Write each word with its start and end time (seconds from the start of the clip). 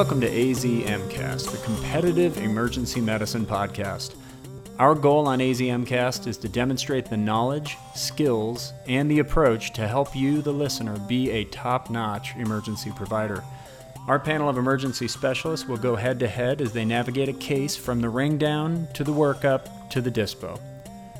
Welcome 0.00 0.22
to 0.22 0.30
AZMcast, 0.30 1.50
the 1.50 1.58
competitive 1.58 2.38
emergency 2.38 3.02
medicine 3.02 3.44
podcast. 3.44 4.14
Our 4.78 4.94
goal 4.94 5.28
on 5.28 5.40
AZMcast 5.40 6.26
is 6.26 6.38
to 6.38 6.48
demonstrate 6.48 7.04
the 7.04 7.18
knowledge, 7.18 7.76
skills, 7.94 8.72
and 8.88 9.10
the 9.10 9.18
approach 9.18 9.74
to 9.74 9.86
help 9.86 10.16
you, 10.16 10.40
the 10.40 10.54
listener, 10.54 10.98
be 11.00 11.30
a 11.32 11.44
top 11.44 11.90
notch 11.90 12.34
emergency 12.36 12.90
provider. 12.96 13.44
Our 14.08 14.18
panel 14.18 14.48
of 14.48 14.56
emergency 14.56 15.06
specialists 15.06 15.68
will 15.68 15.76
go 15.76 15.96
head 15.96 16.18
to 16.20 16.28
head 16.28 16.62
as 16.62 16.72
they 16.72 16.86
navigate 16.86 17.28
a 17.28 17.34
case 17.34 17.76
from 17.76 18.00
the 18.00 18.08
ring 18.08 18.38
down 18.38 18.88
to 18.94 19.04
the 19.04 19.12
workup 19.12 19.90
to 19.90 20.00
the 20.00 20.10
dispo. 20.10 20.58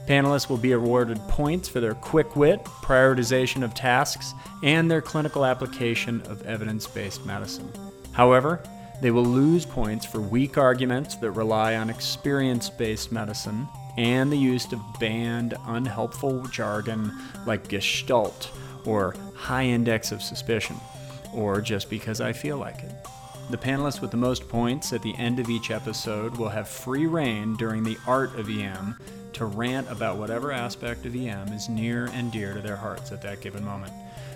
Panelists 0.06 0.48
will 0.48 0.56
be 0.56 0.72
awarded 0.72 1.18
points 1.28 1.68
for 1.68 1.80
their 1.80 1.92
quick 1.92 2.34
wit, 2.34 2.64
prioritization 2.64 3.62
of 3.62 3.74
tasks, 3.74 4.32
and 4.62 4.90
their 4.90 5.02
clinical 5.02 5.44
application 5.44 6.22
of 6.22 6.46
evidence 6.46 6.86
based 6.86 7.26
medicine. 7.26 7.70
However, 8.12 8.62
they 9.00 9.10
will 9.10 9.24
lose 9.24 9.64
points 9.64 10.04
for 10.04 10.20
weak 10.20 10.58
arguments 10.58 11.16
that 11.16 11.30
rely 11.30 11.76
on 11.76 11.90
experience 11.90 12.68
based 12.68 13.12
medicine 13.12 13.68
and 13.96 14.30
the 14.30 14.36
use 14.36 14.70
of 14.72 14.80
banned, 14.98 15.54
unhelpful 15.66 16.42
jargon 16.48 17.12
like 17.46 17.68
gestalt 17.68 18.50
or 18.84 19.14
high 19.34 19.64
index 19.64 20.12
of 20.12 20.22
suspicion, 20.22 20.76
or 21.34 21.60
just 21.60 21.90
because 21.90 22.20
I 22.20 22.32
feel 22.32 22.56
like 22.56 22.82
it. 22.82 22.92
The 23.50 23.58
panelists 23.58 24.00
with 24.00 24.10
the 24.10 24.16
most 24.16 24.48
points 24.48 24.92
at 24.92 25.02
the 25.02 25.16
end 25.16 25.40
of 25.40 25.48
each 25.48 25.70
episode 25.70 26.36
will 26.36 26.50
have 26.50 26.68
free 26.68 27.06
reign 27.06 27.56
during 27.56 27.82
the 27.82 27.98
art 28.06 28.38
of 28.38 28.48
EM 28.48 28.96
to 29.32 29.44
rant 29.44 29.90
about 29.90 30.18
whatever 30.18 30.52
aspect 30.52 31.04
of 31.04 31.16
EM 31.16 31.48
is 31.48 31.68
near 31.68 32.06
and 32.12 32.30
dear 32.30 32.54
to 32.54 32.60
their 32.60 32.76
hearts 32.76 33.10
at 33.10 33.22
that 33.22 33.40
given 33.40 33.64
moment. 33.64 33.92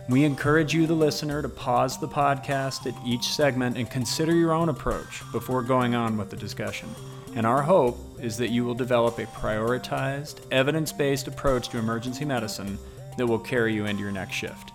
We 0.06 0.24
encourage 0.24 0.74
you, 0.74 0.86
the 0.86 0.94
listener, 0.94 1.40
to 1.40 1.48
pause 1.48 1.98
the 1.98 2.08
podcast 2.08 2.86
at 2.86 3.06
each 3.06 3.28
segment 3.28 3.78
and 3.78 3.88
consider 3.88 4.34
your 4.34 4.52
own 4.52 4.68
approach 4.68 5.22
before 5.32 5.62
going 5.62 5.94
on 5.94 6.18
with 6.18 6.28
the 6.28 6.36
discussion. 6.36 6.90
And 7.34 7.46
our 7.46 7.62
hope 7.62 7.98
is 8.20 8.36
that 8.36 8.50
you 8.50 8.64
will 8.64 8.74
develop 8.74 9.18
a 9.18 9.24
prioritized, 9.24 10.40
evidence 10.52 10.92
based 10.92 11.26
approach 11.26 11.70
to 11.70 11.78
emergency 11.78 12.26
medicine 12.26 12.78
that 13.16 13.26
will 13.26 13.38
carry 13.38 13.74
you 13.74 13.86
into 13.86 14.02
your 14.02 14.12
next 14.12 14.34
shift. 14.34 14.72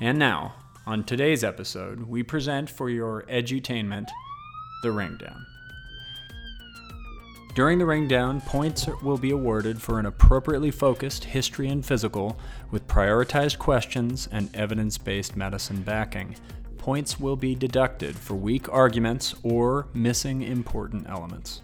And 0.00 0.18
now, 0.18 0.52
on 0.86 1.04
today's 1.04 1.44
episode, 1.44 2.02
we 2.02 2.22
present 2.22 2.68
for 2.68 2.90
your 2.90 3.22
edutainment 3.30 4.08
the 4.82 4.92
Ring 4.92 5.16
Down. 5.18 5.46
During 7.54 7.78
the 7.78 7.84
ring 7.84 8.08
down, 8.08 8.40
points 8.40 8.86
will 9.02 9.18
be 9.18 9.30
awarded 9.30 9.82
for 9.82 9.98
an 9.98 10.06
appropriately 10.06 10.70
focused 10.70 11.24
history 11.24 11.68
and 11.68 11.84
physical 11.84 12.38
with 12.70 12.88
prioritized 12.88 13.58
questions 13.58 14.26
and 14.32 14.48
evidence 14.56 14.96
based 14.96 15.36
medicine 15.36 15.82
backing. 15.82 16.36
Points 16.78 17.20
will 17.20 17.36
be 17.36 17.54
deducted 17.54 18.16
for 18.16 18.36
weak 18.36 18.72
arguments 18.72 19.34
or 19.42 19.86
missing 19.92 20.40
important 20.40 21.06
elements. 21.10 21.60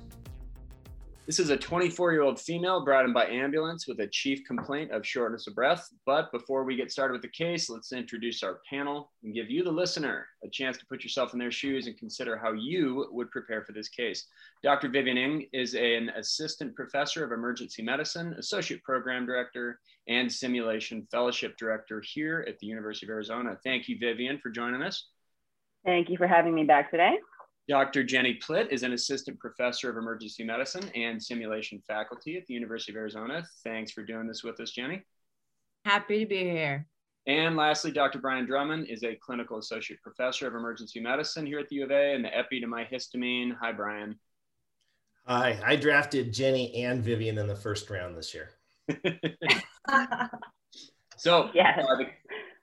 This 1.29 1.39
is 1.39 1.51
a 1.51 1.59
24 1.59 2.13
year 2.13 2.23
old 2.23 2.41
female 2.41 2.83
brought 2.83 3.05
in 3.05 3.13
by 3.13 3.27
ambulance 3.27 3.87
with 3.87 4.01
a 4.01 4.07
chief 4.07 4.47
complaint 4.47 4.93
of 4.93 5.07
shortness 5.07 5.47
of 5.47 5.55
breath. 5.55 5.87
But 6.07 6.33
before 6.33 6.65
we 6.65 6.75
get 6.75 6.91
started 6.91 7.13
with 7.13 7.21
the 7.21 7.29
case, 7.29 7.69
let's 7.69 7.93
introduce 7.93 8.43
our 8.43 8.61
panel 8.71 9.13
and 9.23 9.35
give 9.35 9.51
you, 9.51 9.63
the 9.63 9.71
listener, 9.71 10.27
a 10.43 10.49
chance 10.49 10.79
to 10.79 10.87
put 10.87 11.03
yourself 11.03 11.35
in 11.35 11.39
their 11.39 11.51
shoes 11.51 11.87
and 11.87 11.99
consider 11.99 12.39
how 12.39 12.53
you 12.53 13.09
would 13.11 13.31
prepare 13.31 13.63
for 13.63 13.73
this 13.73 13.91
case. 13.91 14.27
Dr. 14.63 14.89
Vivian 14.89 15.19
Ng 15.19 15.47
is 15.53 15.75
an 15.75 16.09
assistant 16.17 16.75
professor 16.75 17.23
of 17.23 17.33
emergency 17.33 17.83
medicine, 17.83 18.33
associate 18.39 18.83
program 18.83 19.27
director, 19.27 19.81
and 20.09 20.33
simulation 20.33 21.07
fellowship 21.11 21.59
director 21.59 22.03
here 22.07 22.43
at 22.49 22.59
the 22.59 22.67
University 22.67 23.05
of 23.05 23.11
Arizona. 23.11 23.55
Thank 23.63 23.87
you, 23.87 23.99
Vivian, 24.01 24.39
for 24.39 24.49
joining 24.49 24.81
us. 24.81 25.09
Thank 25.85 26.09
you 26.09 26.17
for 26.17 26.27
having 26.27 26.55
me 26.55 26.65
back 26.65 26.91
today. 26.91 27.19
Dr. 27.69 28.03
Jenny 28.03 28.35
Plitt 28.35 28.71
is 28.71 28.83
an 28.83 28.95
assistant 28.95 29.39
professor 29.39 29.91
of 29.91 29.99
emergency 29.99 30.43
medicine 30.43 30.91
and 30.95 31.23
simulation 31.23 31.83
faculty 31.87 32.39
at 32.39 32.47
the 32.47 32.55
University 32.55 32.93
of 32.93 32.97
Arizona. 32.97 33.47
Thanks 33.63 33.93
for 33.93 34.03
doing 34.03 34.27
this 34.27 34.43
with 34.43 34.59
us, 34.59 34.71
Jenny. 34.71 35.03
Happy 35.85 36.21
to 36.21 36.27
be 36.27 36.39
here. 36.39 36.87
And 37.27 37.57
lastly, 37.57 37.91
Dr. 37.91 38.21
Brian 38.21 38.47
Drummond 38.47 38.87
is 38.89 39.05
a 39.05 39.15
clinical 39.17 39.59
associate 39.59 40.01
professor 40.01 40.47
of 40.47 40.55
emergency 40.55 40.99
medicine 40.99 41.45
here 41.45 41.59
at 41.59 41.69
the 41.69 41.77
U 41.77 41.85
of 41.85 41.91
A 41.91 42.15
and 42.15 42.25
the 42.25 42.35
epi 42.35 42.59
to 42.61 42.67
my 42.67 42.85
histamine. 42.85 43.55
Hi, 43.61 43.71
Brian. 43.71 44.19
Hi, 45.27 45.61
I 45.63 45.77
drafted 45.77 46.33
Jenny 46.33 46.85
and 46.85 47.05
Vivian 47.05 47.37
in 47.37 47.47
the 47.47 47.55
first 47.55 47.91
round 47.91 48.17
this 48.17 48.33
year. 48.33 48.53
so, 51.19 51.51
yes. 51.53 51.87
Uh, 51.87 51.97
the, 51.97 52.07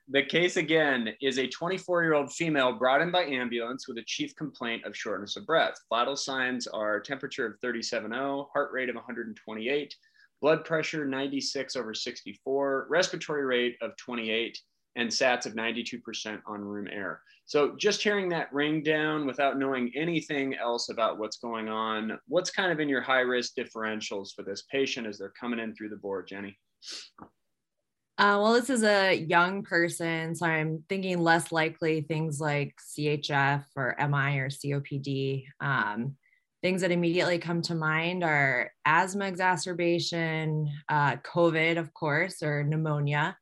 the 0.08 0.22
case 0.22 0.56
again 0.56 1.08
is 1.20 1.38
a 1.38 1.48
24 1.48 2.02
year 2.04 2.14
old 2.14 2.32
female 2.32 2.72
brought 2.72 3.02
in 3.02 3.10
by 3.10 3.24
ambulance 3.24 3.88
with 3.88 3.98
a 3.98 4.04
chief 4.06 4.34
complaint 4.36 4.84
of 4.84 4.96
shortness 4.96 5.36
of 5.36 5.46
breath. 5.46 5.74
Vital 5.90 6.16
signs 6.16 6.66
are 6.68 7.00
temperature 7.00 7.46
of 7.46 7.60
37.0, 7.60 8.46
heart 8.52 8.70
rate 8.72 8.88
of 8.88 8.94
128, 8.94 9.94
blood 10.40 10.64
pressure 10.64 11.04
96 11.04 11.74
over 11.74 11.92
64, 11.92 12.86
respiratory 12.88 13.44
rate 13.44 13.76
of 13.82 13.96
28, 13.96 14.56
and 14.94 15.10
SATs 15.10 15.44
of 15.44 15.54
92% 15.54 16.40
on 16.46 16.60
room 16.60 16.88
air. 16.90 17.20
So, 17.44 17.76
just 17.76 18.02
hearing 18.02 18.28
that 18.30 18.52
ring 18.52 18.82
down 18.82 19.26
without 19.26 19.58
knowing 19.58 19.92
anything 19.94 20.54
else 20.54 20.88
about 20.88 21.18
what's 21.18 21.36
going 21.36 21.68
on, 21.68 22.18
what's 22.28 22.50
kind 22.50 22.72
of 22.72 22.80
in 22.80 22.88
your 22.88 23.02
high 23.02 23.20
risk 23.20 23.54
differentials 23.56 24.30
for 24.34 24.42
this 24.42 24.62
patient 24.70 25.06
as 25.06 25.18
they're 25.18 25.32
coming 25.38 25.60
in 25.60 25.74
through 25.74 25.90
the 25.90 25.96
board, 25.96 26.26
Jenny? 26.28 26.58
Uh, 28.18 28.40
well, 28.40 28.54
this 28.54 28.70
is 28.70 28.82
a 28.82 29.12
young 29.14 29.62
person, 29.62 30.34
so 30.34 30.46
I'm 30.46 30.82
thinking 30.88 31.20
less 31.20 31.52
likely 31.52 32.00
things 32.00 32.40
like 32.40 32.74
CHF 32.78 33.64
or 33.76 33.94
MI 33.98 34.38
or 34.38 34.48
COPD. 34.48 35.44
Um, 35.60 36.16
things 36.62 36.80
that 36.80 36.90
immediately 36.90 37.38
come 37.38 37.60
to 37.62 37.74
mind 37.74 38.24
are 38.24 38.70
asthma 38.86 39.26
exacerbation, 39.26 40.66
uh, 40.88 41.16
COVID, 41.16 41.78
of 41.78 41.92
course, 41.92 42.42
or 42.42 42.64
pneumonia, 42.64 43.36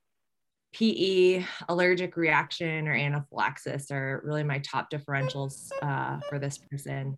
PE, 0.75 1.45
allergic 1.69 2.17
reaction, 2.17 2.89
or 2.89 2.95
anaphylaxis 2.95 3.93
are 3.93 4.23
really 4.25 4.43
my 4.43 4.59
top 4.59 4.91
differentials 4.91 5.71
uh, 5.83 6.19
for 6.29 6.41
this 6.41 6.59
person. 6.59 7.17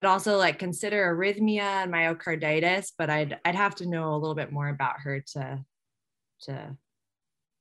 I'd 0.00 0.06
also 0.06 0.38
like 0.38 0.60
consider 0.60 1.16
arrhythmia 1.16 1.82
and 1.82 1.92
myocarditis, 1.92 2.92
but 2.96 3.10
I'd 3.10 3.38
I'd 3.44 3.56
have 3.56 3.74
to 3.76 3.86
know 3.86 4.14
a 4.14 4.18
little 4.18 4.36
bit 4.36 4.52
more 4.52 4.68
about 4.68 5.00
her 5.00 5.18
to 5.32 5.64
to 6.44 6.76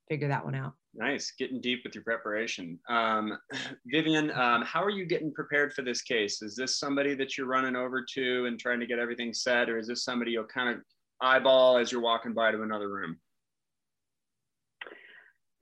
figure 0.10 0.28
that 0.28 0.44
one 0.44 0.56
out. 0.56 0.74
Nice, 0.96 1.34
getting 1.40 1.60
deep 1.60 1.82
with 1.84 1.96
your 1.96 2.04
preparation. 2.04 2.80
Um, 2.88 3.38
Vivian, 3.88 4.30
um, 4.32 4.62
how 4.64 4.84
are 4.84 4.92
you 4.92 5.06
getting 5.06 5.34
prepared 5.34 5.74
for 5.74 5.82
this 5.82 6.02
case? 6.02 6.42
Is 6.42 6.56
this 6.56 6.78
somebody 6.78 7.16
that 7.16 7.38
you're 7.38 7.48
running 7.48 7.76
over 7.76 8.06
to 8.14 8.46
and 8.46 8.60
trying 8.60 8.80
to 8.80 8.86
get 8.86 9.00
everything 9.00 9.34
set, 9.34 9.70
or 9.70 9.80
is 9.80 9.88
this 9.88 10.04
somebody 10.04 10.32
you'll 10.32 10.46
kind 10.46 10.70
of 10.70 10.84
eyeball 11.22 11.78
as 11.78 11.92
you're 11.92 12.02
walking 12.02 12.34
by 12.34 12.52
to 12.52 12.62
another 12.62 12.90
room? 12.90 13.18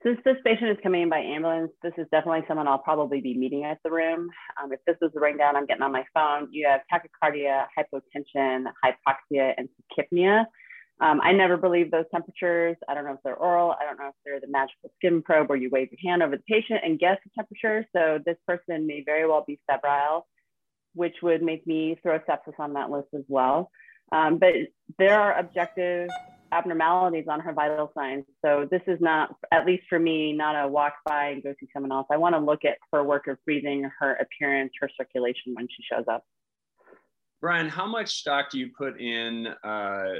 Since 0.02 0.18
this 0.24 0.36
patient 0.44 0.70
is 0.70 0.76
coming 0.82 1.02
in 1.02 1.08
by 1.08 1.20
ambulance, 1.20 1.70
this 1.82 1.92
is 1.96 2.06
definitely 2.10 2.42
someone 2.48 2.66
I'll 2.66 2.78
probably 2.78 3.20
be 3.20 3.38
meeting 3.38 3.64
at 3.64 3.78
the 3.84 3.90
room. 3.90 4.28
Um, 4.60 4.72
if 4.72 4.80
this 4.84 4.96
was 5.00 5.12
the 5.14 5.20
ring 5.20 5.36
down, 5.36 5.54
I'm 5.54 5.64
getting 5.64 5.82
on 5.82 5.92
my 5.92 6.04
phone. 6.12 6.48
You 6.50 6.66
have 6.66 6.80
tachycardia, 6.92 7.66
hypotension, 7.78 8.64
hypoxia, 8.84 9.54
and 9.56 9.68
tachypnea. 9.96 10.44
Um, 11.02 11.20
I 11.20 11.32
never 11.32 11.56
believe 11.56 11.90
those 11.90 12.04
temperatures. 12.12 12.76
I 12.88 12.94
don't 12.94 13.04
know 13.04 13.14
if 13.14 13.18
they're 13.24 13.34
oral. 13.34 13.72
I 13.72 13.84
don't 13.84 13.98
know 13.98 14.08
if 14.08 14.14
they're 14.24 14.38
the 14.38 14.46
magical 14.46 14.92
skin 14.96 15.20
probe 15.20 15.48
where 15.48 15.58
you 15.58 15.68
wave 15.68 15.88
your 15.90 15.98
hand 16.08 16.22
over 16.22 16.36
the 16.36 16.42
patient 16.44 16.80
and 16.84 16.96
guess 16.96 17.18
the 17.24 17.30
temperature. 17.34 17.84
So 17.94 18.20
this 18.24 18.36
person 18.46 18.86
may 18.86 19.02
very 19.04 19.26
well 19.26 19.42
be 19.44 19.58
febrile, 19.68 20.28
which 20.94 21.16
would 21.20 21.42
make 21.42 21.66
me 21.66 21.98
throw 22.00 22.20
sepsis 22.20 22.54
on 22.60 22.74
that 22.74 22.88
list 22.88 23.08
as 23.16 23.24
well. 23.26 23.68
Um, 24.12 24.38
but 24.38 24.52
there 24.96 25.18
are 25.18 25.36
objective 25.36 26.08
abnormalities 26.52 27.24
on 27.28 27.40
her 27.40 27.52
vital 27.52 27.90
signs. 27.96 28.24
So 28.44 28.68
this 28.70 28.82
is 28.86 29.00
not, 29.00 29.34
at 29.50 29.66
least 29.66 29.84
for 29.88 29.98
me, 29.98 30.32
not 30.32 30.54
a 30.54 30.68
walk 30.68 30.94
by 31.04 31.30
and 31.30 31.42
go 31.42 31.52
see 31.58 31.66
someone 31.72 31.90
else. 31.90 32.06
I 32.12 32.16
want 32.16 32.36
to 32.36 32.38
look 32.38 32.64
at 32.64 32.76
her 32.92 33.02
work 33.02 33.26
of 33.26 33.38
breathing, 33.44 33.90
her 33.98 34.14
appearance, 34.14 34.72
her 34.80 34.88
circulation 34.96 35.54
when 35.54 35.66
she 35.66 35.82
shows 35.82 36.04
up. 36.06 36.24
Brian, 37.40 37.68
how 37.68 37.86
much 37.86 38.20
stock 38.20 38.50
do 38.50 38.58
you 38.60 38.70
put 38.78 39.00
in 39.00 39.48
uh, 39.64 40.12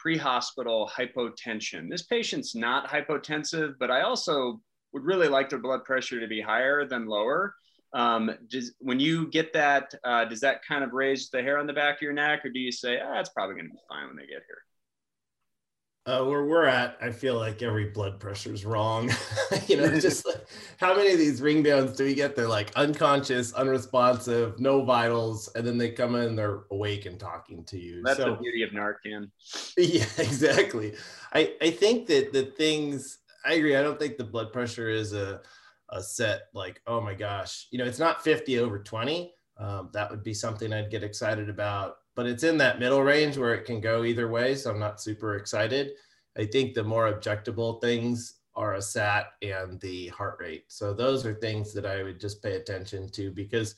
pre-hospital 0.00 0.90
hypotension. 0.96 1.90
This 1.90 2.02
patient's 2.02 2.54
not 2.54 2.88
hypotensive, 2.88 3.74
but 3.78 3.90
I 3.90 4.02
also 4.02 4.60
would 4.92 5.04
really 5.04 5.28
like 5.28 5.48
their 5.48 5.58
blood 5.58 5.84
pressure 5.84 6.20
to 6.20 6.26
be 6.26 6.40
higher 6.40 6.86
than 6.86 7.06
lower. 7.06 7.54
Um, 7.92 8.30
does, 8.48 8.72
when 8.78 9.00
you 9.00 9.28
get 9.28 9.52
that, 9.52 9.92
uh, 10.04 10.24
does 10.24 10.40
that 10.40 10.64
kind 10.66 10.84
of 10.84 10.92
raise 10.92 11.28
the 11.28 11.42
hair 11.42 11.58
on 11.58 11.66
the 11.66 11.72
back 11.72 11.96
of 11.96 12.02
your 12.02 12.12
neck, 12.12 12.44
or 12.44 12.50
do 12.50 12.58
you 12.58 12.72
say, 12.72 12.98
ah, 13.04 13.18
it's 13.20 13.30
probably 13.30 13.56
going 13.56 13.66
to 13.66 13.72
be 13.72 13.80
fine 13.88 14.06
when 14.06 14.16
they 14.16 14.22
get 14.22 14.42
here? 14.46 14.62
Uh, 16.10 16.24
where 16.24 16.44
we're 16.44 16.66
at, 16.66 16.96
I 17.00 17.10
feel 17.10 17.36
like 17.36 17.62
every 17.62 17.86
blood 17.86 18.18
pressure 18.18 18.52
is 18.52 18.64
wrong. 18.64 19.10
you 19.68 19.76
know, 19.76 19.88
just 20.00 20.26
like, 20.26 20.44
how 20.78 20.96
many 20.96 21.12
of 21.12 21.18
these 21.18 21.40
ring 21.40 21.62
downs 21.62 21.96
do 21.96 22.04
we 22.04 22.14
get? 22.14 22.34
They're 22.34 22.48
like 22.48 22.72
unconscious, 22.74 23.52
unresponsive, 23.52 24.58
no 24.58 24.84
vitals, 24.84 25.48
and 25.54 25.64
then 25.66 25.78
they 25.78 25.90
come 25.90 26.16
in, 26.16 26.34
they're 26.34 26.62
awake 26.70 27.06
and 27.06 27.18
talking 27.18 27.64
to 27.66 27.78
you. 27.78 28.02
That's 28.02 28.18
so, 28.18 28.30
the 28.30 28.36
beauty 28.36 28.62
of 28.62 28.70
Narcan. 28.70 29.30
Yeah, 29.78 30.06
exactly. 30.18 30.94
I, 31.32 31.54
I 31.62 31.70
think 31.70 32.06
that 32.08 32.32
the 32.32 32.46
things 32.46 33.18
I 33.44 33.54
agree. 33.54 33.76
I 33.76 33.82
don't 33.82 33.98
think 33.98 34.16
the 34.16 34.24
blood 34.24 34.52
pressure 34.52 34.90
is 34.90 35.12
a 35.12 35.40
a 35.92 36.02
set 36.02 36.42
like, 36.54 36.80
oh 36.86 37.00
my 37.00 37.14
gosh, 37.14 37.66
you 37.70 37.78
know, 37.78 37.84
it's 37.84 37.98
not 37.98 38.22
50 38.22 38.58
over 38.60 38.78
20. 38.78 39.32
Um, 39.58 39.90
that 39.92 40.10
would 40.10 40.22
be 40.22 40.34
something 40.34 40.72
I'd 40.72 40.90
get 40.90 41.02
excited 41.02 41.48
about, 41.48 41.96
but 42.14 42.26
it's 42.26 42.44
in 42.44 42.58
that 42.58 42.78
middle 42.78 43.02
range 43.02 43.38
where 43.38 43.54
it 43.54 43.64
can 43.64 43.80
go 43.80 44.04
either 44.04 44.28
way. 44.28 44.54
So 44.54 44.70
I'm 44.70 44.78
not 44.78 45.00
super 45.00 45.36
excited. 45.36 45.92
I 46.38 46.46
think 46.46 46.74
the 46.74 46.84
more 46.84 47.12
objectable 47.12 47.80
things 47.80 48.40
are 48.54 48.74
a 48.74 48.82
sat 48.82 49.26
and 49.42 49.80
the 49.80 50.08
heart 50.08 50.36
rate. 50.40 50.64
So 50.68 50.92
those 50.92 51.24
are 51.24 51.34
things 51.34 51.72
that 51.74 51.86
I 51.86 52.02
would 52.02 52.20
just 52.20 52.42
pay 52.42 52.56
attention 52.56 53.08
to 53.10 53.30
because, 53.30 53.74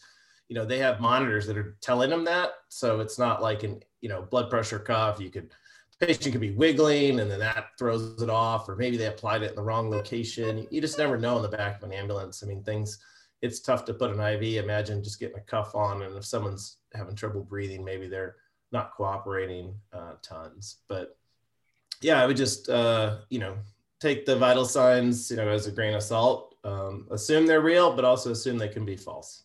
you 0.49 0.57
know, 0.57 0.65
they 0.65 0.79
have 0.79 1.01
monitors 1.01 1.47
that 1.47 1.59
are 1.59 1.77
telling 1.81 2.11
them 2.11 2.25
that. 2.25 2.51
So 2.69 3.01
it's 3.01 3.19
not 3.19 3.43
like 3.43 3.63
an, 3.63 3.83
you 4.01 4.09
know, 4.09 4.23
blood 4.23 4.51
pressure 4.51 4.79
cuff. 4.79 5.21
You 5.21 5.31
could 5.31 5.53
patient 6.01 6.33
could 6.33 6.41
be 6.41 6.51
wiggling 6.51 7.21
and 7.21 7.31
then 7.31 7.39
that 7.39 7.67
throws 7.79 8.21
it 8.21 8.31
off, 8.31 8.69
or 8.69 8.77
maybe 8.77 8.97
they 8.97 9.07
applied 9.07 9.43
it 9.43 9.51
in 9.51 9.57
the 9.57 9.63
wrong 9.63 9.89
location. 9.89 10.67
You 10.71 10.81
just 10.81 10.99
never 10.99 11.17
know 11.17 11.37
in 11.37 11.43
the 11.43 11.49
back 11.49 11.77
of 11.79 11.85
an 11.85 11.93
ambulance. 11.93 12.43
I 12.43 12.47
mean, 12.47 12.63
things, 12.65 12.99
it's 13.43 13.61
tough 13.61 13.85
to 13.87 13.95
put 13.95 14.11
an 14.11 14.21
IV. 14.21 14.63
Imagine 14.63 15.03
just 15.03 15.21
getting 15.21 15.37
a 15.37 15.41
cuff 15.41 15.75
on, 15.75 16.03
and 16.03 16.17
if 16.17 16.25
someone's 16.25 16.79
having 16.95 17.15
trouble 17.15 17.43
breathing, 17.43 17.85
maybe 17.85 18.09
they're 18.09 18.37
not 18.71 18.95
cooperating 18.97 19.75
uh, 19.93 20.15
tons. 20.23 20.79
But 20.89 21.17
yeah, 22.01 22.23
I 22.23 22.27
would 22.27 22.37
just, 22.37 22.69
uh, 22.69 23.19
you 23.29 23.39
know, 23.39 23.57
take 24.01 24.25
the 24.25 24.37
vital 24.37 24.65
signs, 24.65 25.31
you 25.31 25.37
know, 25.37 25.49
as 25.49 25.67
a 25.67 25.73
grain 25.73 25.95
of 25.95 26.03
salt. 26.03 26.55
Um, 26.65 27.09
assume 27.11 27.47
they're 27.47 27.61
real, 27.61 27.95
but 27.95 28.05
also 28.05 28.31
assume 28.31 28.57
they 28.57 28.69
can 28.69 28.85
be 28.85 28.97
false. 28.97 29.45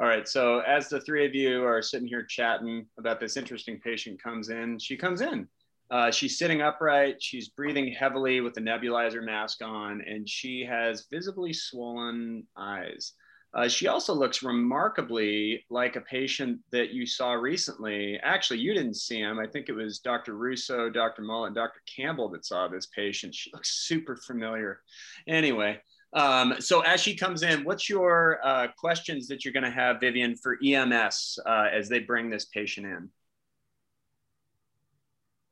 All 0.00 0.06
right. 0.06 0.26
So 0.26 0.60
as 0.60 0.88
the 0.88 1.00
three 1.00 1.26
of 1.26 1.34
you 1.34 1.64
are 1.64 1.82
sitting 1.82 2.08
here 2.08 2.22
chatting 2.22 2.86
about 2.98 3.20
this 3.20 3.36
interesting 3.36 3.78
patient 3.80 4.22
comes 4.22 4.48
in, 4.48 4.78
she 4.78 4.96
comes 4.96 5.20
in 5.20 5.46
uh, 5.90 6.10
she's 6.10 6.38
sitting 6.38 6.62
upright. 6.62 7.22
She's 7.22 7.48
breathing 7.48 7.92
heavily 7.92 8.40
with 8.40 8.54
the 8.54 8.60
nebulizer 8.60 9.24
mask 9.24 9.62
on, 9.62 10.02
and 10.06 10.28
she 10.28 10.64
has 10.64 11.06
visibly 11.10 11.52
swollen 11.52 12.46
eyes. 12.56 13.14
Uh, 13.52 13.66
she 13.66 13.88
also 13.88 14.14
looks 14.14 14.44
remarkably 14.44 15.64
like 15.70 15.96
a 15.96 16.00
patient 16.02 16.60
that 16.70 16.90
you 16.90 17.04
saw 17.04 17.32
recently. 17.32 18.16
Actually, 18.22 18.60
you 18.60 18.72
didn't 18.72 18.94
see 18.94 19.18
him. 19.18 19.40
I 19.40 19.46
think 19.48 19.68
it 19.68 19.72
was 19.72 19.98
Dr. 19.98 20.36
Russo, 20.36 20.88
Dr. 20.88 21.22
Mullet, 21.22 21.48
and 21.48 21.56
Dr. 21.56 21.80
Campbell 21.84 22.28
that 22.30 22.46
saw 22.46 22.68
this 22.68 22.86
patient. 22.86 23.34
She 23.34 23.50
looks 23.52 23.70
super 23.88 24.14
familiar. 24.14 24.82
Anyway, 25.26 25.80
um, 26.12 26.54
so 26.60 26.80
as 26.82 27.00
she 27.00 27.16
comes 27.16 27.42
in, 27.42 27.64
what's 27.64 27.88
your 27.88 28.38
uh, 28.44 28.68
questions 28.78 29.26
that 29.26 29.44
you're 29.44 29.52
going 29.52 29.64
to 29.64 29.70
have, 29.70 29.98
Vivian, 29.98 30.36
for 30.36 30.56
EMS 30.64 31.40
uh, 31.44 31.66
as 31.72 31.88
they 31.88 31.98
bring 31.98 32.30
this 32.30 32.44
patient 32.44 32.86
in? 32.86 33.08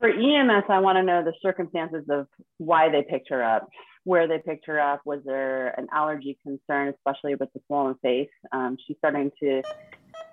For 0.01 0.09
EMS, 0.09 0.65
I 0.69 0.79
want 0.79 0.97
to 0.97 1.03
know 1.03 1.25
the 1.25 1.33
circumstances 1.43 2.05
of 2.09 2.29
why 2.59 2.89
they 2.89 3.03
picked 3.03 3.31
her 3.31 3.43
up, 3.43 3.69
where 4.05 4.29
they 4.29 4.39
picked 4.39 4.67
her 4.67 4.79
up. 4.79 5.01
Was 5.05 5.21
there 5.25 5.69
an 5.79 5.89
allergy 5.93 6.39
concern, 6.43 6.95
especially 6.95 7.35
with 7.35 7.53
the 7.53 7.61
swollen 7.67 7.97
face? 7.97 8.29
Um, 8.53 8.77
she's 8.87 8.97
starting 8.99 9.33
to 9.43 9.63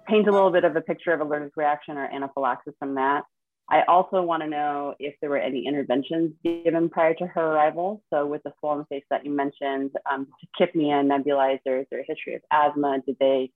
paint 0.08 0.28
a 0.28 0.32
little 0.32 0.52
bit 0.52 0.66
of 0.66 0.76
a 0.76 0.82
picture 0.82 1.14
of 1.14 1.22
allergic 1.22 1.58
reaction 1.58 1.98
or 1.98 2.06
anaphylaxis 2.06 2.76
from 2.78 2.94
that. 2.96 3.24
I 3.68 3.82
also 3.88 4.22
want 4.22 4.44
to 4.44 4.48
know 4.48 4.94
if 5.00 5.16
there 5.20 5.32
were 5.32 5.40
any 5.40 5.66
interventions 5.66 6.34
given 6.44 6.88
prior 6.88 7.16
to 7.16 7.26
her 7.26 7.54
arrival. 7.54 8.04
So, 8.14 8.28
with 8.28 8.44
the 8.44 8.54
swollen 8.60 8.86
face 8.86 9.04
that 9.10 9.26
you 9.26 9.32
mentioned, 9.32 9.92
um, 10.12 10.28
tachypnea, 10.60 11.04
nebulizers, 11.04 11.88
or 11.92 12.04
history 12.08 12.36
of 12.36 12.42
asthma, 12.52 13.00
did 13.04 13.18
they 13.20 13.50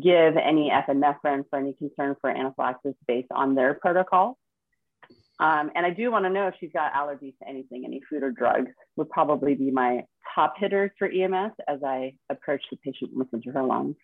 give 0.00 0.38
any 0.38 0.70
epinephrine 0.70 1.44
for 1.50 1.58
any 1.58 1.74
concern 1.74 2.16
for 2.22 2.30
anaphylaxis 2.30 2.94
based 3.06 3.28
on 3.30 3.54
their 3.54 3.74
protocol? 3.74 4.38
Um, 5.42 5.72
and 5.74 5.84
I 5.84 5.90
do 5.90 6.12
want 6.12 6.24
to 6.24 6.30
know 6.30 6.46
if 6.46 6.54
she's 6.60 6.70
got 6.72 6.92
allergies 6.92 7.36
to 7.38 7.48
anything, 7.48 7.82
any 7.84 8.00
food 8.08 8.22
or 8.22 8.30
drugs 8.30 8.70
would 8.94 9.10
probably 9.10 9.56
be 9.56 9.72
my 9.72 10.04
top 10.36 10.54
hitters 10.56 10.92
for 10.96 11.08
EMS 11.08 11.52
as 11.66 11.80
I 11.84 12.14
approach 12.30 12.62
the 12.70 12.76
patient 12.76 13.10
and 13.10 13.18
listen 13.18 13.42
to 13.42 13.50
her 13.50 13.64
lungs. 13.64 13.96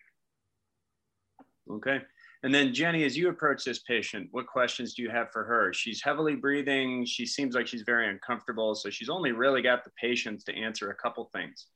Okay. 1.71 2.01
And 2.43 2.53
then 2.53 2.73
Jenny, 2.73 3.05
as 3.05 3.15
you 3.15 3.29
approach 3.29 3.63
this 3.63 3.79
patient, 3.79 4.27
what 4.31 4.47
questions 4.47 4.95
do 4.95 5.01
you 5.01 5.09
have 5.09 5.31
for 5.31 5.45
her? 5.45 5.71
She's 5.71 6.03
heavily 6.03 6.35
breathing. 6.35 7.05
She 7.05 7.25
seems 7.25 7.55
like 7.55 7.67
she's 7.67 7.83
very 7.83 8.09
uncomfortable. 8.09 8.75
So 8.75 8.89
she's 8.89 9.09
only 9.09 9.31
really 9.31 9.61
got 9.61 9.85
the 9.85 9.91
patience 9.91 10.43
to 10.45 10.53
answer 10.53 10.89
a 10.89 10.95
couple 10.95 11.29
things. 11.31 11.67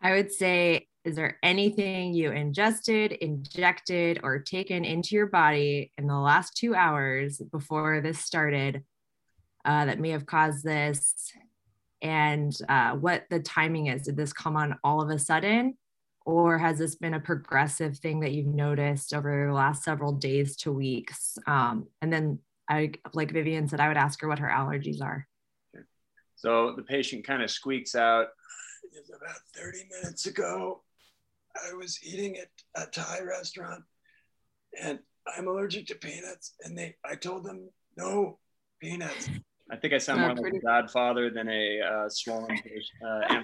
I 0.00 0.12
would 0.12 0.30
say 0.30 0.86
is 1.04 1.16
there 1.16 1.38
anything 1.42 2.14
you 2.14 2.32
ingested, 2.32 3.12
injected, 3.12 4.20
or 4.22 4.38
taken 4.38 4.86
into 4.86 5.14
your 5.14 5.26
body 5.26 5.92
in 5.98 6.06
the 6.06 6.18
last 6.18 6.56
two 6.56 6.74
hours 6.74 7.42
before 7.52 8.00
this 8.00 8.18
started 8.18 8.82
uh, 9.66 9.84
that 9.84 10.00
may 10.00 10.10
have 10.10 10.24
caused 10.24 10.64
this? 10.64 11.32
And 12.00 12.56
uh, 12.70 12.92
what 12.92 13.24
the 13.28 13.40
timing 13.40 13.88
is? 13.88 14.02
Did 14.02 14.16
this 14.16 14.32
come 14.32 14.56
on 14.56 14.78
all 14.82 15.02
of 15.02 15.10
a 15.10 15.18
sudden? 15.18 15.76
Or 16.24 16.56
has 16.56 16.78
this 16.78 16.94
been 16.94 17.12
a 17.12 17.20
progressive 17.20 17.98
thing 17.98 18.20
that 18.20 18.32
you've 18.32 18.46
noticed 18.46 19.12
over 19.12 19.46
the 19.46 19.52
last 19.52 19.84
several 19.84 20.12
days 20.12 20.56
to 20.58 20.72
weeks? 20.72 21.36
Um, 21.46 21.88
and 22.00 22.10
then, 22.10 22.38
I, 22.66 22.92
like 23.12 23.30
Vivian 23.30 23.68
said, 23.68 23.80
I 23.80 23.88
would 23.88 23.98
ask 23.98 24.22
her 24.22 24.28
what 24.28 24.38
her 24.38 24.48
allergies 24.48 25.02
are. 25.02 25.28
So 26.36 26.72
the 26.76 26.82
patient 26.82 27.26
kind 27.26 27.42
of 27.42 27.50
squeaks 27.50 27.94
out, 27.94 28.28
about 29.08 29.36
30 29.54 29.78
minutes 29.90 30.26
ago, 30.26 30.82
I 31.56 31.74
was 31.74 31.98
eating 32.02 32.36
at 32.36 32.48
a 32.76 32.86
Thai 32.90 33.20
restaurant 33.20 33.84
and 34.82 34.98
I'm 35.26 35.48
allergic 35.48 35.86
to 35.88 35.94
peanuts. 35.94 36.54
And 36.64 36.76
they, 36.76 36.96
I 37.04 37.14
told 37.14 37.44
them, 37.44 37.68
no 37.96 38.38
peanuts. 38.80 39.28
I 39.70 39.76
think 39.76 39.94
I 39.94 39.98
sound 39.98 40.20
more 40.20 40.34
like 40.34 40.52
a 40.52 40.58
godfather 40.58 41.30
than 41.30 41.48
a 41.48 41.80
uh, 41.80 42.08
swollen 42.08 42.58
uh, 43.06 43.40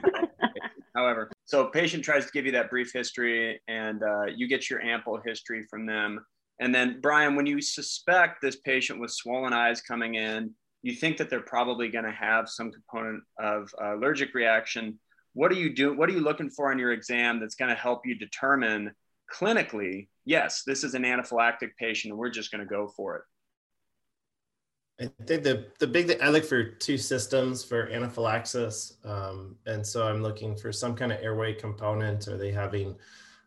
However, 0.95 1.31
so 1.45 1.67
patient 1.67 2.05
tries 2.05 2.27
to 2.27 2.33
give 2.33 2.47
you 2.47 2.53
that 2.53 2.69
brief 2.69 2.93
history 2.93 3.61
and 3.69 4.03
uh, 4.03 4.27
you 4.27 4.49
get 4.49 4.69
your 4.69 4.83
ample 4.83 5.21
history 5.25 5.65
from 5.71 5.87
them. 5.87 6.25
And 6.59 6.75
then 6.75 6.99
Brian, 7.01 7.37
when 7.37 7.47
you 7.47 7.63
suspect 7.63 8.43
this 8.43 8.57
patient 8.57 9.01
with 9.01 9.13
swollen 9.13 9.53
eyes 9.53 9.81
coming 9.81 10.17
in, 10.17 10.51
you 10.83 10.95
think 10.95 11.17
that 11.19 11.31
they're 11.31 11.41
probably 11.41 11.89
going 11.89 12.05
to 12.05 12.13
have 12.13 12.49
some 12.49 12.71
component 12.71 13.23
of 13.39 13.73
uh, 13.83 13.97
allergic 13.97 14.35
reaction 14.35 14.99
what 15.41 15.51
are 15.51 15.55
you 15.55 15.75
doing 15.75 15.97
what 15.97 16.11
are 16.11 16.13
you 16.13 16.21
looking 16.21 16.51
for 16.51 16.71
in 16.71 16.79
your 16.79 16.93
exam 16.93 17.41
that's 17.41 17.55
going 17.55 17.71
to 17.71 17.75
help 17.75 18.05
you 18.05 18.15
determine 18.15 18.93
clinically 19.33 20.09
yes 20.27 20.65
this 20.67 20.85
is 20.85 20.93
an 20.93 21.03
anaphylactic 21.03 21.71
patient 21.79 22.11
and 22.13 22.19
we're 22.19 22.29
just 22.29 22.51
going 22.51 22.61
to 22.61 22.69
go 22.69 22.87
for 22.87 23.17
it 23.17 23.23
I 25.01 25.25
think 25.25 25.43
the 25.43 25.69
the 25.79 25.87
big 25.87 26.09
thing 26.09 26.19
I 26.23 26.29
look 26.29 26.45
for 26.45 26.63
two 26.63 26.99
systems 26.99 27.65
for 27.65 27.89
anaphylaxis, 27.89 28.99
um, 29.03 29.57
and 29.65 29.87
so 29.87 30.07
I'm 30.07 30.23
looking 30.23 30.55
for 30.55 30.73
some 30.73 30.95
kind 30.95 31.11
of 31.11 31.23
airway 31.23 31.55
component. 31.55 32.29
Are 32.29 32.37
they 32.37 32.53
having 32.53 32.95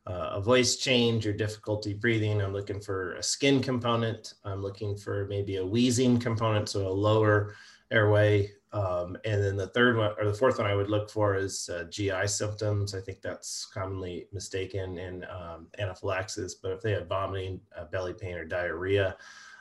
uh, 0.07 0.29
a 0.31 0.41
voice 0.41 0.77
change 0.77 1.27
or 1.27 1.31
difficulty 1.31 1.93
breathing? 1.93 2.41
I'm 2.41 2.53
looking 2.53 2.79
for 2.79 3.13
a 3.17 3.21
skin 3.21 3.61
component. 3.61 4.33
I'm 4.43 4.63
looking 4.63 4.97
for 4.97 5.27
maybe 5.27 5.57
a 5.57 5.65
wheezing 5.65 6.17
component, 6.17 6.69
so 6.69 6.87
a 6.87 6.89
lower 6.89 7.53
airway 7.91 8.51
um, 8.73 9.15
and 9.23 9.43
then 9.43 9.55
the 9.55 9.67
third 9.67 9.97
one 9.97 10.13
or 10.17 10.25
the 10.25 10.33
fourth 10.33 10.57
one 10.57 10.67
I 10.67 10.73
would 10.73 10.89
look 10.89 11.09
for 11.09 11.35
is 11.35 11.69
uh, 11.69 11.83
GI 11.91 12.25
symptoms. 12.25 12.95
I 12.95 13.01
think 13.01 13.21
that's 13.21 13.67
commonly 13.71 14.27
mistaken 14.33 14.97
in 14.97 15.25
um, 15.25 15.67
anaphylaxis, 15.77 16.55
but 16.55 16.71
if 16.71 16.81
they 16.81 16.91
have 16.93 17.07
vomiting, 17.07 17.61
uh, 17.77 17.85
belly 17.85 18.13
pain, 18.13 18.35
or 18.35 18.45
diarrhea, 18.45 19.15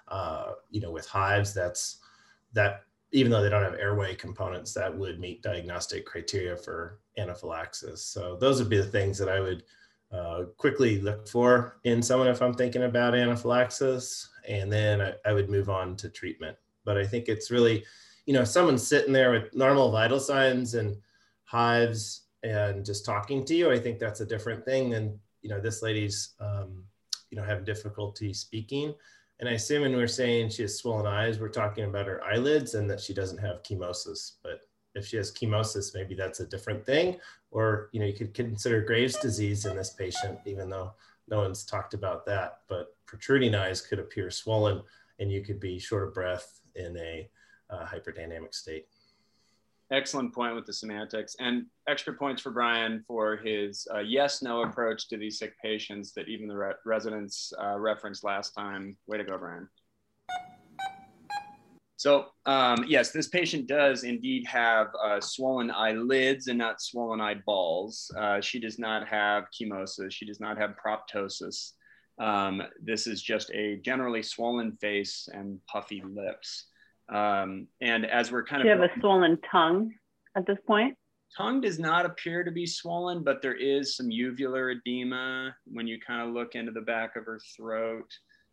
uh, 0.09 0.53
you 0.71 0.81
know, 0.81 0.91
with 0.91 1.07
hives, 1.07 1.53
that's 1.53 1.99
that 2.55 2.85
even 3.13 3.31
though 3.31 3.43
they 3.43 3.51
don't 3.51 3.63
have 3.63 3.75
airway 3.75 4.15
components, 4.15 4.73
that 4.73 4.97
would 4.97 5.21
meet 5.21 5.43
diagnostic 5.43 6.07
criteria 6.07 6.57
for 6.57 6.99
anaphylaxis. 7.19 8.03
So 8.03 8.39
those 8.41 8.59
would 8.59 8.71
be 8.71 8.79
the 8.79 8.85
things 8.85 9.19
that 9.19 9.29
I 9.29 9.41
would 9.41 9.65
uh, 10.11 10.45
quickly 10.57 11.01
look 11.01 11.29
for 11.29 11.77
in 11.85 12.03
someone 12.03 12.29
if 12.29 12.41
I'm 12.41 12.55
thinking 12.55 12.85
about 12.85 13.15
anaphylaxis, 13.15 14.31
and 14.49 14.73
then 14.73 15.03
I, 15.03 15.13
I 15.27 15.35
would 15.35 15.51
move 15.51 15.69
on 15.69 15.97
to 15.97 16.09
treatment. 16.09 16.57
But 16.87 16.97
I 16.97 17.07
think 17.07 17.29
it's 17.29 17.51
really 17.51 17.85
you 18.27 18.33
know, 18.33 18.45
someone's 18.45 18.87
sitting 18.87 19.13
there 19.13 19.33
with 19.33 19.55
normal 19.55 19.91
vital 19.91 20.21
signs 20.21 20.75
and 20.75 20.97
hives 21.45 22.23
and 22.43 22.85
just 22.85 23.05
talking 23.05 23.45
to 23.45 23.55
you, 23.55 23.71
I 23.71 23.79
think 23.79 23.99
that's 23.99 24.21
a 24.21 24.27
different 24.27 24.65
thing 24.65 24.91
than, 24.91 25.19
you 25.43 25.51
know, 25.51 25.61
this 25.61 25.83
lady's, 25.83 26.35
um, 26.41 26.85
you 27.31 27.37
know, 27.37 27.45
having 27.45 27.65
difficulty 27.65 28.33
speaking. 28.33 28.95
And 29.41 29.49
I 29.49 29.53
assume 29.53 29.83
when 29.83 29.97
we're 29.97 30.07
saying 30.07 30.51
she 30.51 30.63
has 30.63 30.79
swollen 30.79 31.07
eyes, 31.07 31.41
we're 31.41 31.49
talking 31.49 31.85
about 31.85 32.07
her 32.07 32.23
eyelids 32.25 32.75
and 32.75 32.89
that 32.91 33.01
she 33.01 33.13
doesn't 33.13 33.39
have 33.39 33.63
chemosis. 33.63 34.33
But 34.43 34.61
if 34.95 35.07
she 35.07 35.17
has 35.17 35.33
chemosis, 35.33 35.95
maybe 35.95 36.15
that's 36.15 36.41
a 36.41 36.47
different 36.47 36.85
thing. 36.85 37.19
Or, 37.51 37.89
you 37.93 38.01
know, 38.01 38.07
you 38.07 38.13
could 38.13 38.35
consider 38.35 38.83
Graves' 38.83 39.19
disease 39.19 39.67
in 39.67 39.77
this 39.77 39.91
patient, 39.91 40.39
even 40.47 40.71
though 40.71 40.93
no 41.29 41.39
one's 41.39 41.65
talked 41.65 41.95
about 41.95 42.25
that. 42.27 42.61
But 42.69 42.95
protruding 43.07 43.55
eyes 43.55 43.81
could 43.81 43.99
appear 43.99 44.31
swollen 44.31 44.83
and 45.19 45.31
you 45.31 45.43
could 45.43 45.61
be 45.61 45.79
short 45.79 46.09
of 46.09 46.15
breath 46.15 46.61
in 46.75 46.97
a 46.97 47.29
uh, 47.73 47.85
hyperdynamic 47.85 48.55
state. 48.55 48.87
Excellent 49.91 50.35
point 50.35 50.55
with 50.55 50.65
the 50.65 50.73
semantics 50.73 51.37
and 51.39 51.67
extra 51.87 52.15
points 52.15 52.41
for 52.41 52.51
Brian 52.51 53.05
for 53.07 53.37
his 53.37 53.87
uh, 53.95 53.99
yes 53.99 54.41
no 54.41 54.63
approach 54.63 55.09
to 55.09 55.19
these 55.19 55.39
sick 55.39 55.53
patients 55.61 56.13
that 56.15 56.29
even 56.29 56.49
the 56.49 56.57
re 56.57 56.73
residents 56.87 57.53
uh, 57.63 57.79
referenced 57.79 58.25
last 58.25 58.53
time. 58.53 58.97
Way 59.07 59.19
to 59.19 59.25
go, 59.25 59.37
Brian. 59.37 59.69
So 61.97 62.27
um, 62.47 62.85
yes, 62.89 63.11
this 63.13 63.29
patient 63.29 63.69
does 63.69 64.03
indeed 64.03 64.47
have 64.47 64.89
uh, 65.05 65.21
swollen 65.21 65.71
eyelids 65.71 66.49
and 66.49 66.59
not 66.59 66.81
swollen 66.81 67.21
eyeballs. 67.21 68.11
Uh, 68.17 68.41
she 68.41 68.59
does 68.59 68.79
not 68.79 69.07
have 69.07 69.45
chemosis. 69.53 70.11
She 70.11 70.25
does 70.25 70.41
not 70.41 70.57
have 70.57 70.75
proptosis. 70.85 71.73
Um, 72.19 72.63
this 72.83 73.07
is 73.07 73.23
just 73.23 73.51
a 73.51 73.77
generally 73.85 74.23
swollen 74.23 74.73
face 74.81 75.29
and 75.33 75.59
puffy 75.67 76.03
lips. 76.03 76.67
Um, 77.09 77.67
and 77.81 78.07
as 78.07 78.31
we're 78.33 78.45
kind 78.45 78.63
Do 78.63 78.71
of- 78.71 78.77
you 78.77 78.83
have 78.83 78.91
a 78.97 79.01
swollen 79.01 79.39
tongue 79.51 79.93
at 80.37 80.47
this 80.47 80.59
point? 80.67 80.97
tongue 81.37 81.61
does 81.63 81.79
not 81.79 82.05
appear 82.05 82.45
to 82.45 82.51
be 82.51 82.67
swollen, 82.67 83.23
but 83.23 83.41
there 83.41 83.55
is 83.55 83.97
some 83.97 84.09
uvular 84.11 84.77
edema 84.77 85.57
when 85.65 85.87
you 85.87 85.99
kind 85.99 86.21
of 86.21 86.35
look 86.35 86.55
into 86.55 86.71
the 86.73 86.81
back 86.83 87.17
of 87.17 87.25
her 87.25 87.41
throat. 87.57 88.11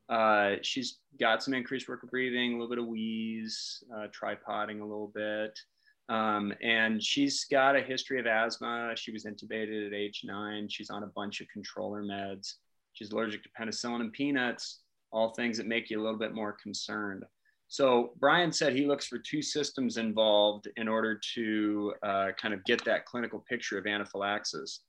Uh, 0.07 0.55
she's 0.61 0.99
got 1.19 1.43
some 1.43 1.53
increased 1.53 1.89
work 1.89 2.03
of 2.03 2.09
breathing, 2.09 2.51
a 2.51 2.53
little 2.53 2.69
bit 2.69 2.79
of 2.79 2.87
wheeze, 2.87 3.83
uh, 3.93 4.07
tripoding 4.11 4.79
a 4.79 4.85
little 4.85 5.11
bit. 5.13 5.59
Um, 6.07 6.53
and 6.63 7.03
she's 7.03 7.43
got 7.45 7.75
a 7.75 7.81
history 7.81 8.19
of 8.19 8.25
asthma. 8.25 8.93
She 8.95 9.11
was 9.11 9.25
intubated 9.25 9.85
at 9.85 9.93
age 9.93 10.21
nine. 10.23 10.67
She's 10.67 10.89
on 10.89 11.03
a 11.03 11.07
bunch 11.07 11.41
of 11.41 11.47
controller 11.49 12.01
meds. 12.01 12.55
She's 12.93 13.11
allergic 13.11 13.43
to 13.43 13.49
penicillin 13.59 14.01
and 14.01 14.11
peanuts, 14.11 14.79
all 15.11 15.33
things 15.33 15.57
that 15.57 15.67
make 15.67 15.89
you 15.89 16.01
a 16.01 16.03
little 16.03 16.17
bit 16.17 16.33
more 16.33 16.53
concerned. 16.53 17.23
So 17.71 18.13
Brian 18.19 18.51
said 18.51 18.73
he 18.73 18.87
looks 18.87 19.05
for 19.05 19.19
two 19.19 19.43
systems 19.43 19.97
involved 19.97 20.67
in 20.75 20.87
order 20.87 21.19
to 21.35 21.93
uh, 22.01 22.27
kind 22.41 22.51
of 22.51 22.63
get 22.65 22.83
that 22.85 23.05
clinical 23.05 23.45
picture 23.47 23.77
of 23.77 23.85
anaphylaxis. 23.85 24.81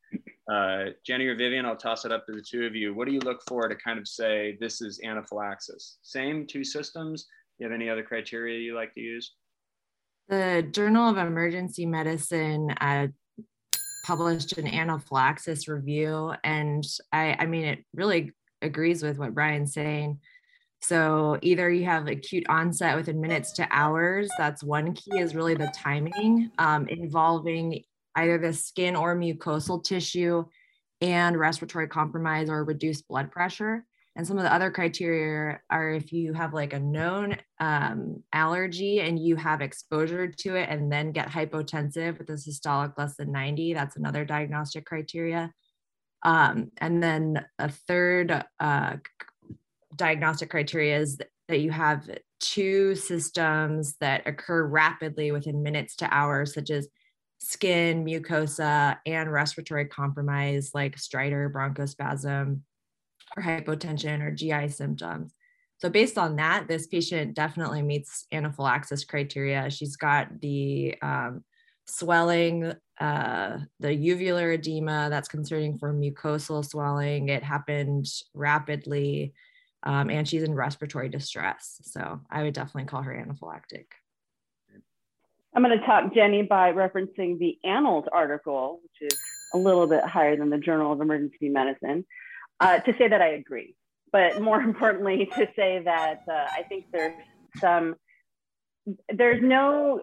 Uh, 0.50 0.87
Jenny 1.06 1.26
or 1.26 1.37
Vivian, 1.37 1.66
I'll 1.66 1.76
toss 1.76 2.06
it 2.06 2.10
up 2.10 2.26
to 2.26 2.32
the 2.32 2.42
two 2.42 2.64
of 2.64 2.75
you. 2.75 2.94
What 2.94 3.06
do 3.06 3.12
you 3.12 3.20
look 3.20 3.42
for 3.46 3.68
to 3.68 3.76
kind 3.76 3.99
of 3.99 4.08
say 4.08 4.56
this 4.60 4.80
is 4.80 4.99
anaphylaxis? 5.04 5.99
Same 6.02 6.46
two 6.46 6.64
systems. 6.64 7.25
Do 7.25 7.28
you 7.64 7.70
have 7.70 7.78
any 7.78 7.90
other 7.90 8.02
criteria 8.02 8.58
you 8.58 8.75
like 8.75 8.94
to 8.94 9.00
use? 9.00 9.34
The 10.28 10.66
Journal 10.72 11.08
of 11.08 11.18
Emergency 11.18 11.84
Medicine 11.84 12.70
uh, 12.80 13.08
published 14.04 14.56
an 14.56 14.66
anaphylaxis 14.66 15.68
review, 15.68 16.32
and 16.42 16.82
I, 17.12 17.37
I 17.38 17.46
mean, 17.46 17.66
it 17.66 17.84
really 17.94 18.32
agrees 18.62 19.02
with 19.02 19.18
what 19.18 19.34
Brian's 19.34 19.75
saying. 19.75 20.18
So 20.82 21.38
either 21.42 21.70
you 21.70 21.84
have 21.84 22.06
acute 22.06 22.46
onset 22.49 22.96
within 22.96 23.20
minutes 23.20 23.52
to 23.52 23.68
hours. 23.70 24.30
That's 24.38 24.64
one 24.64 24.94
key 24.94 25.18
is 25.18 25.34
really 25.34 25.54
the 25.54 25.72
timing 25.76 26.50
um, 26.58 26.88
involving 26.88 27.84
either 28.16 28.38
the 28.38 28.52
skin 28.52 28.96
or 28.96 29.14
mucosal 29.14 29.82
tissue 29.82 30.44
and 31.00 31.38
respiratory 31.38 31.88
compromise 31.88 32.49
or 32.49 32.64
reduced 32.64 33.06
blood 33.08 33.30
pressure. 33.30 33.84
And 34.16 34.26
some 34.26 34.38
of 34.38 34.42
the 34.42 34.52
other 34.52 34.70
criteria 34.70 35.60
are 35.70 35.90
if 35.90 36.12
you 36.12 36.32
have 36.32 36.52
like 36.52 36.72
a 36.72 36.80
known 36.80 37.37
um, 37.60 38.22
allergy 38.32 39.00
and 39.00 39.18
you 39.18 39.37
have 39.37 39.60
exposure 39.60 40.26
to 40.26 40.56
it 40.56 40.68
and 40.68 40.90
then 40.90 41.12
get 41.12 41.28
hypotensive 41.28 42.18
with 42.18 42.28
a 42.30 42.32
systolic 42.32 42.99
less 42.99 43.16
than 43.16 43.30
90, 43.30 43.75
that's 43.75 43.96
another 43.96 44.25
diagnostic 44.25 44.84
criteria. 44.84 45.52
Um, 46.22 46.72
and 46.78 47.02
then 47.02 47.46
a 47.58 47.70
third 47.70 48.44
uh, 48.58 48.96
diagnostic 49.97 50.50
criteria 50.50 50.99
is 50.99 51.18
that 51.49 51.61
you 51.61 51.70
have 51.70 52.09
two 52.40 52.94
systems 52.94 53.97
that 54.00 54.26
occur 54.26 54.64
rapidly 54.64 55.32
within 55.32 55.62
minutes 55.62 55.97
to 55.97 56.14
hours, 56.14 56.54
such 56.54 56.70
as 56.70 56.88
skin, 57.38 58.04
mucosa, 58.04 58.99
and 59.06 59.32
respiratory 59.32 59.87
compromise 59.87 60.70
like 60.75 60.97
stridor, 60.97 61.50
bronchospasm, 61.52 62.61
or 63.37 63.42
hypotension 63.42 64.23
or 64.23 64.30
GI 64.30 64.68
symptoms. 64.68 65.32
So 65.78 65.88
based 65.88 66.18
on 66.18 66.37
that, 66.37 66.68
this 66.68 66.87
patient 66.87 67.35
definitely 67.35 67.82
meets 67.82 68.26
anaphylaxis 68.32 69.04
criteria. 69.04 69.70
She's 69.70 69.97
got 69.97 70.40
the 70.40 70.94
um, 71.00 71.42
swelling, 71.87 72.75
uh, 73.00 73.59
the 73.80 73.88
uvular 73.88 74.54
edema 74.54 75.09
that's 75.09 75.28
concerning 75.28 75.78
for 75.78 75.94
mucosal 75.94 76.64
swelling. 76.64 77.30
It 77.30 77.42
happened 77.42 78.06
rapidly, 78.35 79.32
um, 79.82 80.10
and 80.10 80.28
she's 80.28 80.42
in 80.42 80.54
respiratory 80.54 81.08
distress. 81.08 81.80
So 81.82 82.20
I 82.30 82.42
would 82.42 82.54
definitely 82.54 82.84
call 82.84 83.02
her 83.02 83.12
anaphylactic. 83.12 83.87
I'm 85.54 85.62
going 85.62 85.76
to 85.78 85.84
top 85.84 86.14
Jenny 86.14 86.42
by 86.42 86.72
referencing 86.72 87.38
the 87.38 87.58
Annals 87.64 88.04
article, 88.12 88.80
which 88.82 89.12
is 89.12 89.18
a 89.52 89.58
little 89.58 89.87
bit 89.87 90.04
higher 90.04 90.37
than 90.37 90.50
the 90.50 90.58
Journal 90.58 90.92
of 90.92 91.00
Emergency 91.00 91.49
Medicine, 91.49 92.04
uh, 92.60 92.78
to 92.80 92.94
say 92.99 93.08
that 93.08 93.20
I 93.20 93.30
agree. 93.30 93.75
But 94.12 94.40
more 94.40 94.60
importantly, 94.60 95.26
to 95.37 95.49
say 95.56 95.82
that 95.84 96.20
uh, 96.28 96.46
I 96.52 96.62
think 96.68 96.87
there's 96.92 97.14
some, 97.58 97.96
there's 99.12 99.42
no 99.42 100.02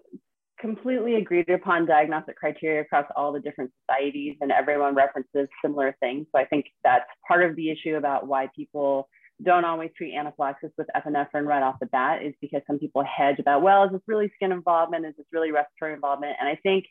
completely 0.59 1.15
agreed 1.15 1.49
upon 1.49 1.85
diagnostic 1.85 2.35
criteria 2.35 2.81
across 2.81 3.05
all 3.15 3.31
the 3.31 3.39
different 3.39 3.71
societies, 3.85 4.35
and 4.41 4.51
everyone 4.51 4.95
references 4.95 5.47
similar 5.61 5.95
things. 5.99 6.25
So 6.33 6.41
I 6.41 6.45
think 6.45 6.65
that's 6.83 7.05
part 7.27 7.43
of 7.43 7.55
the 7.55 7.69
issue 7.69 7.95
about 7.95 8.27
why 8.27 8.49
people 8.55 9.07
don't 9.43 9.65
always 9.65 9.91
treat 9.95 10.15
anaphylaxis 10.15 10.71
with 10.77 10.87
epinephrine 10.95 11.45
right 11.45 11.61
off 11.61 11.79
the 11.79 11.85
bat 11.87 12.23
is 12.23 12.33
because 12.41 12.61
some 12.65 12.79
people 12.79 13.03
hedge 13.03 13.39
about, 13.39 13.61
well, 13.61 13.83
is 13.83 13.91
this 13.91 14.01
really 14.07 14.31
skin 14.35 14.51
involvement? 14.51 15.05
Is 15.05 15.13
this 15.17 15.27
really 15.31 15.51
respiratory 15.51 15.93
involvement? 15.93 16.35
And 16.39 16.49
I 16.49 16.55
think 16.55 16.85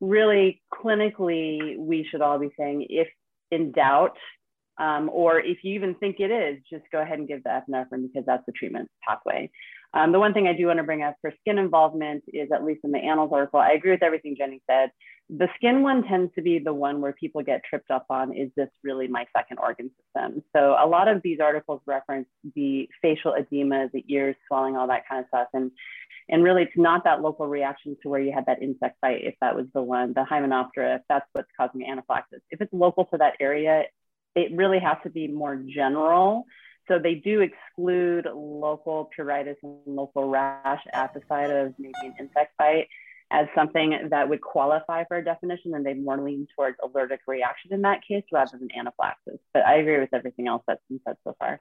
really 0.00 0.62
clinically, 0.72 1.76
we 1.78 2.06
should 2.10 2.22
all 2.22 2.38
be 2.38 2.50
saying 2.58 2.86
if 2.88 3.08
in 3.50 3.72
doubt, 3.72 4.16
um, 4.78 5.10
or 5.12 5.38
if 5.38 5.58
you 5.62 5.74
even 5.74 5.94
think 5.94 6.16
it 6.18 6.30
is, 6.30 6.58
just 6.68 6.84
go 6.90 7.00
ahead 7.00 7.18
and 7.18 7.28
give 7.28 7.44
the 7.44 7.50
epinephrine 7.50 8.02
because 8.02 8.24
that's 8.26 8.44
the 8.46 8.52
treatment 8.52 8.90
pathway. 9.06 9.50
Um, 9.94 10.10
the 10.10 10.18
one 10.18 10.34
thing 10.34 10.48
I 10.48 10.52
do 10.52 10.66
want 10.66 10.78
to 10.78 10.82
bring 10.82 11.04
up 11.04 11.14
for 11.20 11.32
skin 11.40 11.56
involvement 11.56 12.24
is, 12.26 12.48
at 12.52 12.64
least 12.64 12.80
in 12.82 12.90
the 12.90 12.98
Annals 12.98 13.30
article, 13.32 13.60
I 13.60 13.72
agree 13.72 13.92
with 13.92 14.02
everything 14.02 14.34
Jenny 14.36 14.60
said. 14.68 14.90
The 15.30 15.48
skin 15.54 15.82
one 15.82 16.02
tends 16.02 16.34
to 16.34 16.42
be 16.42 16.58
the 16.58 16.74
one 16.74 17.00
where 17.00 17.12
people 17.12 17.42
get 17.42 17.62
tripped 17.68 17.90
up 17.90 18.04
on 18.10 18.36
is 18.36 18.50
this 18.56 18.68
really 18.82 19.06
my 19.06 19.24
second 19.34 19.58
organ 19.58 19.90
system? 19.90 20.42
So 20.54 20.76
a 20.78 20.86
lot 20.86 21.06
of 21.06 21.22
these 21.22 21.38
articles 21.40 21.80
reference 21.86 22.26
the 22.56 22.88
facial 23.00 23.34
edema, 23.34 23.88
the 23.92 24.04
ears 24.08 24.36
swelling, 24.48 24.76
all 24.76 24.88
that 24.88 25.08
kind 25.08 25.20
of 25.20 25.28
stuff. 25.28 25.48
And, 25.54 25.70
and 26.28 26.42
really, 26.42 26.62
it's 26.62 26.72
not 26.76 27.04
that 27.04 27.22
local 27.22 27.46
reaction 27.46 27.96
to 28.02 28.08
where 28.08 28.20
you 28.20 28.32
had 28.32 28.46
that 28.46 28.62
insect 28.62 29.00
bite, 29.00 29.22
if 29.22 29.36
that 29.40 29.54
was 29.54 29.66
the 29.74 29.82
one, 29.82 30.12
the 30.12 30.26
Hymenoptera, 30.28 30.96
if 30.96 31.02
that's 31.08 31.26
what's 31.32 31.48
causing 31.56 31.86
anaphylaxis. 31.88 32.40
If 32.50 32.60
it's 32.60 32.72
local 32.72 33.04
to 33.06 33.18
that 33.18 33.34
area, 33.40 33.84
it 34.34 34.50
really 34.56 34.80
has 34.80 34.96
to 35.04 35.10
be 35.10 35.28
more 35.28 35.56
general 35.56 36.46
so 36.88 36.98
they 36.98 37.14
do 37.14 37.40
exclude 37.40 38.26
local 38.34 39.10
pruritus 39.16 39.56
and 39.62 39.78
local 39.86 40.28
rash 40.28 40.82
at 40.92 41.14
the 41.14 41.20
site 41.28 41.50
of 41.50 41.74
maybe 41.78 41.94
an 42.02 42.14
insect 42.18 42.56
bite 42.58 42.88
as 43.30 43.46
something 43.54 44.08
that 44.10 44.28
would 44.28 44.40
qualify 44.40 45.04
for 45.04 45.16
a 45.16 45.24
definition, 45.24 45.74
and 45.74 45.84
they 45.84 45.94
more 45.94 46.20
lean 46.20 46.46
towards 46.54 46.76
allergic 46.84 47.20
reaction 47.26 47.72
in 47.72 47.82
that 47.82 48.00
case 48.06 48.24
rather 48.32 48.58
than 48.58 48.68
anaphylaxis. 48.76 49.40
But 49.52 49.66
I 49.66 49.76
agree 49.76 49.98
with 49.98 50.12
everything 50.12 50.46
else 50.46 50.62
that's 50.66 50.82
been 50.88 51.00
said 51.06 51.16
so 51.24 51.34
far. 51.38 51.60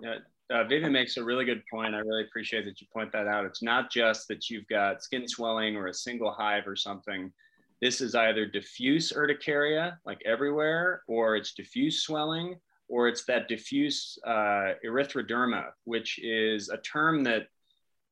Yeah, 0.00 0.16
uh, 0.50 0.64
Vivian 0.64 0.92
makes 0.92 1.16
a 1.16 1.24
really 1.24 1.44
good 1.44 1.62
point. 1.70 1.94
I 1.94 1.98
really 1.98 2.22
appreciate 2.22 2.64
that 2.64 2.80
you 2.80 2.86
point 2.92 3.12
that 3.12 3.26
out. 3.26 3.44
It's 3.44 3.62
not 3.62 3.90
just 3.90 4.28
that 4.28 4.48
you've 4.48 4.68
got 4.68 5.02
skin 5.02 5.26
swelling 5.28 5.76
or 5.76 5.88
a 5.88 5.94
single 5.94 6.30
hive 6.30 6.66
or 6.66 6.76
something. 6.76 7.32
This 7.82 8.00
is 8.00 8.14
either 8.14 8.46
diffuse 8.46 9.12
urticaria, 9.12 9.98
like 10.06 10.20
everywhere, 10.24 11.02
or 11.06 11.36
it's 11.36 11.52
diffuse 11.52 12.02
swelling, 12.02 12.56
or 12.88 13.08
it's 13.08 13.24
that 13.24 13.48
diffuse 13.48 14.18
uh, 14.26 14.74
erythroderma, 14.84 15.66
which 15.84 16.18
is 16.18 16.68
a 16.68 16.78
term 16.78 17.24
that 17.24 17.46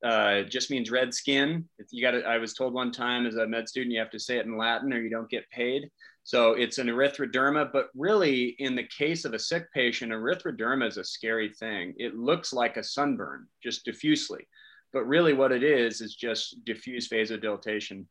uh, 0.03 0.43
just 0.43 0.69
means 0.69 0.91
red 0.91 1.13
skin. 1.13 1.67
You 1.89 2.01
got 2.01 2.25
I 2.25 2.37
was 2.37 2.53
told 2.53 2.73
one 2.73 2.91
time 2.91 3.25
as 3.25 3.35
a 3.35 3.47
med 3.47 3.67
student, 3.67 3.93
you 3.93 3.99
have 3.99 4.11
to 4.11 4.19
say 4.19 4.37
it 4.37 4.45
in 4.45 4.57
Latin 4.57 4.93
or 4.93 5.01
you 5.01 5.09
don't 5.09 5.29
get 5.29 5.49
paid. 5.49 5.89
So 6.23 6.53
it's 6.53 6.77
an 6.77 6.87
erythroderma, 6.87 7.71
but 7.71 7.87
really, 7.95 8.55
in 8.59 8.75
the 8.75 8.83
case 8.83 9.23
of 9.23 9.33
a 9.33 9.39
sick 9.39 9.71
patient, 9.73 10.11
erythroderma 10.11 10.85
is 10.87 10.97
a 10.97 11.03
scary 11.03 11.53
thing. 11.53 11.93
It 11.97 12.15
looks 12.15 12.51
like 12.51 12.75
a 12.75 12.83
sunburn, 12.83 13.47
just 13.63 13.85
diffusely, 13.85 14.45
but 14.91 15.07
really, 15.07 15.33
what 15.33 15.53
it 15.53 15.63
is 15.63 16.01
is 16.01 16.15
just 16.15 16.65
diffuse 16.65 17.07
vasodilatation 17.07 18.05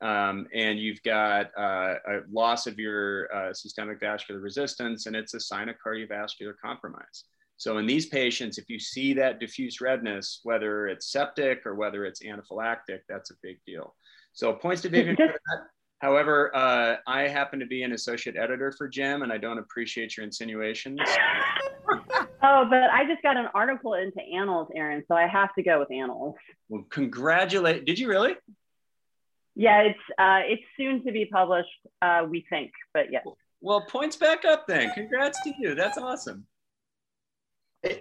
um, 0.00 0.46
and 0.54 0.78
you've 0.78 1.02
got 1.02 1.46
uh, 1.58 1.94
a 2.06 2.20
loss 2.30 2.66
of 2.66 2.78
your 2.78 3.32
uh, 3.34 3.52
systemic 3.52 4.00
vascular 4.00 4.40
resistance, 4.40 5.06
and 5.06 5.16
it's 5.16 5.34
a 5.34 5.40
sign 5.40 5.68
of 5.68 5.76
cardiovascular 5.84 6.54
compromise. 6.62 7.24
So 7.56 7.78
in 7.78 7.86
these 7.86 8.06
patients, 8.06 8.58
if 8.58 8.68
you 8.68 8.78
see 8.78 9.14
that 9.14 9.40
diffuse 9.40 9.80
redness, 9.80 10.40
whether 10.42 10.88
it's 10.88 11.10
septic 11.10 11.64
or 11.64 11.74
whether 11.74 12.04
it's 12.04 12.22
anaphylactic, 12.22 13.00
that's 13.08 13.30
a 13.30 13.34
big 13.42 13.58
deal. 13.66 13.94
So 14.34 14.52
points 14.52 14.82
to 14.82 14.90
Vivian 14.90 15.16
for 15.16 15.26
that. 15.26 15.66
However, 16.00 16.54
uh, 16.54 16.96
I 17.06 17.22
happen 17.22 17.58
to 17.58 17.66
be 17.66 17.82
an 17.82 17.92
associate 17.92 18.36
editor 18.36 18.70
for 18.70 18.86
JEM, 18.86 19.22
and 19.22 19.32
I 19.32 19.38
don't 19.38 19.58
appreciate 19.58 20.14
your 20.14 20.24
insinuations. 20.24 21.00
oh, 21.88 22.66
but 22.68 22.90
I 22.92 23.06
just 23.08 23.22
got 23.22 23.38
an 23.38 23.46
article 23.54 23.94
into 23.94 24.20
Annals, 24.20 24.68
Aaron, 24.76 25.02
so 25.08 25.14
I 25.14 25.26
have 25.26 25.54
to 25.54 25.62
go 25.62 25.78
with 25.78 25.90
Annals. 25.90 26.34
Well, 26.68 26.84
congratulate. 26.90 27.86
Did 27.86 27.98
you 27.98 28.08
really? 28.08 28.34
Yeah, 29.56 29.80
it's 29.80 29.98
uh, 30.18 30.40
it's 30.44 30.62
soon 30.76 31.02
to 31.06 31.12
be 31.12 31.24
published. 31.24 31.68
Uh, 32.02 32.26
we 32.28 32.44
think, 32.50 32.70
but 32.92 33.06
yes. 33.10 33.24
Well, 33.62 33.80
points 33.80 34.14
back 34.14 34.44
up 34.44 34.66
then. 34.66 34.92
Congrats 34.92 35.42
to 35.44 35.52
you. 35.58 35.74
That's 35.74 35.96
awesome. 35.96 36.46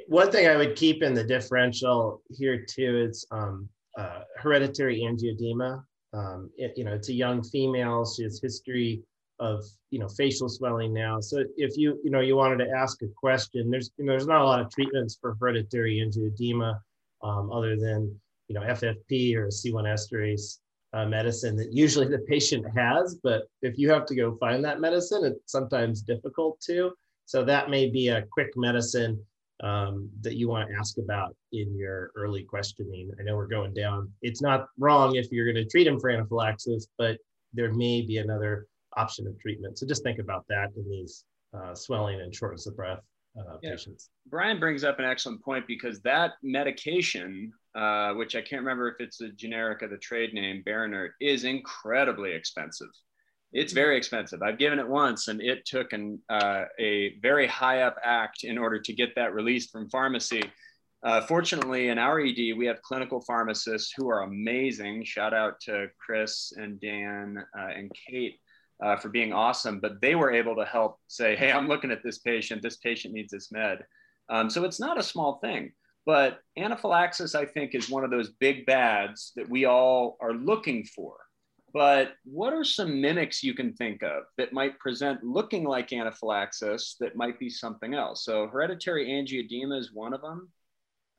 One 0.07 0.31
thing 0.31 0.47
I 0.47 0.57
would 0.57 0.75
keep 0.75 1.01
in 1.01 1.13
the 1.13 1.24
differential 1.24 2.21
here 2.29 2.65
too 2.69 3.07
is 3.09 3.25
um, 3.31 3.69
uh, 3.97 4.21
hereditary 4.38 5.00
angioedema. 5.00 5.81
Um, 6.13 6.50
it, 6.57 6.74
you 6.75 6.83
know, 6.83 6.93
it's 6.93 7.07
a 7.07 7.13
young 7.13 7.41
female. 7.41 8.05
She 8.05 8.24
has 8.24 8.41
history 8.43 9.01
of 9.39 9.63
you 9.91 10.00
know 10.00 10.09
facial 10.09 10.50
swelling 10.50 10.93
now. 10.93 11.21
So 11.21 11.41
if 11.55 11.77
you 11.77 12.01
you 12.03 12.12
know 12.12 12.19
you 12.19 12.35
wanted 12.35 12.65
to 12.65 12.69
ask 12.71 13.01
a 13.01 13.07
question, 13.15 13.71
there's 13.71 13.91
you 13.97 14.03
know, 14.03 14.12
there's 14.12 14.27
not 14.27 14.41
a 14.41 14.45
lot 14.45 14.59
of 14.59 14.69
treatments 14.71 15.17
for 15.21 15.38
hereditary 15.39 16.03
angioedema 16.05 16.77
um, 17.24 17.50
other 17.53 17.77
than 17.77 18.13
you 18.50 18.55
know 18.55 18.62
FFP 18.62 19.35
or 19.38 19.47
C1 19.47 19.85
esterase 19.85 20.57
uh, 20.95 21.05
medicine 21.05 21.57
that 21.57 21.73
usually 21.73 22.07
the 22.07 22.19
patient 22.19 22.65
has. 22.75 23.19
But 23.21 23.43
if 23.61 23.77
you 23.77 23.89
have 23.91 24.05
to 24.07 24.15
go 24.15 24.37
find 24.37 24.63
that 24.63 24.79
medicine, 24.79 25.25
it's 25.25 25.51
sometimes 25.51 26.01
difficult 26.01 26.59
to. 26.61 26.93
So 27.25 27.43
that 27.43 27.69
may 27.69 27.89
be 27.89 28.07
a 28.07 28.25
quick 28.31 28.51
medicine 28.55 29.21
um, 29.61 30.09
that 30.21 30.35
you 30.35 30.47
want 30.47 30.69
to 30.69 30.75
ask 30.75 30.97
about 30.97 31.35
in 31.51 31.75
your 31.75 32.11
early 32.15 32.43
questioning. 32.43 33.11
I 33.19 33.23
know 33.23 33.35
we're 33.35 33.47
going 33.47 33.73
down. 33.73 34.11
It's 34.21 34.41
not 34.41 34.67
wrong 34.79 35.15
if 35.15 35.31
you're 35.31 35.51
going 35.51 35.63
to 35.63 35.69
treat 35.69 35.83
them 35.83 35.99
for 35.99 36.09
anaphylaxis, 36.09 36.87
but 36.97 37.17
there 37.53 37.73
may 37.73 38.01
be 38.01 38.17
another 38.17 38.67
option 38.95 39.27
of 39.27 39.37
treatment. 39.39 39.77
So 39.77 39.85
just 39.85 40.03
think 40.03 40.19
about 40.19 40.45
that 40.49 40.69
in 40.77 40.89
these 40.89 41.25
uh, 41.53 41.75
swelling 41.75 42.21
and 42.21 42.33
shortness 42.33 42.67
of 42.67 42.75
breath 42.75 42.99
uh, 43.37 43.57
yeah. 43.61 43.71
patients. 43.71 44.09
Brian 44.27 44.59
brings 44.59 44.83
up 44.83 44.99
an 44.99 45.05
excellent 45.05 45.43
point 45.43 45.65
because 45.67 46.01
that 46.01 46.33
medication, 46.43 47.51
uh, 47.75 48.13
which 48.13 48.35
I 48.35 48.41
can't 48.41 48.61
remember 48.61 48.89
if 48.89 48.95
it's 48.99 49.21
a 49.21 49.29
generic 49.29 49.81
of 49.81 49.89
the 49.89 49.97
trade 49.97 50.33
name, 50.33 50.63
Berinert, 50.65 51.09
is 51.19 51.43
incredibly 51.43 52.31
expensive. 52.33 52.89
It's 53.51 53.73
very 53.73 53.97
expensive. 53.97 54.41
I've 54.41 54.57
given 54.57 54.79
it 54.79 54.87
once, 54.87 55.27
and 55.27 55.41
it 55.41 55.65
took 55.65 55.93
an, 55.93 56.19
uh, 56.29 56.65
a 56.79 57.17
very 57.21 57.47
high 57.47 57.83
up 57.83 57.95
act 58.03 58.43
in 58.43 58.57
order 58.57 58.79
to 58.79 58.93
get 58.93 59.15
that 59.15 59.33
released 59.33 59.71
from 59.71 59.89
pharmacy. 59.89 60.43
Uh, 61.03 61.21
fortunately, 61.21 61.89
in 61.89 61.99
our 61.99 62.19
ED, 62.19 62.57
we 62.57 62.65
have 62.65 62.81
clinical 62.81 63.21
pharmacists 63.21 63.93
who 63.95 64.09
are 64.09 64.23
amazing. 64.23 65.03
Shout 65.05 65.33
out 65.33 65.59
to 65.61 65.87
Chris 66.03 66.51
and 66.57 66.81
Dan 66.81 67.45
uh, 67.57 67.67
and 67.67 67.91
Kate 68.09 68.39
uh, 68.84 68.98
for 68.98 69.10
being 69.10 69.34
awesome, 69.34 69.79
but 69.79 70.01
they 70.01 70.15
were 70.15 70.32
able 70.32 70.55
to 70.55 70.65
help 70.65 71.00
say, 71.08 71.36
hey, 71.36 71.51
I'm 71.51 71.67
looking 71.67 71.91
at 71.91 72.03
this 72.03 72.20
patient. 72.20 72.62
This 72.62 72.77
patient 72.77 73.13
needs 73.13 73.32
this 73.32 73.51
med. 73.51 73.86
Um, 74.29 74.50
so 74.50 74.63
it's 74.63 74.79
not 74.79 75.00
a 75.00 75.03
small 75.03 75.39
thing. 75.39 75.72
But 76.05 76.39
anaphylaxis, 76.58 77.34
I 77.34 77.46
think, 77.46 77.74
is 77.74 77.89
one 77.89 78.03
of 78.03 78.12
those 78.12 78.29
big 78.39 78.65
bads 78.65 79.32
that 79.36 79.50
we 79.50 79.65
all 79.65 80.17
are 80.22 80.34
looking 80.34 80.84
for. 80.84 81.15
But 81.74 82.13
what 82.24 82.53
are 82.53 82.63
some 82.63 83.01
mimics 83.01 83.44
you 83.44 83.53
can 83.53 83.74
think 83.74 84.01
of 84.01 84.24
that 84.38 84.53
might 84.53 84.79
present 84.79 85.24
looking 85.24 85.65
like 85.65 85.91
anaphylaxis 85.91 86.96
that 87.00 87.17
might 87.17 87.39
be 87.39 87.50
something 87.50 87.94
else? 87.94 88.24
So, 88.24 88.48
hereditary 88.48 89.08
angioedema 89.08 89.77
is 89.77 89.91
one 89.91 90.13
of 90.13 90.22
them. 90.22 90.50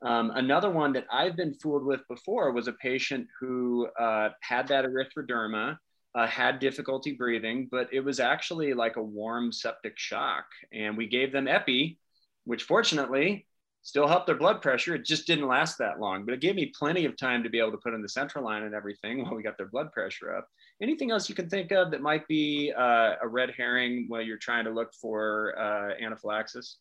Um, 0.01 0.31
another 0.35 0.69
one 0.69 0.93
that 0.93 1.05
I've 1.11 1.35
been 1.35 1.53
fooled 1.53 1.83
with 1.83 2.07
before 2.07 2.51
was 2.53 2.67
a 2.67 2.73
patient 2.73 3.27
who 3.39 3.87
uh, 3.99 4.29
had 4.41 4.67
that 4.69 4.85
erythroderma 4.85 5.77
uh, 6.17 6.25
had 6.25 6.57
difficulty 6.57 7.13
breathing, 7.13 7.67
but 7.69 7.87
it 7.93 7.99
was 7.99 8.19
actually 8.19 8.73
like 8.73 8.95
a 8.95 9.01
warm 9.01 9.51
septic 9.51 9.99
shock. 9.99 10.45
And 10.73 10.97
we 10.97 11.05
gave 11.05 11.31
them 11.31 11.47
epi, 11.47 11.99
which 12.45 12.63
fortunately 12.63 13.45
still 13.83 14.07
helped 14.07 14.25
their 14.25 14.35
blood 14.35 14.59
pressure. 14.59 14.95
It 14.95 15.05
just 15.05 15.27
didn't 15.27 15.47
last 15.47 15.77
that 15.77 15.99
long, 15.99 16.25
but 16.25 16.33
it 16.33 16.41
gave 16.41 16.55
me 16.55 16.73
plenty 16.77 17.05
of 17.05 17.15
time 17.17 17.43
to 17.43 17.51
be 17.51 17.59
able 17.59 17.71
to 17.71 17.77
put 17.77 17.93
in 17.93 18.01
the 18.01 18.09
central 18.09 18.43
line 18.43 18.63
and 18.63 18.73
everything 18.73 19.21
while 19.23 19.35
we 19.35 19.43
got 19.43 19.57
their 19.57 19.67
blood 19.67 19.91
pressure 19.91 20.35
up. 20.35 20.47
Anything 20.81 21.11
else 21.11 21.29
you 21.29 21.35
can 21.35 21.49
think 21.49 21.71
of 21.71 21.91
that 21.91 22.01
might 22.01 22.27
be 22.27 22.73
uh, 22.75 23.13
a 23.21 23.27
red 23.27 23.53
herring 23.55 24.05
while 24.07 24.23
you're 24.23 24.37
trying 24.37 24.65
to 24.65 24.71
look 24.71 24.91
for 24.99 25.53
uh, 25.59 26.03
anaphylaxis? 26.03 26.77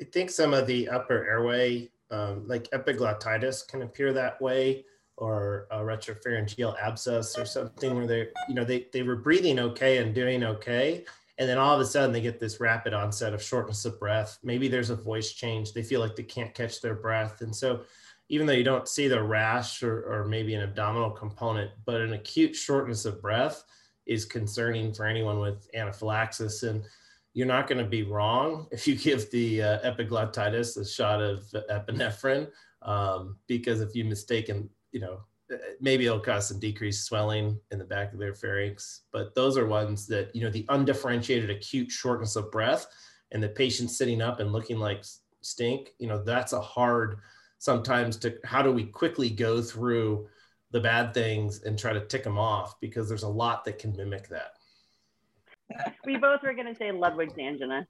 I 0.00 0.04
think 0.04 0.30
some 0.30 0.54
of 0.54 0.68
the 0.68 0.88
upper 0.88 1.26
airway, 1.28 1.90
um, 2.12 2.46
like 2.46 2.70
epiglottitis, 2.70 3.66
can 3.66 3.82
appear 3.82 4.12
that 4.12 4.40
way 4.40 4.84
or 5.22 5.68
a 5.70 5.78
retropharyngeal 5.78 6.76
abscess 6.82 7.38
or 7.38 7.44
something 7.44 7.94
where 7.94 8.08
they, 8.08 8.26
you 8.48 8.56
know, 8.56 8.64
they, 8.64 8.88
they 8.92 9.04
were 9.04 9.14
breathing 9.14 9.60
okay 9.60 9.98
and 9.98 10.16
doing 10.16 10.42
okay. 10.42 11.04
And 11.38 11.48
then 11.48 11.58
all 11.58 11.76
of 11.76 11.80
a 11.80 11.84
sudden 11.84 12.12
they 12.12 12.20
get 12.20 12.40
this 12.40 12.58
rapid 12.58 12.92
onset 12.92 13.32
of 13.32 13.40
shortness 13.40 13.84
of 13.84 14.00
breath. 14.00 14.40
Maybe 14.42 14.66
there's 14.66 14.90
a 14.90 14.96
voice 14.96 15.32
change. 15.32 15.72
They 15.72 15.84
feel 15.84 16.00
like 16.00 16.16
they 16.16 16.24
can't 16.24 16.52
catch 16.52 16.80
their 16.80 16.96
breath. 16.96 17.40
And 17.40 17.54
so 17.54 17.82
even 18.30 18.48
though 18.48 18.52
you 18.52 18.64
don't 18.64 18.88
see 18.88 19.06
the 19.06 19.22
rash 19.22 19.84
or, 19.84 20.02
or 20.12 20.24
maybe 20.24 20.54
an 20.54 20.62
abdominal 20.62 21.10
component, 21.10 21.70
but 21.84 22.00
an 22.00 22.14
acute 22.14 22.56
shortness 22.56 23.04
of 23.04 23.22
breath 23.22 23.62
is 24.06 24.24
concerning 24.24 24.92
for 24.92 25.06
anyone 25.06 25.38
with 25.38 25.68
anaphylaxis. 25.72 26.64
And 26.64 26.84
you're 27.32 27.46
not 27.46 27.68
going 27.68 27.78
to 27.78 27.88
be 27.88 28.02
wrong 28.02 28.66
if 28.72 28.88
you 28.88 28.96
give 28.96 29.30
the 29.30 29.62
uh, 29.62 29.88
epiglottitis 29.88 30.76
a 30.78 30.84
shot 30.84 31.22
of 31.22 31.44
epinephrine, 31.70 32.48
um, 32.82 33.36
because 33.46 33.80
if 33.80 33.94
you 33.94 34.04
mistaken 34.04 34.68
you 34.92 35.00
know, 35.00 35.20
uh, 35.52 35.56
maybe 35.80 36.06
it'll 36.06 36.20
cause 36.20 36.48
some 36.48 36.60
decreased 36.60 37.04
swelling 37.04 37.58
in 37.70 37.78
the 37.78 37.84
back 37.84 38.12
of 38.12 38.18
their 38.18 38.34
pharynx. 38.34 39.02
But 39.12 39.34
those 39.34 39.58
are 39.58 39.66
ones 39.66 40.06
that, 40.06 40.34
you 40.34 40.42
know, 40.42 40.50
the 40.50 40.66
undifferentiated 40.68 41.50
acute 41.50 41.90
shortness 41.90 42.36
of 42.36 42.50
breath 42.50 42.86
and 43.32 43.42
the 43.42 43.48
patient 43.48 43.90
sitting 43.90 44.22
up 44.22 44.40
and 44.40 44.52
looking 44.52 44.78
like 44.78 45.04
stink, 45.40 45.90
you 45.98 46.06
know, 46.06 46.22
that's 46.22 46.52
a 46.52 46.60
hard 46.60 47.18
sometimes 47.58 48.16
to 48.18 48.36
how 48.44 48.62
do 48.62 48.72
we 48.72 48.84
quickly 48.84 49.30
go 49.30 49.62
through 49.62 50.28
the 50.72 50.80
bad 50.80 51.14
things 51.14 51.62
and 51.62 51.78
try 51.78 51.92
to 51.92 52.04
tick 52.06 52.24
them 52.24 52.38
off 52.38 52.80
because 52.80 53.08
there's 53.08 53.22
a 53.22 53.28
lot 53.28 53.64
that 53.64 53.78
can 53.78 53.94
mimic 53.96 54.28
that. 54.28 54.52
We 56.04 56.16
both 56.16 56.42
were 56.42 56.54
going 56.54 56.66
to 56.66 56.74
say 56.74 56.90
Ludwig's 56.90 57.38
angina. 57.38 57.86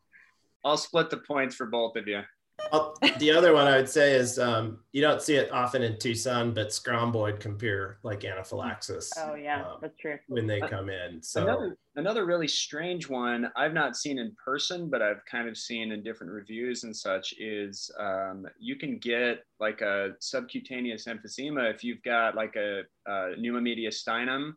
I'll 0.65 0.77
split 0.77 1.11
the 1.11 1.17
points 1.17 1.55
for 1.55 1.67
both 1.67 1.97
of 1.97 2.07
you. 2.07 2.21
Well, 2.71 2.95
the 3.19 3.31
other 3.31 3.53
one 3.53 3.67
I 3.67 3.77
would 3.77 3.89
say 3.89 4.15
is 4.15 4.39
um, 4.39 4.79
you 4.93 5.03
don't 5.03 5.21
see 5.21 5.35
it 5.35 5.51
often 5.53 5.83
in 5.83 5.99
Tucson, 5.99 6.53
but 6.53 6.69
scombroid 6.69 7.41
compare 7.41 7.99
like 8.03 8.25
anaphylaxis. 8.25 9.13
Oh 9.19 9.35
yeah, 9.35 9.63
um, 9.63 9.79
that's 9.81 9.97
true. 9.99 10.19
When 10.29 10.47
they 10.47 10.61
come 10.61 10.89
in, 10.89 11.23
so 11.23 11.43
another, 11.43 11.77
another 11.97 12.25
really 12.27 12.49
strange 12.49 13.09
one 13.09 13.51
I've 13.57 13.75
not 13.75 13.97
seen 13.97 14.19
in 14.19 14.35
person, 14.43 14.89
but 14.89 15.03
I've 15.03 15.25
kind 15.31 15.49
of 15.49 15.57
seen 15.57 15.93
in 15.93 16.03
different 16.03 16.33
reviews 16.33 16.85
and 16.85 16.97
such 16.97 17.35
is 17.39 17.91
um, 17.99 18.47
you 18.59 18.77
can 18.77 18.99
get 18.99 19.45
like 19.61 19.81
a 19.81 20.11
subcutaneous 20.21 21.07
emphysema 21.07 21.73
if 21.73 21.85
you've 21.85 22.03
got 22.03 22.35
like 22.35 22.57
a, 22.57 22.83
a 23.07 23.35
pneumomediastinum 23.39 24.53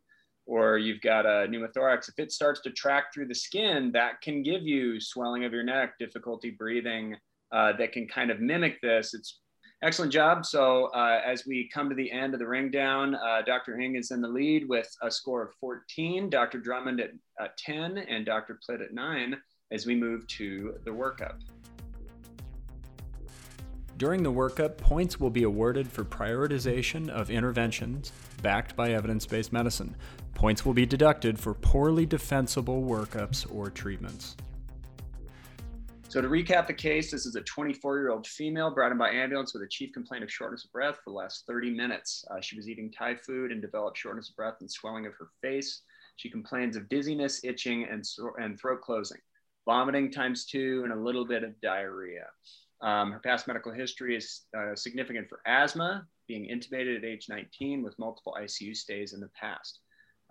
or 0.46 0.78
you've 0.78 1.02
got 1.02 1.26
a 1.26 1.48
pneumothorax. 1.48 2.08
If 2.08 2.20
it 2.20 2.32
starts 2.32 2.62
to 2.62 2.70
track 2.72 3.13
through 3.13 3.28
the 3.28 3.36
skin, 3.36 3.91
that 3.94 4.22
can 4.22 4.44
give 4.44 4.62
you 4.62 5.00
swelling 5.00 5.44
of 5.44 5.54
your 5.54 5.63
neck, 5.63 5.98
difficulty 6.00 6.52
breathing 6.52 7.15
uh, 7.56 7.72
that 7.78 7.94
can 7.94 8.06
kind 8.08 8.30
of 8.30 8.41
mimic 8.41 8.82
this. 8.82 9.13
It's 9.13 9.39
excellent 9.82 10.12
job. 10.12 10.46
So 10.46 10.88
uh, 10.88 11.22
as 11.26 11.46
we 11.46 11.70
come 11.74 11.89
to 11.89 11.96
the 11.96 12.12
end 12.12 12.34
of 12.34 12.39
the 12.39 12.48
ring 12.48 12.70
down, 12.70 13.15
uh, 13.15 13.41
Dr. 13.46 13.80
Ng 13.80 13.96
is 13.96 14.12
in 14.12 14.22
the 14.22 14.28
lead 14.28 14.68
with 14.68 14.94
a 15.02 15.10
score 15.10 15.41
of 15.44 15.54
14, 15.62 16.30
Dr. 16.30 16.60
Drummond 16.60 17.00
at, 17.00 17.12
at 17.39 17.58
10, 17.58 17.98
and 17.98 18.26
Dr. 18.26 18.60
Plitt 18.68 18.84
at 18.84 18.94
9 18.94 19.38
as 19.72 19.86
we 19.86 19.96
move 19.96 20.28
to 20.28 20.76
the 20.84 20.91
workup. 20.91 21.36
During 23.98 24.24
the 24.24 24.32
workup, 24.32 24.76
points 24.76 25.22
will 25.22 25.30
be 25.30 25.44
awarded 25.44 25.88
for 25.89 26.04
prioritization 26.04 27.08
of 27.08 27.30
interventions 27.30 28.12
backed 28.41 28.76
by 28.76 28.91
evidence 28.91 29.26
based 29.26 29.54
medicine. 29.54 29.96
Points 30.34 30.65
will 30.65 30.74
be 30.74 30.86
deducted 30.86 31.39
for 31.39 31.54
poorly 31.54 32.06
defensible 32.06 32.84
workups 32.84 33.50
or 33.56 33.70
treatments. 33.70 34.36
So 36.15 36.21
to 36.21 36.30
recap 36.30 36.65
the 36.65 36.73
case, 36.73 37.12
this 37.12 37.25
is 37.25 37.36
a 37.36 37.41
24-year-old 37.41 38.25
female 38.25 38.73
brought 38.73 38.93
in 38.93 38.97
by 38.97 39.10
ambulance 39.10 39.54
with 39.54 39.63
a 39.63 39.67
chief 39.67 39.91
complaint 39.91 40.23
of 40.23 40.32
shortness 40.32 40.63
of 40.63 40.71
breath 40.71 40.95
for 41.04 41.10
the 41.10 41.17
last 41.17 41.43
30 41.45 41.71
minutes. 41.71 42.23
Uh, 42.32 42.39
she 42.39 42.56
was 42.56 42.69
eating 42.69 42.89
Thai 42.89 43.15
food 43.15 43.51
and 43.51 43.62
developed 43.62 43.97
shortness 43.97 44.30
of 44.30 44.36
breath 44.38 44.56
and 44.62 44.71
swelling 44.71 45.06
of 45.06 45.13
her 45.15 45.28
face. 45.41 45.82
She 46.15 46.30
complains 46.30 46.78
of 46.78 46.88
dizziness, 46.88 47.43
itching, 47.43 47.84
and, 47.91 48.01
and 48.38 48.58
throat 48.58 48.80
closing, 48.80 49.17
vomiting 49.65 50.10
times 50.10 50.45
two, 50.45 50.84
and 50.86 50.93
a 50.93 50.95
little 50.95 51.25
bit 51.25 51.43
of 51.43 51.60
diarrhea. 51.60 52.28
Um, 52.80 53.12
her 53.12 53.19
past 53.19 53.45
medical 53.45 53.73
history 53.73 54.15
is 54.15 54.43
uh, 54.58 54.73
significant 54.73 55.28
for 55.28 55.41
asthma, 55.45 56.08
being 56.30 56.47
intubated 56.47 56.97
at 56.97 57.04
age 57.04 57.25
19 57.28 57.84
with 57.84 57.99
multiple 57.99 58.38
ICU 58.39 58.73
stays 58.73 59.12
in 59.12 59.19
the 59.19 59.32
past. 59.38 59.80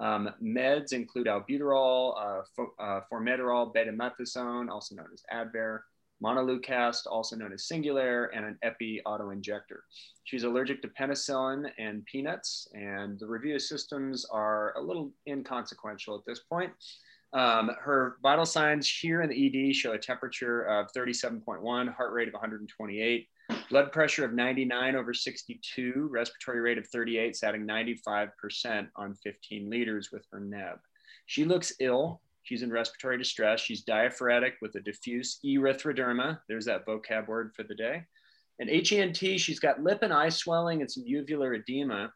Um, 0.00 0.30
meds 0.42 0.92
include 0.92 1.26
albuterol, 1.26 2.14
uh, 2.18 2.42
for, 2.54 2.72
uh, 2.78 3.00
formoterol, 3.10 3.74
betamethasone, 3.74 4.68
also 4.68 4.94
known 4.96 5.08
as 5.12 5.22
Advair, 5.32 5.80
montelukast, 6.22 7.06
also 7.06 7.36
known 7.36 7.52
as 7.52 7.68
Singulair, 7.70 8.28
and 8.34 8.44
an 8.44 8.58
epi 8.62 9.00
autoinjector. 9.06 9.80
She's 10.24 10.44
allergic 10.44 10.82
to 10.82 10.88
penicillin 10.88 11.70
and 11.78 12.04
peanuts, 12.06 12.68
and 12.72 13.18
the 13.18 13.26
review 13.26 13.58
systems 13.58 14.24
are 14.24 14.76
a 14.76 14.80
little 14.80 15.12
inconsequential 15.28 16.16
at 16.16 16.24
this 16.26 16.40
point. 16.40 16.72
Um, 17.32 17.70
her 17.80 18.16
vital 18.22 18.46
signs 18.46 18.88
here 18.88 19.22
in 19.22 19.28
the 19.28 19.68
ED 19.68 19.74
show 19.74 19.92
a 19.92 19.98
temperature 19.98 20.62
of 20.62 20.86
37.1, 20.96 21.92
heart 21.92 22.12
rate 22.12 22.28
of 22.28 22.34
128, 22.34 23.28
Blood 23.70 23.92
pressure 23.92 24.24
of 24.24 24.34
99 24.34 24.94
over 24.94 25.14
62, 25.14 26.08
respiratory 26.10 26.60
rate 26.60 26.76
of 26.76 26.86
38, 26.88 27.34
satting 27.34 27.66
95% 27.66 28.88
on 28.96 29.14
15 29.14 29.70
liters 29.70 30.10
with 30.12 30.26
her 30.30 30.40
neb. 30.40 30.76
She 31.26 31.44
looks 31.44 31.72
ill. 31.80 32.20
She's 32.42 32.62
in 32.62 32.70
respiratory 32.70 33.16
distress. 33.16 33.60
She's 33.60 33.82
diaphoretic 33.82 34.54
with 34.60 34.74
a 34.74 34.80
diffuse 34.80 35.38
erythroderma. 35.44 36.38
There's 36.46 36.66
that 36.66 36.84
vocab 36.86 37.26
word 37.26 37.52
for 37.56 37.62
the 37.62 37.74
day. 37.74 38.02
And 38.60 38.68
HENT, 38.68 39.16
she's 39.40 39.58
got 39.58 39.82
lip 39.82 40.00
and 40.02 40.12
eye 40.12 40.28
swelling 40.28 40.82
and 40.82 40.90
some 40.90 41.04
uvular 41.04 41.58
edema. 41.58 42.12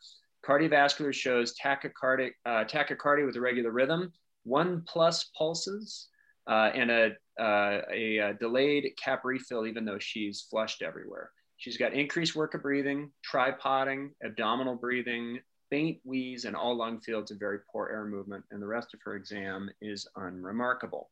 Cardiovascular 0.47 1.15
shows 1.15 1.55
tachycardic, 1.63 2.33
uh, 2.45 2.65
tachycardia 2.65 3.27
with 3.27 3.37
a 3.37 3.41
regular 3.41 3.71
rhythm, 3.71 4.13
one 4.45 4.85
plus 4.87 5.31
pulses, 5.37 6.09
uh, 6.47 6.71
and 6.75 6.91
a, 6.91 7.11
uh, 7.41 7.81
a, 7.93 8.19
a, 8.19 8.35
delayed 8.35 8.93
cap 9.03 9.25
refill, 9.25 9.67
even 9.67 9.85
though 9.85 9.99
she's 9.99 10.47
flushed 10.51 10.83
everywhere. 10.83 11.31
She's 11.59 11.77
got 11.77 11.93
increased 11.93 12.37
work 12.37 12.55
of 12.55 12.63
breathing, 12.63 13.11
tripoding, 13.23 14.11
abdominal 14.25 14.77
breathing, 14.77 15.41
faint 15.71 15.99
wheeze, 16.05 16.45
and 16.45 16.55
all 16.57 16.77
lung 16.77 17.01
fields 17.01 17.33
and 17.33 17.41
very 17.41 17.59
poor 17.71 17.89
air 17.89 18.05
movement. 18.05 18.45
And 18.53 18.63
the 18.63 18.67
rest 18.67 18.95
of 18.95 19.01
her 19.05 19.17
exam 19.17 19.69
is 19.83 20.07
unremarkable. 20.17 21.11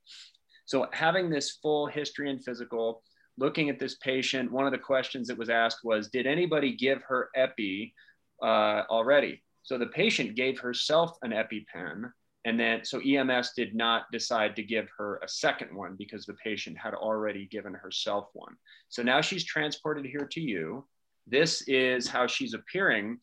So, 0.64 0.88
having 0.92 1.30
this 1.30 1.58
full 1.62 1.86
history 1.86 2.30
and 2.30 2.42
physical, 2.42 3.02
looking 3.36 3.68
at 3.68 3.80
this 3.80 3.96
patient, 3.96 4.50
one 4.50 4.66
of 4.66 4.72
the 4.72 4.78
questions 4.78 5.26
that 5.28 5.38
was 5.38 5.50
asked 5.50 5.80
was 5.82 6.08
Did 6.08 6.26
anybody 6.26 6.74
give 6.74 7.02
her 7.02 7.28
epi 7.34 7.92
uh, 8.40 8.82
already? 8.88 9.42
So, 9.64 9.78
the 9.78 9.86
patient 9.86 10.36
gave 10.36 10.60
herself 10.60 11.18
an 11.22 11.32
EpiPen. 11.32 12.12
And 12.46 12.60
then, 12.60 12.84
so 12.84 13.00
EMS 13.00 13.54
did 13.56 13.74
not 13.74 14.04
decide 14.12 14.54
to 14.54 14.62
give 14.62 14.88
her 14.96 15.16
a 15.16 15.28
second 15.28 15.76
one 15.76 15.96
because 15.98 16.26
the 16.26 16.34
patient 16.34 16.78
had 16.78 16.94
already 16.94 17.46
given 17.46 17.74
herself 17.74 18.28
one. 18.34 18.54
So 18.88 19.02
now 19.02 19.20
she's 19.20 19.44
transported 19.44 20.06
here 20.06 20.28
to 20.30 20.40
you. 20.40 20.86
This 21.26 21.62
is 21.66 22.06
how 22.06 22.28
she's 22.28 22.54
appearing. 22.54 23.18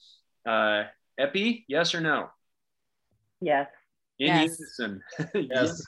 Uh, 0.46 0.84
Epi, 1.18 1.64
yes 1.70 1.96
or 1.96 2.02
no? 2.02 2.32
Yes. 3.40 3.70
In 4.20 4.28
yes. 4.28 4.60
unison. 4.60 5.02
yes. 5.34 5.46
yes. 5.50 5.84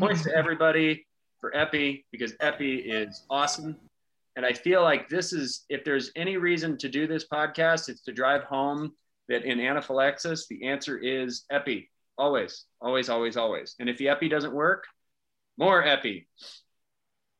Points 0.00 0.24
to 0.24 0.34
everybody 0.34 1.06
for 1.40 1.56
Epi 1.56 2.04
because 2.10 2.34
Epi 2.40 2.78
is 2.78 3.22
awesome. 3.30 3.76
And 4.34 4.44
I 4.44 4.54
feel 4.54 4.82
like 4.82 5.08
this 5.08 5.32
is, 5.32 5.66
if 5.68 5.84
there's 5.84 6.10
any 6.16 6.36
reason 6.36 6.76
to 6.78 6.88
do 6.88 7.06
this 7.06 7.28
podcast, 7.28 7.88
it's 7.88 8.02
to 8.02 8.12
drive 8.12 8.42
home 8.42 8.92
that 9.28 9.44
in 9.44 9.60
anaphylaxis, 9.60 10.48
the 10.48 10.66
answer 10.66 10.98
is 10.98 11.44
Epi. 11.48 11.88
Always, 12.18 12.64
always, 12.80 13.08
always, 13.08 13.36
always. 13.36 13.74
And 13.80 13.88
if 13.88 13.98
the 13.98 14.08
Epi 14.08 14.28
doesn't 14.28 14.52
work, 14.52 14.84
more 15.58 15.84
Epi. 15.84 16.28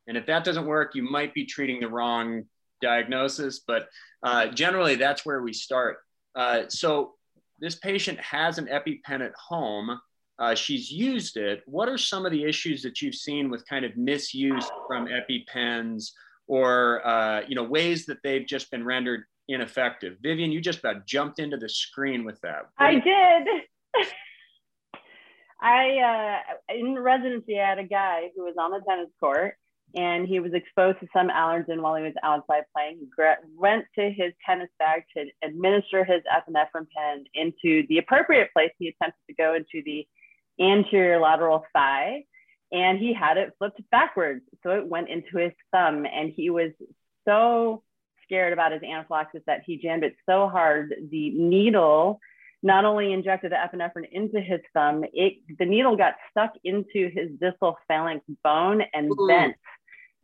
And 0.07 0.17
if 0.17 0.27
that 0.27 0.45
doesn't 0.45 0.67
work, 0.67 0.95
you 0.95 1.03
might 1.03 1.35
be 1.35 1.47
treating 1.47 1.81
the 1.81 1.89
wrong 1.89 2.45
diagnosis. 2.81 3.61
But 3.67 3.89
uh, 4.23 4.49
generally, 4.49 4.97
that's 4.97 5.25
where 5.25 5.43
we 5.43 5.53
start. 5.53 5.99
Uh, 6.35 6.63
so 6.69 7.13
this 7.61 7.77
patient 7.77 8.19
has 8.21 8.59
an 8.59 8.67
EpiPen 8.67 9.25
at 9.25 9.33
home. 9.35 10.01
Uh, 10.39 10.55
she's 10.55 10.91
used 10.91 11.37
it. 11.37 11.63
What 11.67 11.89
are 11.89 11.99
some 11.99 12.27
of 12.27 12.33
the 12.33 12.45
issues 12.45 12.83
that 12.83 13.01
you've 13.01 13.15
seen 13.15 13.51
with 13.51 13.67
kind 13.69 13.85
of 13.85 13.97
misuse 13.97 14.69
from 14.89 15.07
EpiPens 15.07 16.11
or, 16.49 17.07
uh, 17.07 17.43
you 17.47 17.55
know, 17.55 17.63
ways 17.63 18.07
that 18.07 18.19
they've 18.25 18.47
just 18.47 18.71
been 18.71 18.85
rendered 18.85 19.25
ineffective? 19.47 20.17
Vivian, 20.21 20.51
you 20.51 20.61
just 20.61 20.81
about 20.81 21.07
jumped 21.07 21.39
into 21.39 21.57
the 21.57 21.69
screen 21.69 22.25
with 22.25 22.41
that. 22.41 22.63
I 22.79 22.95
did. 22.95 24.07
I, 25.63 26.41
uh, 26.69 26.75
in 26.75 26.99
residency, 26.99 27.59
I 27.59 27.69
had 27.69 27.79
a 27.79 27.85
guy 27.85 28.31
who 28.37 28.43
was 28.43 28.57
on 28.59 28.73
the 28.73 28.81
tennis 28.87 29.11
court 29.21 29.55
and 29.95 30.27
he 30.27 30.41
was 30.41 30.53
exposed 30.55 30.99
to 31.01 31.07
some 31.13 31.29
allergen 31.29 31.81
while 31.81 31.95
he 31.95 32.03
was 32.03 32.15
outside 32.23 32.65
playing. 32.75 32.99
He 32.99 33.09
went 33.57 33.85
to 33.99 34.11
his 34.11 34.33
tennis 34.47 34.71
bag 34.79 35.03
to 35.17 35.27
administer 35.47 36.05
his 36.05 36.23
epinephrine 36.33 36.87
pen 36.97 37.25
into 37.35 37.87
the 37.89 37.99
appropriate 37.99 38.53
place. 38.53 38.71
He 38.79 38.89
attempted 38.89 39.21
to 39.29 39.35
go 39.35 39.55
into 39.55 39.83
the 39.85 40.07
anterior 40.61 41.21
lateral 41.21 41.65
thigh, 41.75 42.25
and 42.73 42.99
he 42.99 43.13
had 43.13 43.37
it 43.37 43.53
flipped 43.59 43.83
backwards. 43.91 44.43
So 44.63 44.71
it 44.71 44.87
went 44.87 45.11
into 45.11 45.37
his 45.37 45.53
thumb, 45.73 46.07
and 46.07 46.33
he 46.35 46.49
was 46.49 46.71
so 47.27 47.83
scared 48.25 48.55
about 48.55 48.73
his 48.73 48.83
anaphylaxis 48.83 49.43
that 49.47 49.63
he 49.67 49.77
jammed 49.77 50.05
it 50.05 50.15
so 50.27 50.49
hard 50.49 50.95
the 51.11 51.31
needle 51.31 52.19
not 52.63 52.85
only 52.85 53.13
injected 53.13 53.53
the 53.53 53.57
epinephrine 53.57 54.09
into 54.11 54.41
his 54.41 54.61
thumb, 54.73 55.05
it 55.13 55.35
the 55.59 55.65
needle 55.65 55.97
got 55.97 56.15
stuck 56.31 56.53
into 56.65 57.11
his 57.11 57.31
distal 57.41 57.77
phalanx 57.89 58.25
bone 58.43 58.83
and 58.95 59.11
Ooh. 59.11 59.27
bent 59.27 59.57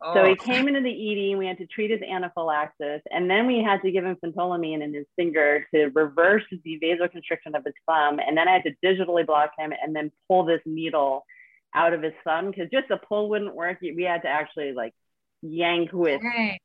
Oh. 0.01 0.13
So 0.13 0.25
he 0.25 0.31
oh. 0.31 0.35
came 0.35 0.67
into 0.67 0.81
the 0.81 0.89
ED, 0.89 1.31
and 1.31 1.39
we 1.39 1.45
had 1.45 1.57
to 1.57 1.67
treat 1.67 1.91
his 1.91 2.01
anaphylaxis, 2.01 3.01
and 3.11 3.29
then 3.29 3.47
we 3.47 3.61
had 3.61 3.81
to 3.81 3.91
give 3.91 4.05
him 4.05 4.15
phentolamine 4.23 4.81
in 4.81 4.93
his 4.93 5.05
finger 5.15 5.65
to 5.73 5.87
reverse 5.87 6.43
the 6.51 6.79
vasoconstriction 6.81 7.55
of 7.55 7.65
his 7.65 7.73
thumb. 7.85 8.19
And 8.25 8.37
then 8.37 8.47
I 8.47 8.53
had 8.53 8.63
to 8.63 8.75
digitally 8.83 9.25
block 9.25 9.51
him 9.57 9.73
and 9.81 9.95
then 9.95 10.11
pull 10.27 10.45
this 10.45 10.61
needle 10.65 11.25
out 11.75 11.93
of 11.93 12.01
his 12.01 12.13
thumb 12.23 12.49
because 12.49 12.69
just 12.71 12.87
the 12.87 12.97
pull 12.97 13.29
wouldn't 13.29 13.55
work. 13.55 13.79
We 13.81 14.03
had 14.03 14.21
to 14.21 14.29
actually 14.29 14.71
like 14.71 14.93
yank 15.41 15.91
with 15.91 16.21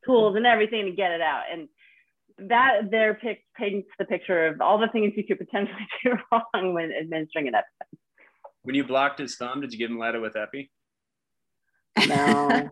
tools 0.07 0.37
and 0.37 0.47
everything 0.47 0.87
to 0.87 0.93
get 0.93 1.11
it 1.11 1.21
out. 1.21 1.43
And 1.53 1.69
that 2.39 2.91
there 2.91 3.15
pic- 3.15 3.45
paints 3.57 3.89
the 3.99 4.05
picture 4.05 4.47
of 4.47 4.61
all 4.61 4.79
the 4.79 4.89
things 4.89 5.13
you 5.17 5.25
could 5.25 5.39
potentially 5.39 5.87
do 6.05 6.15
wrong 6.33 6.75
when 6.75 6.93
administering 6.93 7.49
an 7.49 7.55
EpiPen. 7.55 7.99
When 8.63 8.75
you 8.75 8.85
blocked 8.85 9.19
his 9.19 9.37
thumb, 9.37 9.61
did 9.61 9.73
you 9.73 9.79
give 9.79 9.91
him 9.91 9.99
Letta 9.99 10.21
with 10.21 10.37
Epi? 10.37 10.71
No. 12.09 12.71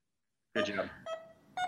Good 0.54 0.66
job. 0.66 0.86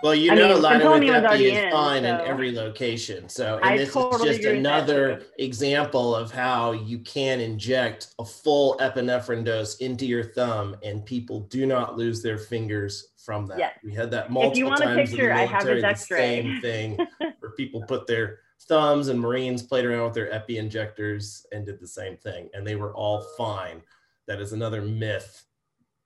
Well, 0.01 0.15
you 0.15 0.31
I 0.31 0.35
know, 0.35 0.55
with 0.57 0.65
Epi 0.65 1.45
is 1.45 1.57
in, 1.57 1.71
fine 1.71 2.03
so. 2.03 2.09
in 2.09 2.21
every 2.27 2.51
location. 2.51 3.29
So, 3.29 3.55
and 3.57 3.65
I 3.65 3.77
this 3.77 3.93
totally 3.93 4.31
is 4.31 4.37
just 4.37 4.49
another 4.49 5.23
example 5.39 6.13
of 6.13 6.29
how 6.29 6.73
you 6.73 6.99
can 6.99 7.39
inject 7.39 8.13
a 8.19 8.25
full 8.25 8.77
epinephrine 8.79 9.45
dose 9.45 9.77
into 9.77 10.05
your 10.05 10.23
thumb, 10.23 10.75
and 10.83 11.05
people 11.05 11.41
do 11.41 11.65
not 11.65 11.97
lose 11.97 12.21
their 12.21 12.37
fingers 12.37 13.13
from 13.23 13.47
that. 13.47 13.59
Yes. 13.59 13.79
We 13.81 13.93
had 13.93 14.11
that 14.11 14.29
multiple 14.29 14.71
times 14.71 15.09
picture, 15.09 15.29
in 15.29 15.37
the 15.37 15.45
military. 15.45 15.83
I 15.83 15.89
have 15.89 15.97
the 15.97 16.05
same 16.05 16.59
thing 16.59 16.97
where 17.39 17.51
people 17.51 17.81
put 17.87 18.05
their 18.05 18.39
thumbs 18.67 19.07
and 19.07 19.19
Marines 19.19 19.63
played 19.63 19.85
around 19.85 20.03
with 20.03 20.13
their 20.13 20.31
epi 20.33 20.57
injectors 20.57 21.45
and 21.53 21.65
did 21.65 21.79
the 21.79 21.87
same 21.87 22.17
thing, 22.17 22.49
and 22.53 22.67
they 22.67 22.75
were 22.75 22.93
all 22.93 23.21
fine. 23.37 23.81
That 24.27 24.41
is 24.41 24.51
another 24.51 24.81
myth. 24.81 25.45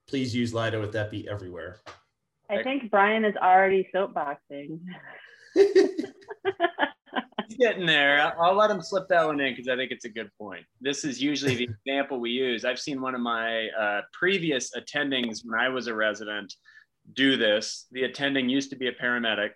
Please 0.08 0.36
use 0.36 0.54
Lida 0.54 0.80
with 0.80 0.95
epi 0.95 1.28
everywhere. 1.28 1.80
I 2.50 2.64
think 2.64 2.90
Brian 2.90 3.26
is 3.26 3.36
already 3.36 3.90
soapboxing. 3.94 4.80
He's 5.56 7.58
getting 7.58 7.86
there. 7.86 8.34
I'll 8.40 8.56
let 8.56 8.72
him 8.72 8.82
slip 8.82 9.08
that 9.10 9.26
one 9.26 9.40
in 9.40 9.54
because 9.54 9.68
I 9.68 9.76
think 9.76 9.92
it's 9.92 10.06
a 10.06 10.10
good 10.10 10.30
point. 10.40 10.66
This 10.82 11.04
is 11.04 11.22
usually 11.22 11.56
the 11.56 11.70
example 11.88 12.20
we 12.20 12.32
use. 12.32 12.66
I've 12.66 12.80
seen 12.80 13.02
one 13.02 13.16
of 13.16 13.22
my 13.22 13.68
uh, 13.70 14.02
previous 14.14 14.72
attendings 14.76 15.42
when 15.44 15.60
I 15.60 15.70
was 15.70 15.88
a 15.88 15.96
resident 15.96 16.54
do 17.14 17.38
this. 17.38 17.88
The 17.92 18.04
attending 18.04 18.50
used 18.50 18.70
to 18.72 18.76
be 18.76 18.88
a 18.88 18.94
paramedic 18.94 19.52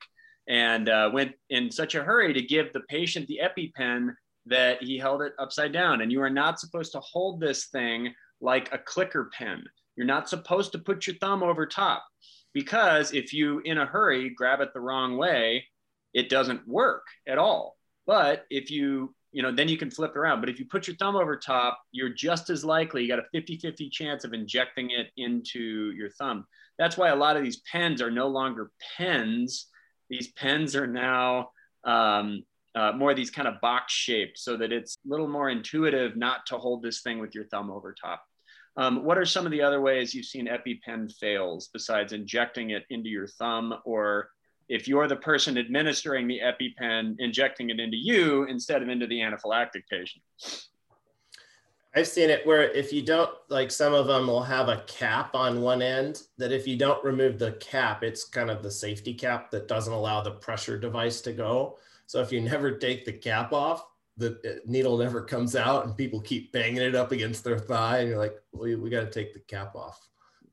and 0.48 0.90
uh, 0.90 1.10
went 1.14 1.34
in 1.50 1.72
such 1.72 1.96
a 1.96 2.04
hurry 2.04 2.34
to 2.34 2.42
give 2.42 2.74
the 2.74 2.82
patient 2.90 3.28
the 3.28 3.42
EpiPen 3.44 4.14
that 4.48 4.82
he 4.82 4.98
held 4.98 5.22
it 5.22 5.34
upside 5.38 5.72
down. 5.72 6.02
And 6.02 6.12
you 6.12 6.22
are 6.22 6.30
not 6.30 6.60
supposed 6.60 6.94
to 6.94 7.00
hold 7.02 7.40
this 7.40 7.68
thing 7.68 8.14
like 8.42 8.74
a 8.74 8.78
clicker 8.78 9.30
pen. 9.38 9.64
You're 9.96 10.08
not 10.08 10.30
supposed 10.30 10.72
to 10.72 10.80
put 10.80 11.06
your 11.06 11.16
thumb 11.18 11.44
over 11.44 11.66
top 11.66 12.04
because 12.54 13.14
if 13.14 13.34
you 13.34 13.60
in 13.66 13.78
a 13.78 13.86
hurry 13.86 14.30
grab 14.30 14.62
it 14.62 14.74
the 14.74 14.80
wrong 14.80 15.18
way 15.18 15.66
it 16.14 16.30
doesn't 16.30 16.68
work 16.68 17.06
at 17.28 17.38
all. 17.38 17.78
But 18.06 18.46
if 18.50 18.70
you 18.72 19.14
you 19.32 19.42
know 19.42 19.52
then 19.52 19.68
you 19.68 19.78
can 19.78 19.92
flip 19.92 20.16
around. 20.16 20.42
But 20.42 20.50
if 20.50 20.60
you 20.60 20.66
put 20.66 20.88
your 20.88 20.96
thumb 20.98 21.16
over 21.16 21.38
top 21.38 21.80
you're 21.92 22.14
just 22.14 22.50
as 22.50 22.66
likely 22.66 23.04
you 23.04 23.08
got 23.08 23.20
a 23.20 23.38
50-50 23.38 23.92
chance 23.92 24.24
of 24.24 24.34
injecting 24.34 24.92
it 24.92 25.08
into 25.18 25.92
your 25.92 26.10
thumb. 26.12 26.46
That's 26.78 26.98
why 26.98 27.10
a 27.10 27.16
lot 27.16 27.38
of 27.38 27.44
these 27.44 27.62
pens 27.72 28.02
are 28.02 28.12
no 28.12 28.28
longer 28.28 28.72
pens. 28.98 29.68
These 30.10 30.32
pens 30.32 30.76
are 30.76 30.88
now 30.88 31.52
um, 31.84 32.44
uh, 32.76 32.94
more 32.94 33.12
of 33.12 33.18
these 33.18 33.32
kind 33.32 33.48
of 33.48 33.60
box 33.62 33.94
shaped 33.94 34.38
so 34.38 34.58
that 34.58 34.72
it's 34.72 34.96
a 35.06 35.10
little 35.10 35.28
more 35.28 35.50
intuitive 35.50 36.16
not 36.16 36.46
to 36.48 36.58
hold 36.58 36.82
this 36.82 37.02
thing 37.02 37.20
with 37.20 37.36
your 37.36 37.46
thumb 37.46 37.70
over 37.70 37.94
top 37.94 38.24
um, 38.78 39.04
what 39.04 39.18
are 39.18 39.26
some 39.26 39.46
of 39.46 39.52
the 39.52 39.62
other 39.62 39.82
ways 39.82 40.14
you've 40.14 40.26
seen 40.26 40.48
EpiPen 40.48 41.12
fails 41.14 41.70
besides 41.74 42.14
injecting 42.14 42.70
it 42.72 42.84
into 42.90 43.10
your 43.10 43.28
thumb 43.28 43.74
or 43.86 44.30
if 44.70 44.88
you're 44.88 45.08
the 45.08 45.18
person 45.18 45.58
administering 45.58 46.28
the 46.28 46.40
EpiPen, 46.40 47.16
injecting 47.20 47.70
it 47.70 47.80
into 47.80 47.98
you 47.98 48.46
instead 48.46 48.82
of 48.82 48.88
into 48.88 49.06
the 49.08 49.20
anaphylactic 49.20 49.84
patient? 49.90 50.24
I've 51.94 52.08
seen 52.08 52.30
it 52.30 52.48
where 52.48 52.72
if 52.72 52.94
you 52.94 53.02
don't, 53.02 53.32
like 53.50 53.70
some 53.70 53.94
of 53.94 54.08
them 54.08 54.28
will 54.28 54.44
have 54.44 54.70
a 54.70 54.84
cap 54.88 55.36
on 55.36 55.62
one 55.62 55.82
end, 55.82 56.22
that 56.38 56.54
if 56.54 56.66
you 56.66 56.78
don't 56.78 57.04
remove 57.04 57.38
the 57.38 57.52
cap, 57.54 58.02
it's 58.02 58.24
kind 58.24 58.50
of 58.50 58.64
the 58.64 58.72
safety 58.72 59.14
cap 59.14 59.52
that 59.52 59.68
doesn't 59.68 59.92
allow 59.92 60.22
the 60.22 60.32
pressure 60.32 60.80
device 60.80 61.20
to 61.22 61.34
go. 61.34 61.78
So 62.06 62.22
if 62.22 62.32
you 62.32 62.40
never 62.40 62.78
take 62.78 63.04
the 63.04 63.12
cap 63.12 63.52
off, 63.52 63.86
the 64.22 64.40
uh, 64.46 64.60
needle 64.66 64.98
never 64.98 65.22
comes 65.22 65.56
out 65.56 65.86
and 65.86 65.98
people 65.98 66.22
keep 66.22 66.52
banging 66.52 66.82
it 66.82 66.96
up 66.96 67.12
against 67.12 67.44
their 67.44 67.60
thigh 67.60 68.00
and 68.00 68.10
you're 68.10 68.18
like 68.18 68.36
we, 68.54 68.76
we 68.76 68.90
got 68.90 69.02
to 69.02 69.12
take 69.12 69.34
the 69.34 69.40
cap 69.42 69.76
off. 69.76 70.00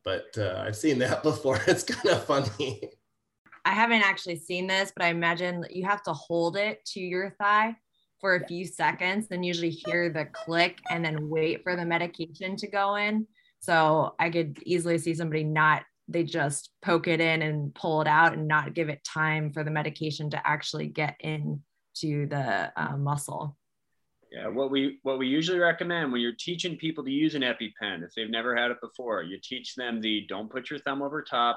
But 0.05 0.37
uh, 0.37 0.65
i've 0.67 0.77
seen 0.77 0.99
that 1.01 1.23
before. 1.31 1.61
It's 1.67 1.85
kind 1.85 2.09
of 2.09 2.25
funny. 2.25 2.91
I 3.65 3.73
haven't 3.73 4.03
actually 4.03 4.37
seen 4.37 4.67
this 4.67 4.93
but 4.97 5.05
i 5.05 5.09
imagine 5.09 5.65
you 5.69 5.85
have 5.85 6.03
to 6.05 6.13
hold 6.13 6.57
it 6.57 6.83
to 6.87 7.01
your 7.01 7.31
thigh 7.39 7.77
for 8.21 8.35
a 8.35 8.47
few 8.47 8.65
seconds 8.65 9.29
then 9.29 9.43
usually 9.43 9.71
hear 9.71 10.11
the 10.11 10.27
click 10.33 10.81
and 10.91 11.05
then 11.05 11.29
wait 11.29 11.63
for 11.63 11.77
the 11.77 11.85
medication 11.85 12.57
to 12.57 12.67
go 12.67 12.97
in. 12.97 13.27
So 13.61 14.15
I 14.19 14.31
could 14.31 14.59
easily 14.65 14.99
see 14.99 15.15
somebody 15.15 15.45
not, 15.45 15.83
they 16.07 16.25
just 16.25 16.71
poke 16.83 17.09
it 17.09 17.21
in 17.21 17.43
and 17.43 17.75
pull 17.75 18.01
it 18.01 18.09
out 18.09 18.33
and 18.33 18.49
not 18.49 18.75
give 18.75 18.89
it 18.89 19.05
time 19.05 19.53
for 19.53 19.65
the 19.65 19.71
medication 19.71 20.31
to 20.31 20.47
actually 20.47 20.87
get 20.87 21.17
into 21.21 22.29
the 22.29 22.73
uh, 22.77 22.97
muscle. 22.97 23.58
Yeah, 24.31 24.49
what 24.49 24.71
we 24.71 24.99
what 25.03 25.19
we 25.19 25.27
usually 25.27 25.59
recommend 25.59 26.13
when 26.13 26.21
you're 26.21 26.35
teaching 26.39 26.77
people 26.77 27.03
to 27.05 27.11
use 27.11 27.35
an 27.35 27.43
EpiPen, 27.43 28.05
if 28.05 28.15
they've 28.15 28.29
never 28.29 28.55
had 28.55 28.71
it 28.71 28.81
before, 28.81 29.23
you 29.23 29.39
teach 29.43 29.75
them 29.75 30.01
the 30.01 30.27
don't 30.29 30.51
put 30.51 30.69
your 30.69 30.79
thumb 30.81 31.01
over 31.01 31.23
top, 31.23 31.57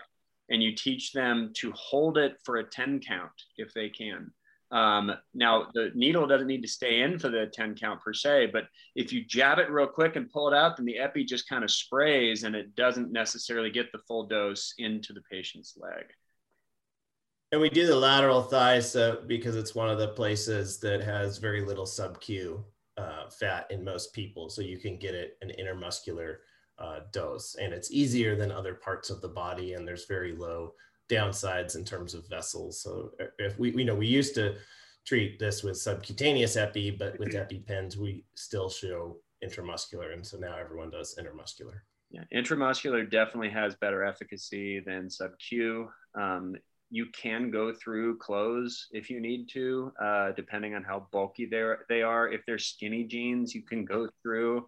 and 0.49 0.63
you 0.63 0.73
teach 0.75 1.11
them 1.11 1.51
to 1.55 1.71
hold 1.75 2.17
it 2.17 2.37
for 2.43 2.57
a 2.57 2.63
10 2.63 2.99
count 2.99 3.31
if 3.57 3.73
they 3.73 3.89
can. 3.89 4.31
Um, 4.71 5.11
now 5.33 5.67
the 5.73 5.91
needle 5.95 6.27
doesn't 6.27 6.47
need 6.47 6.61
to 6.61 6.67
stay 6.67 7.01
in 7.01 7.19
for 7.19 7.27
the 7.27 7.47
10 7.53 7.75
count 7.75 8.01
per 8.01 8.13
se, 8.13 8.51
but 8.53 8.65
if 8.95 9.11
you 9.11 9.25
jab 9.25 9.59
it 9.59 9.69
real 9.69 9.87
quick 9.87 10.15
and 10.15 10.31
pull 10.31 10.47
it 10.47 10.55
out, 10.55 10.77
then 10.77 10.85
the 10.85 10.97
epi 10.97 11.25
just 11.25 11.49
kind 11.49 11.65
of 11.65 11.71
sprays 11.71 12.43
and 12.43 12.55
it 12.55 12.73
doesn't 12.75 13.11
necessarily 13.11 13.69
get 13.69 13.91
the 13.91 13.99
full 14.07 14.27
dose 14.27 14.73
into 14.77 15.11
the 15.11 15.21
patient's 15.29 15.77
leg. 15.77 16.05
And 17.51 17.59
we 17.59 17.69
do 17.69 17.85
the 17.85 17.95
lateral 17.95 18.41
thigh 18.41 18.79
so 18.79 19.23
because 19.27 19.57
it's 19.57 19.75
one 19.75 19.89
of 19.89 19.99
the 19.99 20.09
places 20.09 20.79
that 20.79 21.01
has 21.01 21.37
very 21.37 21.61
little 21.61 21.85
sub-Q 21.85 22.63
uh, 22.97 23.29
fat 23.29 23.67
in 23.69 23.83
most 23.83 24.13
people. 24.13 24.49
So 24.49 24.61
you 24.61 24.77
can 24.77 24.97
get 24.97 25.15
it 25.15 25.37
an 25.41 25.51
intermuscular 25.59 26.37
uh, 26.79 27.01
dose 27.11 27.55
and 27.55 27.73
it's 27.73 27.91
easier 27.91 28.35
than 28.35 28.51
other 28.51 28.73
parts 28.73 29.09
of 29.09 29.21
the 29.21 29.27
body 29.27 29.73
and 29.73 29.87
there's 29.87 30.05
very 30.05 30.33
low 30.33 30.73
downsides 31.09 31.75
in 31.75 31.83
terms 31.83 32.13
of 32.13 32.27
vessels. 32.29 32.81
So 32.81 33.11
uh, 33.19 33.25
if 33.37 33.59
we, 33.59 33.71
you 33.71 33.85
know, 33.85 33.95
we 33.95 34.07
used 34.07 34.33
to 34.35 34.55
treat 35.05 35.37
this 35.37 35.61
with 35.61 35.77
subcutaneous 35.77 36.55
epi, 36.55 36.91
but 36.91 37.19
with 37.19 37.33
EpiPens, 37.33 37.97
we 37.97 38.23
still 38.35 38.69
show 38.69 39.17
intramuscular. 39.43 40.13
And 40.13 40.25
so 40.25 40.37
now 40.37 40.55
everyone 40.57 40.89
does 40.89 41.17
intermuscular. 41.19 41.81
Yeah, 42.11 42.23
intramuscular 42.33 43.09
definitely 43.09 43.49
has 43.49 43.75
better 43.75 44.03
efficacy 44.03 44.79
than 44.79 45.09
sub-Q. 45.09 45.89
Um, 46.15 46.55
you 46.91 47.05
can 47.13 47.49
go 47.49 47.73
through 47.73 48.17
clothes 48.17 48.89
if 48.91 49.09
you 49.09 49.21
need 49.21 49.47
to, 49.53 49.93
uh, 49.99 50.31
depending 50.33 50.75
on 50.75 50.83
how 50.83 51.07
bulky 51.13 51.45
they're. 51.45 51.85
If 51.89 52.41
they're 52.45 52.59
skinny 52.59 53.05
jeans, 53.05 53.55
you 53.55 53.61
can 53.61 53.85
go 53.85 54.09
through. 54.21 54.67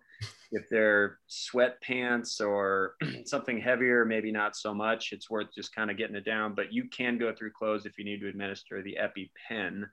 If 0.54 0.70
they're 0.70 1.20
sweatpants 1.30 2.40
or 2.40 2.96
something 3.26 3.60
heavier, 3.60 4.06
maybe 4.06 4.32
not 4.32 4.56
so 4.56 4.74
much. 4.74 5.12
It's 5.12 5.30
worth 5.30 5.48
just 5.54 5.76
kind 5.76 5.92
of 5.92 5.98
getting 5.98 6.16
it 6.16 6.24
down, 6.24 6.56
but 6.56 6.72
you 6.72 6.88
can 6.88 7.18
go 7.18 7.34
through 7.36 7.52
clothes 7.52 7.86
if 7.86 7.98
you 7.98 8.06
need 8.06 8.22
to 8.22 8.30
administer 8.30 8.82
the 8.82 8.98
EpiPen. 9.02 9.84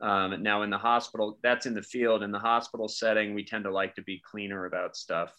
Um, 0.00 0.42
now, 0.44 0.62
in 0.62 0.70
the 0.70 0.78
hospital, 0.78 1.40
that's 1.42 1.66
in 1.66 1.74
the 1.74 1.82
field. 1.82 2.22
In 2.22 2.30
the 2.30 2.38
hospital 2.38 2.86
setting, 2.86 3.34
we 3.34 3.44
tend 3.44 3.64
to 3.64 3.72
like 3.72 3.96
to 3.96 4.02
be 4.02 4.22
cleaner 4.30 4.66
about 4.66 4.96
stuff. 4.96 5.34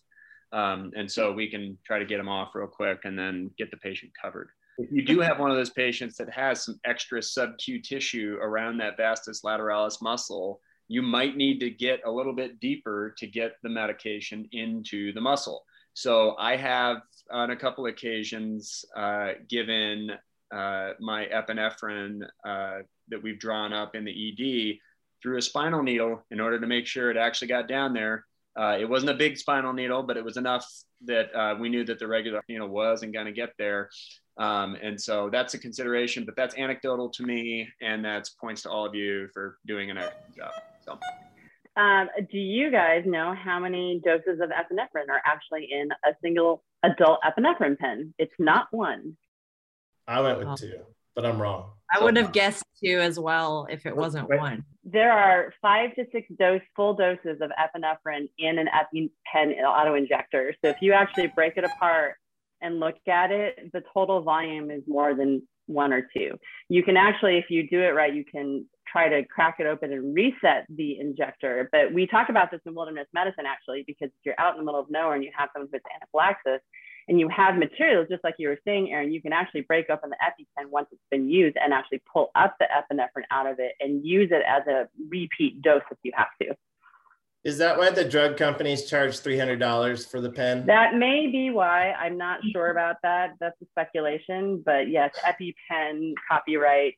Um, 0.51 0.91
and 0.97 1.09
so 1.09 1.31
we 1.31 1.49
can 1.49 1.77
try 1.85 1.97
to 1.97 2.05
get 2.05 2.17
them 2.17 2.27
off 2.27 2.53
real 2.53 2.67
quick 2.67 3.05
and 3.05 3.17
then 3.17 3.51
get 3.57 3.71
the 3.71 3.77
patient 3.77 4.11
covered 4.21 4.49
if 4.77 4.91
you 4.91 5.05
do 5.05 5.19
have 5.19 5.39
one 5.39 5.51
of 5.51 5.57
those 5.57 5.69
patients 5.69 6.17
that 6.17 6.29
has 6.29 6.63
some 6.63 6.79
extra 6.85 7.21
sub-Q 7.21 7.81
tissue 7.81 8.37
around 8.41 8.77
that 8.77 8.97
vastus 8.97 9.41
lateralis 9.43 10.01
muscle, 10.01 10.59
you 10.87 11.01
might 11.01 11.37
need 11.37 11.59
to 11.59 11.69
get 11.69 12.01
a 12.05 12.11
little 12.11 12.33
bit 12.33 12.59
deeper 12.59 13.13
to 13.17 13.27
get 13.27 13.53
the 13.63 13.69
medication 13.69 14.47
into 14.51 15.13
the 15.13 15.21
muscle. 15.21 15.63
So 15.93 16.35
I 16.37 16.55
have 16.55 16.97
on 17.31 17.51
a 17.51 17.55
couple 17.55 17.85
occasions 17.85 18.85
uh, 18.95 19.33
given 19.49 20.11
uh, 20.53 20.91
my 20.99 21.27
epinephrine 21.27 22.23
uh, 22.45 22.79
that 23.09 23.21
we've 23.21 23.39
drawn 23.39 23.73
up 23.73 23.95
in 23.95 24.05
the 24.05 24.11
ED 24.11 24.79
through 25.21 25.37
a 25.37 25.41
spinal 25.41 25.83
needle 25.83 26.23
in 26.31 26.39
order 26.39 26.59
to 26.59 26.67
make 26.67 26.87
sure 26.87 27.11
it 27.11 27.17
actually 27.17 27.47
got 27.47 27.67
down 27.67 27.93
there. 27.93 28.25
Uh, 28.59 28.77
it 28.79 28.89
wasn't 28.89 29.11
a 29.11 29.15
big 29.15 29.37
spinal 29.37 29.71
needle, 29.71 30.03
but 30.03 30.17
it 30.17 30.25
was 30.25 30.35
enough 30.35 30.69
that 31.05 31.33
uh, 31.33 31.55
we 31.59 31.69
knew 31.69 31.85
that 31.85 31.99
the 31.99 32.07
regular 32.07 32.43
needle 32.49 32.67
wasn't 32.67 33.13
going 33.13 33.25
to 33.25 33.31
get 33.31 33.51
there. 33.57 33.89
Um, 34.37 34.75
and 34.81 34.99
so 34.99 35.29
that's 35.31 35.53
a 35.53 35.59
consideration, 35.59 36.25
but 36.25 36.35
that's 36.35 36.57
anecdotal 36.57 37.09
to 37.09 37.23
me, 37.23 37.67
and 37.81 38.03
that's 38.03 38.29
points 38.29 38.61
to 38.63 38.69
all 38.69 38.85
of 38.85 38.95
you 38.95 39.27
for 39.33 39.57
doing 39.67 39.91
an 39.91 39.97
excellent 39.97 40.35
job. 40.35 40.51
So. 40.85 40.99
Um, 41.77 42.09
do 42.31 42.37
you 42.37 42.69
guys 42.69 43.03
know 43.05 43.33
how 43.33 43.59
many 43.59 44.01
doses 44.03 44.41
of 44.41 44.49
epinephrine 44.49 45.09
are 45.09 45.21
actually 45.25 45.69
in 45.71 45.89
a 46.05 46.15
single 46.21 46.63
adult 46.83 47.19
epinephrine 47.23 47.77
pen? 47.77 48.13
It's 48.17 48.33
not 48.39 48.67
one. 48.71 49.15
I 50.07 50.19
went 50.19 50.39
with 50.39 50.59
two, 50.59 50.79
but 51.15 51.25
I'm 51.25 51.41
wrong. 51.41 51.71
I 51.93 51.99
so 51.99 52.05
would 52.05 52.17
have 52.17 52.31
guessed 52.31 52.63
two 52.83 52.99
as 52.99 53.19
well 53.19 53.67
if 53.69 53.85
it 53.85 53.95
wasn't 53.95 54.29
right. 54.29 54.39
one. 54.39 54.65
There 54.83 55.11
are 55.11 55.53
five 55.61 55.93
to 55.95 56.05
six 56.11 56.27
dose 56.37 56.61
full 56.75 56.93
doses 56.95 57.39
of 57.41 57.51
epinephrine 57.51 58.29
in 58.37 58.57
an 58.57 58.67
EpiPen 58.67 59.61
auto 59.63 59.95
injector. 59.95 60.53
So 60.63 60.71
if 60.71 60.77
you 60.81 60.93
actually 60.93 61.27
break 61.27 61.57
it 61.57 61.63
apart 61.63 62.15
and 62.61 62.79
look 62.79 62.95
at 63.07 63.31
it, 63.31 63.71
the 63.73 63.83
total 63.93 64.21
volume 64.21 64.71
is 64.71 64.83
more 64.87 65.13
than 65.15 65.41
one 65.67 65.93
or 65.93 66.07
two. 66.15 66.31
You 66.69 66.83
can 66.83 66.97
actually, 66.97 67.37
if 67.37 67.45
you 67.49 67.67
do 67.67 67.81
it 67.81 67.95
right, 67.95 68.13
you 68.13 68.25
can 68.25 68.65
try 68.91 69.07
to 69.07 69.23
crack 69.25 69.55
it 69.59 69.65
open 69.65 69.91
and 69.93 70.13
reset 70.13 70.65
the 70.69 70.99
injector. 70.99 71.69
But 71.71 71.93
we 71.93 72.07
talk 72.07 72.29
about 72.29 72.51
this 72.51 72.59
in 72.65 72.75
wilderness 72.75 73.07
medicine 73.13 73.45
actually, 73.45 73.83
because 73.87 74.07
if 74.07 74.25
you're 74.25 74.39
out 74.39 74.53
in 74.53 74.59
the 74.59 74.65
middle 74.65 74.81
of 74.81 74.89
nowhere 74.89 75.15
and 75.15 75.23
you 75.23 75.31
have 75.35 75.49
someone 75.53 75.69
with 75.71 75.81
anaphylaxis 75.95 76.61
and 77.07 77.19
you 77.19 77.29
have 77.29 77.55
materials, 77.57 78.07
just 78.09 78.23
like 78.23 78.35
you 78.37 78.49
were 78.49 78.59
saying, 78.65 78.91
Aaron, 78.91 79.11
you 79.11 79.21
can 79.21 79.33
actually 79.33 79.61
break 79.61 79.89
open 79.89 80.09
the 80.09 80.17
EpiPen 80.17 80.69
once 80.69 80.87
it's 80.91 81.01
been 81.09 81.29
used 81.29 81.57
and 81.57 81.73
actually 81.73 82.01
pull 82.11 82.31
up 82.35 82.55
the 82.59 82.65
epinephrine 82.65 83.23
out 83.31 83.47
of 83.47 83.59
it 83.59 83.73
and 83.79 84.05
use 84.05 84.29
it 84.31 84.43
as 84.47 84.67
a 84.67 84.87
repeat 85.09 85.61
dose 85.61 85.81
if 85.89 85.97
you 86.03 86.11
have 86.15 86.27
to. 86.41 86.55
Is 87.43 87.57
that 87.57 87.75
why 87.75 87.89
the 87.89 88.05
drug 88.05 88.37
companies 88.37 88.87
charge 88.87 89.17
three 89.19 89.37
hundred 89.37 89.59
dollars 89.59 90.05
for 90.05 90.21
the 90.21 90.29
pen? 90.29 90.63
That 90.67 90.95
may 90.95 91.25
be 91.25 91.49
why. 91.49 91.91
I'm 91.93 92.15
not 92.15 92.39
sure 92.51 92.69
about 92.69 92.97
that. 93.01 93.31
That's 93.39 93.59
a 93.61 93.65
speculation, 93.65 94.61
but 94.63 94.89
yes, 94.89 95.15
EpiPen 95.25 96.13
copyright 96.29 96.93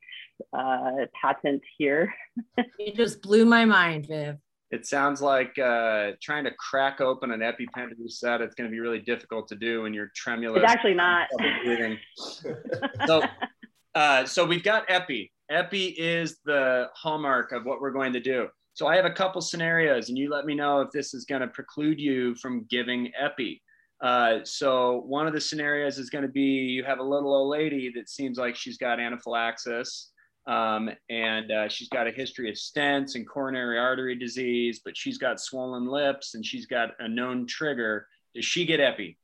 uh, 0.52 1.06
patent 1.20 1.62
here. 1.78 2.12
you 2.78 2.92
just 2.92 3.22
blew 3.22 3.46
my 3.46 3.64
mind, 3.64 4.06
Viv. 4.06 4.36
It 4.70 4.86
sounds 4.86 5.22
like 5.22 5.58
uh, 5.58 6.12
trying 6.20 6.44
to 6.44 6.50
crack 6.58 7.00
open 7.00 7.30
an 7.30 7.40
EpiPen 7.40 7.90
to 7.90 7.94
reset. 7.98 8.42
It's 8.42 8.54
going 8.54 8.68
to 8.68 8.72
be 8.72 8.80
really 8.80 8.98
difficult 8.98 9.48
to 9.48 9.54
do 9.54 9.82
when 9.82 9.94
you're 9.94 10.10
tremulous. 10.14 10.62
It's 10.62 10.72
actually 10.72 10.94
not. 10.94 11.28
so, 13.06 13.22
uh, 13.94 14.26
so 14.26 14.44
we've 14.44 14.64
got 14.64 14.84
Epi. 14.88 15.32
Epi 15.48 15.86
is 15.86 16.38
the 16.44 16.88
hallmark 16.94 17.52
of 17.52 17.64
what 17.64 17.80
we're 17.80 17.92
going 17.92 18.12
to 18.14 18.20
do. 18.20 18.48
So 18.74 18.88
I 18.88 18.96
have 18.96 19.04
a 19.04 19.10
couple 19.10 19.40
scenarios, 19.40 20.08
and 20.08 20.18
you 20.18 20.28
let 20.28 20.46
me 20.46 20.54
know 20.54 20.80
if 20.80 20.90
this 20.90 21.14
is 21.14 21.24
going 21.24 21.40
to 21.42 21.46
preclude 21.46 22.00
you 22.00 22.34
from 22.34 22.66
giving 22.68 23.12
epi. 23.18 23.62
Uh, 24.02 24.40
so 24.42 25.04
one 25.06 25.28
of 25.28 25.32
the 25.32 25.40
scenarios 25.40 25.96
is 25.96 26.10
going 26.10 26.22
to 26.22 26.30
be 26.30 26.40
you 26.40 26.82
have 26.82 26.98
a 26.98 27.02
little 27.02 27.32
old 27.32 27.50
lady 27.50 27.92
that 27.94 28.08
seems 28.08 28.36
like 28.36 28.56
she's 28.56 28.76
got 28.76 28.98
anaphylaxis, 28.98 30.10
um, 30.48 30.90
and 31.08 31.52
uh, 31.52 31.68
she's 31.68 31.88
got 31.88 32.08
a 32.08 32.10
history 32.10 32.50
of 32.50 32.56
stents 32.56 33.14
and 33.14 33.28
coronary 33.28 33.78
artery 33.78 34.16
disease, 34.16 34.80
but 34.84 34.96
she's 34.96 35.18
got 35.18 35.40
swollen 35.40 35.86
lips 35.86 36.34
and 36.34 36.44
she's 36.44 36.66
got 36.66 36.90
a 36.98 37.08
known 37.08 37.46
trigger. 37.46 38.08
Does 38.34 38.44
she 38.44 38.66
get 38.66 38.80
epi? 38.80 39.16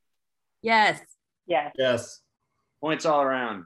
Yes. 0.63 1.01
Yes. 1.47 1.73
Yes. 1.77 2.21
Points 2.81 3.05
all 3.05 3.21
around. 3.21 3.65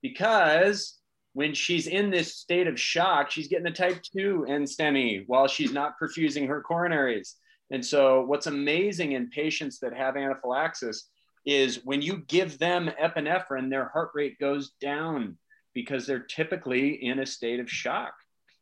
Because 0.00 0.98
when 1.34 1.54
she's 1.54 1.86
in 1.86 2.10
this 2.10 2.36
state 2.36 2.66
of 2.66 2.78
shock, 2.78 3.30
she's 3.30 3.48
getting 3.48 3.64
the 3.64 3.70
type 3.70 4.02
2 4.16 4.46
and 4.48 4.66
NSTEMI 4.66 5.24
while 5.26 5.48
she's 5.48 5.72
not 5.72 5.94
perfusing 6.00 6.46
her 6.48 6.62
coronaries. 6.62 7.34
And 7.70 7.84
so, 7.84 8.22
what's 8.22 8.46
amazing 8.46 9.12
in 9.12 9.30
patients 9.30 9.78
that 9.78 9.94
have 9.94 10.16
anaphylaxis 10.16 11.08
is 11.46 11.80
when 11.84 12.02
you 12.02 12.18
give 12.28 12.58
them 12.58 12.90
epinephrine, 13.02 13.70
their 13.70 13.88
heart 13.88 14.10
rate 14.14 14.38
goes 14.38 14.72
down 14.80 15.38
because 15.74 16.06
they're 16.06 16.20
typically 16.20 17.02
in 17.02 17.18
a 17.18 17.26
state 17.26 17.60
of 17.60 17.70
shock. 17.70 18.12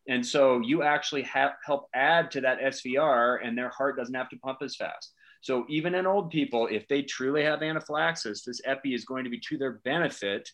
And 0.09 0.25
so, 0.25 0.61
you 0.61 0.85
actually 0.85 1.23
have, 1.23 1.53
help 1.65 1.89
add 1.93 2.31
to 2.33 2.41
that 2.43 2.61
SVR, 2.61 3.45
and 3.45 3.59
their 3.59 3.71
heart 3.71 3.97
doesn't 3.97 4.15
have 4.15 4.31
to 4.31 4.39
pump 4.39 4.59
as 4.63 4.77
fast. 4.77 5.13
So, 5.43 5.67
even 5.69 5.97
in 5.97 6.07
old 6.07 6.31
people, 6.31 6.69
if 6.71 6.87
they 6.87 7.03
truly 7.03 7.43
have 7.43 7.63
anaphylaxis, 7.63 8.45
this 8.45 8.61
epi 8.65 8.95
is 8.95 9.05
going 9.05 9.25
to 9.25 9.31
be 9.31 9.41
to 9.49 9.59
their 9.59 9.81
benefit 9.85 10.49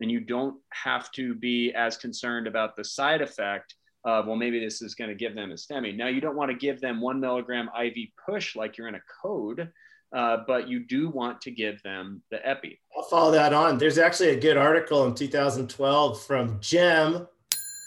and 0.00 0.10
you 0.10 0.20
don't 0.20 0.56
have 0.70 1.10
to 1.12 1.34
be 1.34 1.72
as 1.74 1.96
concerned 1.96 2.46
about 2.46 2.76
the 2.76 2.84
side 2.84 3.20
effect 3.20 3.74
of, 4.04 4.26
well, 4.26 4.36
maybe 4.36 4.58
this 4.58 4.80
is 4.80 4.94
going 4.94 5.10
to 5.10 5.16
give 5.16 5.34
them 5.34 5.50
a 5.50 5.54
STEMI. 5.54 5.96
Now, 5.96 6.08
you 6.08 6.20
don't 6.20 6.36
want 6.36 6.50
to 6.50 6.56
give 6.56 6.80
them 6.80 7.00
one 7.00 7.20
milligram 7.20 7.68
IV 7.78 8.08
push 8.24 8.56
like 8.56 8.78
you're 8.78 8.88
in 8.88 8.94
a 8.94 9.02
code, 9.22 9.70
uh, 10.14 10.38
but 10.46 10.68
you 10.68 10.80
do 10.80 11.10
want 11.10 11.40
to 11.42 11.50
give 11.50 11.82
them 11.82 12.22
the 12.30 12.46
epi. 12.46 12.80
I'll 12.96 13.04
follow 13.04 13.30
that 13.32 13.52
on. 13.52 13.78
There's 13.78 13.98
actually 13.98 14.30
a 14.30 14.40
good 14.40 14.56
article 14.56 15.04
in 15.04 15.14
2012 15.14 16.22
from 16.22 16.58
JEM 16.60 17.26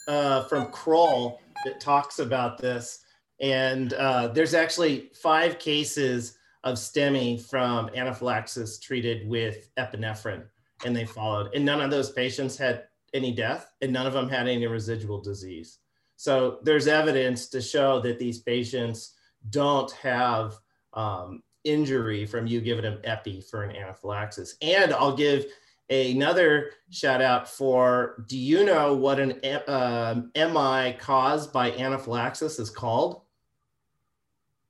uh, 0.08 0.44
from 0.44 0.68
Kroll 0.68 1.42
that 1.66 1.80
talks 1.80 2.20
about 2.20 2.60
this. 2.60 3.00
And 3.42 3.94
uh, 3.94 4.28
there's 4.28 4.54
actually 4.54 5.10
five 5.22 5.58
cases 5.60 6.38
of 6.64 6.76
STEMI 6.76 7.42
from 7.42 7.90
anaphylaxis 7.96 8.80
treated 8.80 9.28
with 9.28 9.70
epinephrine 9.78 10.46
and 10.86 10.96
they 10.96 11.06
followed. 11.06 11.54
And 11.54 11.66
none 11.66 11.82
of 11.82 11.92
those 11.92 12.12
patients 12.12 12.58
had 12.58 12.86
any 13.14 13.32
death 13.32 13.72
and 13.82 13.94
none 13.94 14.08
of 14.08 14.14
them 14.14 14.30
had 14.30 14.48
any 14.48 14.66
residual 14.68 15.22
disease. 15.22 15.80
So 16.16 16.60
there's 16.64 16.88
evidence 16.88 17.48
to 17.50 17.62
show 17.62 18.00
that 18.02 18.20
these 18.20 18.40
patients 18.40 19.14
don't 19.50 19.92
have 19.92 20.54
um, 20.94 21.44
injury 21.64 22.26
from 22.26 22.48
you 22.48 22.62
giving 22.62 22.84
them 22.84 23.00
epi 23.04 23.42
for 23.42 23.64
an 23.64 23.76
anaphylaxis. 23.76 24.56
And 24.62 24.94
I'll 24.94 25.16
give 25.16 25.46
another 25.90 26.72
shout 26.90 27.22
out 27.22 27.50
for 27.50 28.24
do 28.28 28.38
you 28.38 28.66
know 28.66 28.96
what 28.96 29.20
an 29.20 29.40
um, 29.68 30.32
MI 30.36 30.94
caused 31.00 31.52
by 31.52 31.72
anaphylaxis 31.72 32.60
is 32.60 32.70
called? 32.70 33.22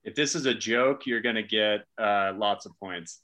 If 0.03 0.15
this 0.15 0.35
is 0.35 0.45
a 0.45 0.53
joke, 0.53 1.05
you're 1.05 1.21
going 1.21 1.35
to 1.35 1.43
get 1.43 1.85
uh, 1.97 2.33
lots 2.35 2.65
of 2.65 2.77
points. 2.77 3.19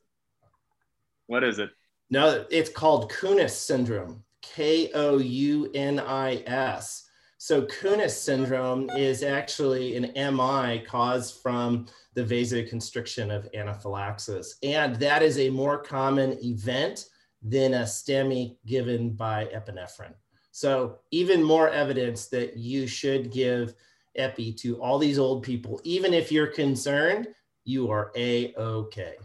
What 1.28 1.44
is 1.44 1.60
it? 1.60 1.70
No, 2.10 2.46
it's 2.50 2.70
called 2.70 3.12
Kounis 3.12 3.52
syndrome. 3.52 4.24
K 4.42 4.92
O 4.94 5.18
U 5.18 5.72
N 5.76 6.00
I 6.00 6.44
S. 6.48 7.06
So 7.38 7.62
Kounis 7.64 8.12
syndrome 8.12 8.90
is 8.92 9.24
actually 9.24 9.96
an 9.96 10.36
MI 10.36 10.80
caused 10.80 11.42
from 11.42 11.86
the 12.14 12.24
vasoconstriction 12.24 13.34
of 13.34 13.48
anaphylaxis. 13.54 14.58
And 14.64 14.96
that 14.98 15.22
is 15.22 15.40
a 15.40 15.50
more 15.50 15.78
common 15.78 16.38
event 16.44 17.06
than 17.42 17.76
a 17.76 17.84
STEMI 17.84 18.58
given 18.66 19.12
by 19.12 19.46
epinephrine. 19.56 20.16
So 20.52 21.00
even 21.12 21.42
more 21.42 21.70
evidence 21.70 22.28
that 22.28 22.58
you 22.58 22.88
should 22.88 23.32
give 23.32 23.76
epi 24.16 24.52
to 24.54 24.82
all 24.82 25.00
these 25.00 25.20
old 25.20 25.44
people, 25.44 25.80
even 25.86 26.14
if 26.14 26.32
you're 26.32 26.48
concerned, 26.48 27.30
you 27.64 27.90
are 27.90 28.12
a-okay. 28.16 29.16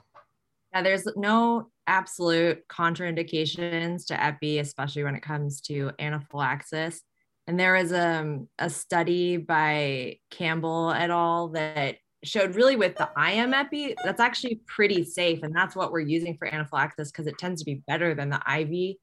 Yeah, 0.73 0.83
there's 0.83 1.07
no 1.16 1.70
absolute 1.87 2.66
contraindications 2.68 4.07
to 4.07 4.23
epi, 4.23 4.59
especially 4.59 5.05
when 5.05 5.14
it 5.14 5.23
comes 5.23 5.61
to 5.62 5.90
anaphylaxis. 5.99 7.03
And 7.47 7.61
there 7.61 7.75
was 7.75 7.92
um, 7.92 8.49
a 8.59 8.70
study 8.70 9.37
by 9.37 10.18
Campbell 10.31 10.92
et 10.92 11.11
al. 11.11 11.49
that 11.49 11.97
showed 12.25 12.55
really 12.55 12.77
with 12.77 12.97
the 12.97 13.09
IM 13.18 13.53
epi, 13.53 13.94
that's 14.03 14.20
actually 14.20 14.61
pretty 14.66 15.05
safe. 15.05 15.42
And 15.42 15.55
that's 15.55 15.77
what 15.77 15.92
we're 15.92 16.01
using 16.01 16.37
for 16.37 16.53
anaphylaxis 16.53 17.11
because 17.11 17.27
it 17.27 17.38
tends 17.38 17.61
to 17.61 17.66
be 17.66 17.83
better 17.87 18.14
than 18.14 18.31
the 18.31 18.40
IV 18.61 18.97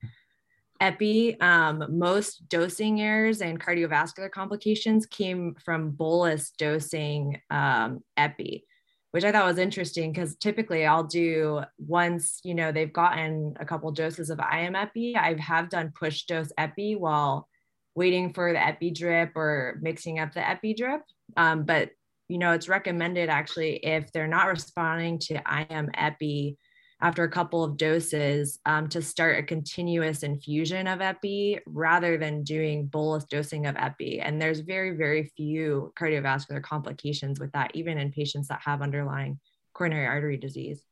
epi. 0.80 1.39
Um, 1.39 1.86
most 1.89 2.50
dosing 2.50 3.00
errors 3.00 3.41
and 3.41 3.60
cardiovascular 3.60 4.32
complications 4.32 5.06
came 5.06 5.56
from 5.63 5.91
bolus 5.91 6.52
dosing 6.58 7.39
um, 7.52 8.04
epi 8.17 8.65
which 9.12 9.24
I 9.26 9.32
thought 9.32 9.45
was 9.45 9.58
interesting 9.58 10.12
because 10.12 10.36
typically 10.38 10.86
I'll 10.86 11.04
do 11.04 11.62
once, 11.78 12.39
you 12.43 12.56
know, 12.56 12.71
they've 12.71 12.91
gotten 12.91 13.56
a 13.60 13.65
couple 13.65 13.91
doses 13.91 14.30
of 14.30 14.39
IM 14.39 14.76
epi. 14.76 15.15
I 15.15 15.36
have 15.39 15.69
done 15.69 15.93
push 15.97 16.24
dose 16.24 16.52
epi 16.58 16.95
while 16.95 17.47
waiting 17.93 18.34
for 18.34 18.54
the 18.54 18.65
epi 18.65 18.91
drip 18.91 19.36
or 19.36 19.78
mixing 19.82 20.19
up 20.19 20.34
the 20.34 20.47
epi 20.47 20.74
drip. 20.74 21.02
Um, 21.36 21.63
but, 21.63 21.89
you 22.30 22.38
know, 22.38 22.54
it's 22.54 22.69
recommended 22.69 23.30
actually 23.30 23.76
if 23.78 24.12
they're 24.13 24.28
not 24.28 24.47
responding 24.47 25.19
to 25.19 25.41
IM 25.69 25.89
epi 25.93 26.58
after 27.02 27.24
a 27.24 27.30
couple 27.30 27.64
of 27.64 27.78
doses 27.78 28.60
um, 28.66 28.88
to 28.90 29.02
start 29.02 29.40
a 29.40 29.44
continuous 29.44 30.24
infusion 30.24 30.88
of 30.88 31.02
epi 31.02 31.60
rather 31.66 32.18
than 32.18 32.44
doing 32.44 32.86
bolus 32.86 33.26
dosing 33.26 33.66
of 33.66 33.76
epi. 33.76 34.20
And 34.20 34.42
there's 34.42 34.60
very 34.60 34.96
very 34.96 35.32
few 35.36 35.92
cardiovascular 36.00 36.62
complications 36.62 37.40
with 37.40 37.52
that 37.54 37.72
even 37.74 37.98
in 37.98 38.12
patients 38.12 38.48
that 38.50 38.62
have 38.64 38.82
underlying 38.82 39.40
coronary 39.74 40.06
artery 40.06 40.38
disease. 40.38 40.84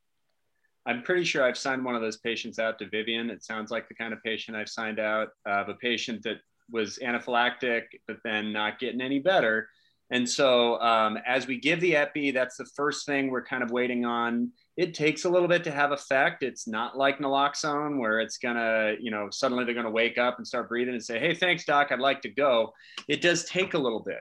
I'm 0.86 1.02
pretty 1.02 1.24
sure 1.24 1.44
i've 1.44 1.58
signed 1.58 1.84
one 1.84 1.94
of 1.94 2.02
those 2.02 2.18
patients 2.18 2.58
out 2.58 2.78
to 2.80 2.88
vivian. 2.88 3.30
It 3.30 3.44
sounds 3.44 3.70
like 3.70 3.88
the 3.88 3.94
kind 3.94 4.12
of 4.12 4.22
patient 4.22 4.56
i've 4.56 4.68
signed 4.68 4.98
out 4.98 5.28
of 5.46 5.68
a 5.68 5.74
patient 5.74 6.22
that 6.24 6.38
was 6.70 6.98
anaphylactic 6.98 7.82
but 8.06 8.18
then 8.24 8.52
not 8.52 8.78
getting 8.78 9.00
any 9.00 9.20
better. 9.20 9.68
And 10.12 10.28
so 10.28 10.80
um, 10.80 11.18
as 11.24 11.46
we 11.46 11.60
give 11.60 11.80
the 11.80 11.94
epi 11.94 12.32
that's 12.32 12.56
the 12.56 12.66
first 12.74 13.06
thing 13.06 13.30
we're 13.30 13.44
kind 13.44 13.62
of 13.62 13.70
waiting 13.70 14.04
on 14.04 14.50
it 14.80 14.94
takes 14.94 15.26
a 15.26 15.28
little 15.28 15.46
bit 15.46 15.62
to 15.64 15.70
have 15.70 15.92
effect. 15.92 16.42
It's 16.42 16.66
not 16.66 16.96
like 16.96 17.18
naloxone 17.18 17.98
where 17.98 18.18
it's 18.18 18.38
gonna, 18.38 18.94
you 18.98 19.10
know, 19.10 19.28
suddenly 19.30 19.64
they're 19.64 19.74
gonna 19.74 19.90
wake 19.90 20.16
up 20.16 20.38
and 20.38 20.46
start 20.46 20.70
breathing 20.70 20.94
and 20.94 21.04
say, 21.04 21.18
"Hey, 21.18 21.34
thanks, 21.34 21.66
doc, 21.66 21.88
I'd 21.92 21.98
like 21.98 22.22
to 22.22 22.30
go." 22.30 22.72
It 23.06 23.20
does 23.20 23.44
take 23.44 23.74
a 23.74 23.78
little 23.78 24.00
bit. 24.00 24.20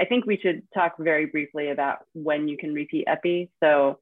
I 0.00 0.06
think 0.06 0.26
we 0.26 0.36
should 0.36 0.62
talk 0.74 0.96
very 0.98 1.26
briefly 1.26 1.70
about 1.70 1.98
when 2.12 2.48
you 2.48 2.56
can 2.56 2.74
repeat 2.74 3.04
epi. 3.06 3.52
So 3.62 4.00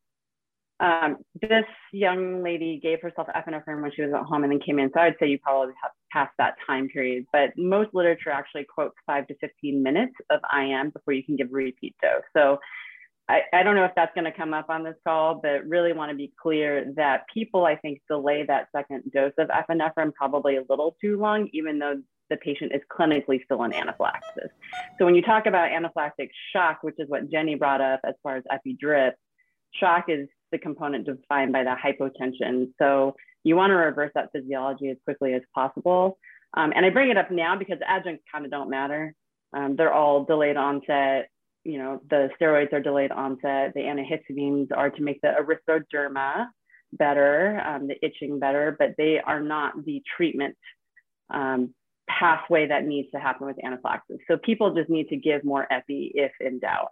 um, 0.81 1.19
this 1.43 1.67
young 1.93 2.43
lady 2.43 2.81
gave 2.83 3.03
herself 3.03 3.29
epinephrine 3.37 3.83
when 3.83 3.93
she 3.95 4.01
was 4.01 4.15
at 4.15 4.23
home 4.23 4.45
and 4.45 4.53
then 4.53 4.61
came 4.61 4.79
in. 4.79 4.91
So 4.95 5.01
I'd 5.01 5.17
say 5.21 5.27
you 5.27 5.39
probably 5.39 5.75
have 5.83 5.93
passed 6.11 6.33
that 6.39 6.55
time 6.67 6.89
period. 6.89 7.27
But 7.35 7.51
most 7.59 7.91
literature 7.93 8.31
actually 8.31 8.65
quotes 8.65 8.95
five 9.05 9.27
to 9.27 9.35
15 9.43 9.83
minutes 9.83 10.15
of 10.31 10.41
IM 10.57 10.89
before 10.89 11.13
you 11.13 11.23
can 11.23 11.37
give 11.37 11.49
a 11.49 11.53
repeat 11.53 11.97
dose. 12.01 12.23
So 12.35 12.59
I, 13.29 13.43
I 13.53 13.63
don't 13.63 13.77
know 13.77 13.85
if 13.85 13.93
that's 13.95 14.15
going 14.15 14.25
to 14.25 14.33
come 14.33 14.55
up 14.55 14.71
on 14.71 14.85
this 14.85 14.95
call, 15.07 15.35
but 15.43 15.67
really 15.67 15.93
want 15.93 16.11
to 16.11 16.17
be 16.17 16.33
clear 16.41 16.93
that 16.97 17.25
people, 17.33 17.67
I 17.67 17.77
think, 17.77 18.01
delay 18.09 18.45
that 18.47 18.69
second 18.75 19.03
dose 19.13 19.33
of 19.39 19.49
epinephrine 19.49 20.15
probably 20.15 20.57
a 20.57 20.63
little 20.69 20.97
too 21.01 21.19
long, 21.19 21.49
even 21.53 21.79
though 21.79 22.01
the 22.31 22.37
patient 22.39 22.73
is 22.75 22.81
clinically 22.91 23.45
still 23.45 23.63
in 23.65 23.75
anaphylaxis. 23.75 24.51
So 24.99 25.05
when 25.05 25.15
you 25.15 25.23
talk 25.23 25.47
about 25.47 25.71
anaphylactic 25.71 26.31
shock, 26.53 26.79
which 26.83 26.97
is 26.99 27.09
what 27.09 27.31
Jenny 27.31 27.55
brought 27.55 27.83
up 27.83 28.01
as 28.05 28.15
far 28.23 28.37
as 28.37 28.45
epidrip, 28.51 29.13
shock 29.75 30.07
is 30.09 30.29
the 30.51 30.59
component 30.59 31.05
defined 31.05 31.53
by 31.53 31.65
the 31.65 31.75
hypotension. 31.75 32.69
So 32.79 33.15
you 33.45 33.57
want 33.57 33.71
to 33.71 33.75
reverse 33.75 34.13
that 34.15 34.31
physiology 34.33 34.89
as 34.89 34.97
quickly 35.05 35.35
as 35.35 35.43
possible. 35.55 36.19
Um, 36.55 36.73
and 36.75 36.87
I 36.87 36.91
bring 36.91 37.11
it 37.11 37.19
up 37.19 37.31
now 37.31 37.57
because 37.57 37.79
adjuncts 37.87 38.25
kind 38.33 38.47
of 38.47 38.51
don't 38.51 38.71
matter. 38.71 39.15
Um, 39.53 39.77
they're 39.77 39.93
all 39.93 40.25
delayed 40.25 40.57
onset 40.57 41.29
you 41.65 41.79
know, 41.79 42.01
the 42.09 42.31
steroids 42.41 42.73
are 42.73 42.81
delayed 42.81 43.13
onset. 43.13 43.73
The 43.75 43.81
antihistamines 43.81 44.69
are 44.77 44.91
to 44.91 45.03
make 45.03 45.21
the 45.21 45.33
erythroderma 45.39 46.47
better, 46.93 47.61
um, 47.67 47.89
the 47.89 47.97
itching 48.05 48.39
better, 48.39 48.75
but 48.79 48.95
they 48.97 49.21
are 49.21 49.41
not 49.41 49.85
the 49.85 50.03
treatment 50.17 50.57
um, 51.31 51.75
pathway 52.09 52.67
that 52.69 52.85
needs 52.85 53.11
to 53.11 53.19
happen 53.19 53.47
with 53.47 53.57
anaphylaxis. 53.63 54.19
So 54.27 54.39
people 54.39 54.75
just 54.75 54.89
need 54.89 55.09
to 55.09 55.17
give 55.17 55.45
more 55.45 55.67
epi 55.71 56.13
if 56.15 56.33
in 56.41 56.59
doubt. 56.59 56.89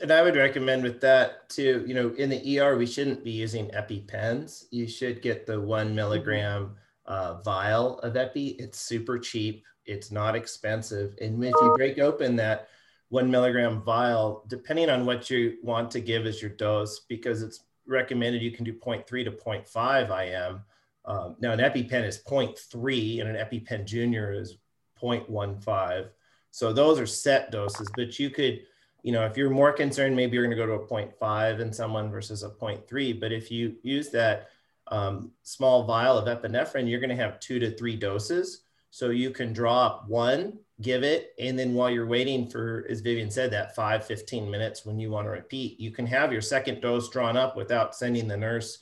And 0.00 0.10
I 0.10 0.22
would 0.22 0.36
recommend 0.36 0.82
with 0.82 1.00
that 1.02 1.48
too, 1.50 1.84
you 1.86 1.94
know, 1.94 2.10
in 2.10 2.30
the 2.30 2.60
ER, 2.60 2.76
we 2.76 2.86
shouldn't 2.86 3.22
be 3.22 3.32
using 3.32 3.68
EpiPens. 3.70 4.64
You 4.70 4.88
should 4.88 5.20
get 5.20 5.46
the 5.46 5.60
one 5.60 5.94
milligram 5.94 6.76
uh, 7.04 7.40
vial 7.42 7.98
of 8.00 8.16
Epi. 8.16 8.48
It's 8.58 8.78
super 8.78 9.18
cheap. 9.18 9.64
It's 9.84 10.10
not 10.10 10.36
expensive. 10.36 11.14
And 11.20 11.42
if 11.42 11.54
you 11.60 11.74
break 11.76 11.98
open 11.98 12.36
that 12.36 12.68
one 13.08 13.30
milligram 13.30 13.82
vial, 13.82 14.44
depending 14.48 14.90
on 14.90 15.06
what 15.06 15.30
you 15.30 15.56
want 15.62 15.90
to 15.92 16.00
give 16.00 16.26
as 16.26 16.42
your 16.42 16.50
dose, 16.50 17.00
because 17.08 17.42
it's 17.42 17.64
recommended 17.86 18.42
you 18.42 18.50
can 18.50 18.64
do 18.64 18.74
0.3 18.74 19.06
to 19.24 19.30
0.5 19.30 20.26
IM. 20.26 20.62
Um, 21.04 21.36
now 21.40 21.52
an 21.52 21.58
EpiPen 21.58 22.04
is 22.04 22.22
0.3 22.22 23.20
and 23.20 23.34
an 23.34 23.46
EpiPen 23.46 23.86
Junior 23.86 24.32
is 24.32 24.58
0.15. 25.02 26.08
So 26.50 26.72
those 26.72 27.00
are 27.00 27.06
set 27.06 27.50
doses, 27.50 27.88
but 27.96 28.18
you 28.18 28.30
could, 28.30 28.60
you 29.02 29.12
know, 29.12 29.24
if 29.24 29.36
you're 29.36 29.48
more 29.48 29.72
concerned, 29.72 30.14
maybe 30.14 30.34
you're 30.34 30.44
going 30.44 30.56
to 30.56 30.62
go 30.62 30.66
to 30.66 30.82
a 30.82 30.86
0.5 30.86 31.60
in 31.60 31.72
someone 31.72 32.10
versus 32.10 32.42
a 32.42 32.50
0.3. 32.50 33.18
But 33.18 33.32
if 33.32 33.50
you 33.50 33.76
use 33.82 34.10
that 34.10 34.50
um, 34.88 35.30
small 35.42 35.84
vial 35.84 36.18
of 36.18 36.26
epinephrine, 36.26 36.88
you're 36.88 37.00
going 37.00 37.10
to 37.10 37.16
have 37.16 37.40
two 37.40 37.58
to 37.58 37.70
three 37.76 37.96
doses. 37.96 38.62
So 38.90 39.10
you 39.10 39.30
can 39.30 39.52
drop 39.52 40.08
one 40.08 40.58
give 40.80 41.02
it. 41.02 41.34
And 41.38 41.58
then 41.58 41.74
while 41.74 41.90
you're 41.90 42.06
waiting 42.06 42.48
for, 42.48 42.86
as 42.88 43.00
Vivian 43.00 43.30
said, 43.30 43.50
that 43.50 43.74
five, 43.74 44.04
15 44.04 44.50
minutes 44.50 44.86
when 44.86 44.98
you 44.98 45.10
want 45.10 45.26
to 45.26 45.30
repeat, 45.30 45.80
you 45.80 45.90
can 45.90 46.06
have 46.06 46.32
your 46.32 46.40
second 46.40 46.80
dose 46.80 47.08
drawn 47.08 47.36
up 47.36 47.56
without 47.56 47.94
sending 47.94 48.28
the 48.28 48.36
nurse 48.36 48.78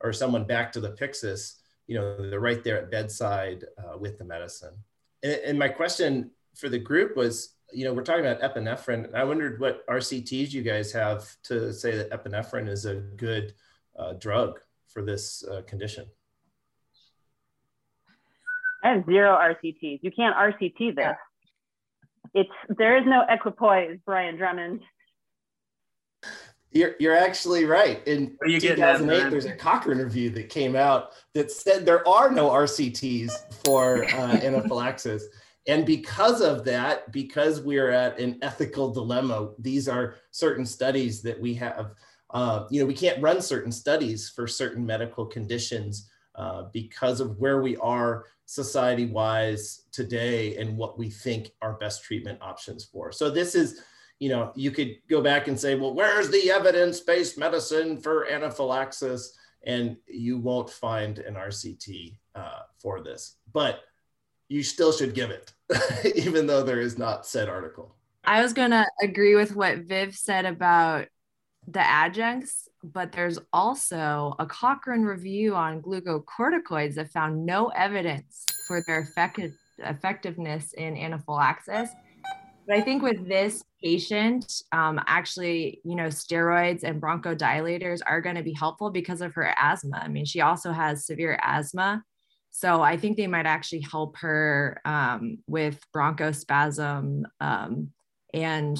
or 0.00 0.12
someone 0.12 0.44
back 0.44 0.72
to 0.72 0.80
the 0.80 0.92
Pyxis. 0.92 1.56
You 1.86 1.96
know, 1.96 2.30
they're 2.30 2.40
right 2.40 2.62
there 2.62 2.78
at 2.78 2.90
bedside 2.90 3.64
uh, 3.78 3.98
with 3.98 4.18
the 4.18 4.24
medicine. 4.24 4.74
And, 5.22 5.40
and, 5.44 5.58
my 5.58 5.68
question 5.68 6.30
for 6.54 6.68
the 6.68 6.78
group 6.78 7.16
was, 7.16 7.56
you 7.72 7.84
know, 7.84 7.92
we're 7.92 8.04
talking 8.04 8.24
about 8.24 8.40
epinephrine. 8.40 9.12
I 9.12 9.24
wondered 9.24 9.60
what 9.60 9.86
RCTs 9.88 10.52
you 10.52 10.62
guys 10.62 10.92
have 10.92 11.36
to 11.44 11.72
say 11.72 11.96
that 11.96 12.10
epinephrine 12.10 12.68
is 12.68 12.86
a 12.86 12.94
good 12.94 13.54
uh, 13.98 14.12
drug 14.14 14.60
for 14.86 15.02
this 15.02 15.44
uh, 15.44 15.62
condition. 15.62 16.06
I 18.82 18.90
have 18.90 19.04
zero 19.06 19.36
RCTs. 19.36 20.00
You 20.02 20.10
can't 20.10 20.36
RCT 20.36 20.96
this 20.96 21.16
it's 22.34 22.50
there 22.68 22.96
is 22.96 23.04
no 23.06 23.24
equipoise, 23.28 23.98
Brian 24.04 24.36
Drummond. 24.36 24.82
You're, 26.72 26.94
you're 27.00 27.16
actually 27.16 27.64
right. 27.64 28.06
In 28.06 28.36
2008, 28.46 29.30
there's 29.30 29.44
a 29.44 29.56
Cochrane 29.56 29.98
review 29.98 30.30
that 30.30 30.48
came 30.48 30.76
out 30.76 31.10
that 31.34 31.50
said 31.50 31.84
there 31.84 32.06
are 32.06 32.30
no 32.30 32.50
RCTs 32.50 33.64
for 33.64 34.04
uh, 34.04 34.36
anaphylaxis. 34.36 35.24
And 35.66 35.84
because 35.84 36.40
of 36.40 36.64
that, 36.66 37.10
because 37.10 37.60
we're 37.60 37.90
at 37.90 38.20
an 38.20 38.38
ethical 38.42 38.92
dilemma, 38.92 39.50
these 39.58 39.88
are 39.88 40.14
certain 40.30 40.64
studies 40.64 41.22
that 41.22 41.40
we 41.40 41.54
have. 41.54 41.90
Uh, 42.32 42.66
you 42.70 42.80
know, 42.80 42.86
we 42.86 42.94
can't 42.94 43.20
run 43.20 43.42
certain 43.42 43.72
studies 43.72 44.28
for 44.28 44.46
certain 44.46 44.86
medical 44.86 45.26
conditions 45.26 46.08
uh, 46.40 46.64
because 46.72 47.20
of 47.20 47.36
where 47.36 47.60
we 47.60 47.76
are 47.76 48.24
society 48.46 49.04
wise 49.04 49.82
today 49.92 50.56
and 50.56 50.74
what 50.74 50.98
we 50.98 51.10
think 51.10 51.50
are 51.60 51.74
best 51.74 52.02
treatment 52.02 52.38
options 52.40 52.82
for. 52.82 53.12
So 53.12 53.28
this 53.28 53.54
is, 53.54 53.82
you 54.20 54.30
know, 54.30 54.50
you 54.54 54.70
could 54.70 54.96
go 55.06 55.20
back 55.20 55.48
and 55.48 55.60
say, 55.60 55.74
well, 55.74 55.92
where's 55.92 56.30
the 56.30 56.50
evidence-based 56.50 57.36
medicine 57.36 58.00
for 58.00 58.26
anaphylaxis? 58.26 59.36
And 59.64 59.98
you 60.06 60.38
won't 60.38 60.70
find 60.70 61.18
an 61.18 61.34
RCT 61.34 62.16
uh, 62.34 62.60
for 62.78 63.02
this, 63.02 63.36
but 63.52 63.80
you 64.48 64.62
still 64.62 64.92
should 64.92 65.12
give 65.12 65.30
it, 65.30 65.52
even 66.16 66.46
though 66.46 66.62
there 66.62 66.80
is 66.80 66.96
not 66.96 67.26
said 67.26 67.50
article. 67.50 67.94
I 68.24 68.40
was 68.40 68.54
going 68.54 68.70
to 68.70 68.86
agree 69.02 69.34
with 69.34 69.54
what 69.54 69.80
Viv 69.80 70.16
said 70.16 70.46
about 70.46 71.06
the 71.68 71.86
adjuncts, 71.86 72.69
but 72.82 73.12
there's 73.12 73.38
also 73.52 74.34
a 74.38 74.46
Cochrane 74.46 75.02
review 75.02 75.54
on 75.54 75.82
glucocorticoids 75.82 76.94
that 76.94 77.10
found 77.10 77.44
no 77.44 77.68
evidence 77.68 78.44
for 78.66 78.82
their 78.86 79.00
effective, 79.00 79.52
effectiveness 79.78 80.72
in 80.74 80.96
anaphylaxis. 80.96 81.90
But 82.66 82.76
I 82.76 82.80
think 82.82 83.02
with 83.02 83.28
this 83.28 83.62
patient, 83.82 84.62
um, 84.72 85.00
actually, 85.06 85.80
you 85.84 85.96
know, 85.96 86.06
steroids 86.06 86.84
and 86.84 87.00
bronchodilators 87.00 88.00
are 88.06 88.20
going 88.20 88.36
to 88.36 88.42
be 88.42 88.52
helpful 88.52 88.90
because 88.90 89.20
of 89.20 89.34
her 89.34 89.54
asthma. 89.58 89.98
I 89.98 90.08
mean, 90.08 90.24
she 90.24 90.40
also 90.40 90.72
has 90.72 91.06
severe 91.06 91.38
asthma. 91.42 92.04
So 92.50 92.82
I 92.82 92.96
think 92.96 93.16
they 93.16 93.26
might 93.26 93.46
actually 93.46 93.80
help 93.80 94.16
her 94.18 94.80
um, 94.84 95.38
with 95.46 95.80
bronchospasm 95.94 97.22
um, 97.40 97.90
and 98.34 98.78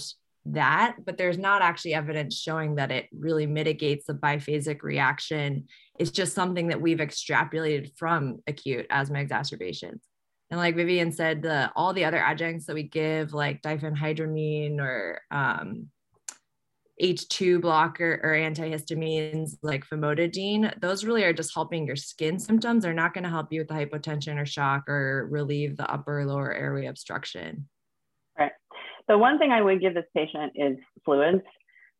that, 0.54 0.96
but 1.04 1.16
there's 1.16 1.38
not 1.38 1.62
actually 1.62 1.94
evidence 1.94 2.38
showing 2.38 2.76
that 2.76 2.90
it 2.90 3.08
really 3.12 3.46
mitigates 3.46 4.06
the 4.06 4.14
biphasic 4.14 4.82
reaction. 4.82 5.66
It's 5.98 6.10
just 6.10 6.34
something 6.34 6.68
that 6.68 6.80
we've 6.80 6.98
extrapolated 6.98 7.92
from 7.96 8.42
acute 8.46 8.86
asthma 8.90 9.20
exacerbations. 9.20 10.02
And 10.50 10.58
like 10.58 10.74
Vivian 10.74 11.12
said, 11.12 11.42
the 11.42 11.70
all 11.76 11.92
the 11.92 12.04
other 12.04 12.18
adjuncts 12.18 12.66
that 12.66 12.74
we 12.74 12.82
give, 12.82 13.32
like 13.32 13.62
diphenhydramine 13.62 14.80
or 14.80 15.20
um, 15.30 15.88
H2 17.00 17.60
blocker 17.60 18.20
or 18.22 18.30
antihistamines 18.30 19.56
like 19.62 19.86
famotidine, 19.86 20.78
those 20.80 21.04
really 21.04 21.24
are 21.24 21.32
just 21.32 21.54
helping 21.54 21.86
your 21.86 21.96
skin 21.96 22.38
symptoms. 22.38 22.82
They're 22.82 22.92
not 22.92 23.14
going 23.14 23.24
to 23.24 23.30
help 23.30 23.52
you 23.52 23.60
with 23.60 23.68
the 23.68 23.74
hypotension 23.74 24.40
or 24.40 24.46
shock 24.46 24.88
or 24.88 25.28
relieve 25.30 25.76
the 25.76 25.90
upper 25.90 26.26
lower 26.26 26.52
airway 26.52 26.86
obstruction. 26.86 27.68
So 29.10 29.18
one 29.18 29.40
thing 29.40 29.50
I 29.50 29.60
would 29.60 29.80
give 29.80 29.94
this 29.94 30.04
patient 30.14 30.52
is 30.54 30.76
fluids. 31.04 31.42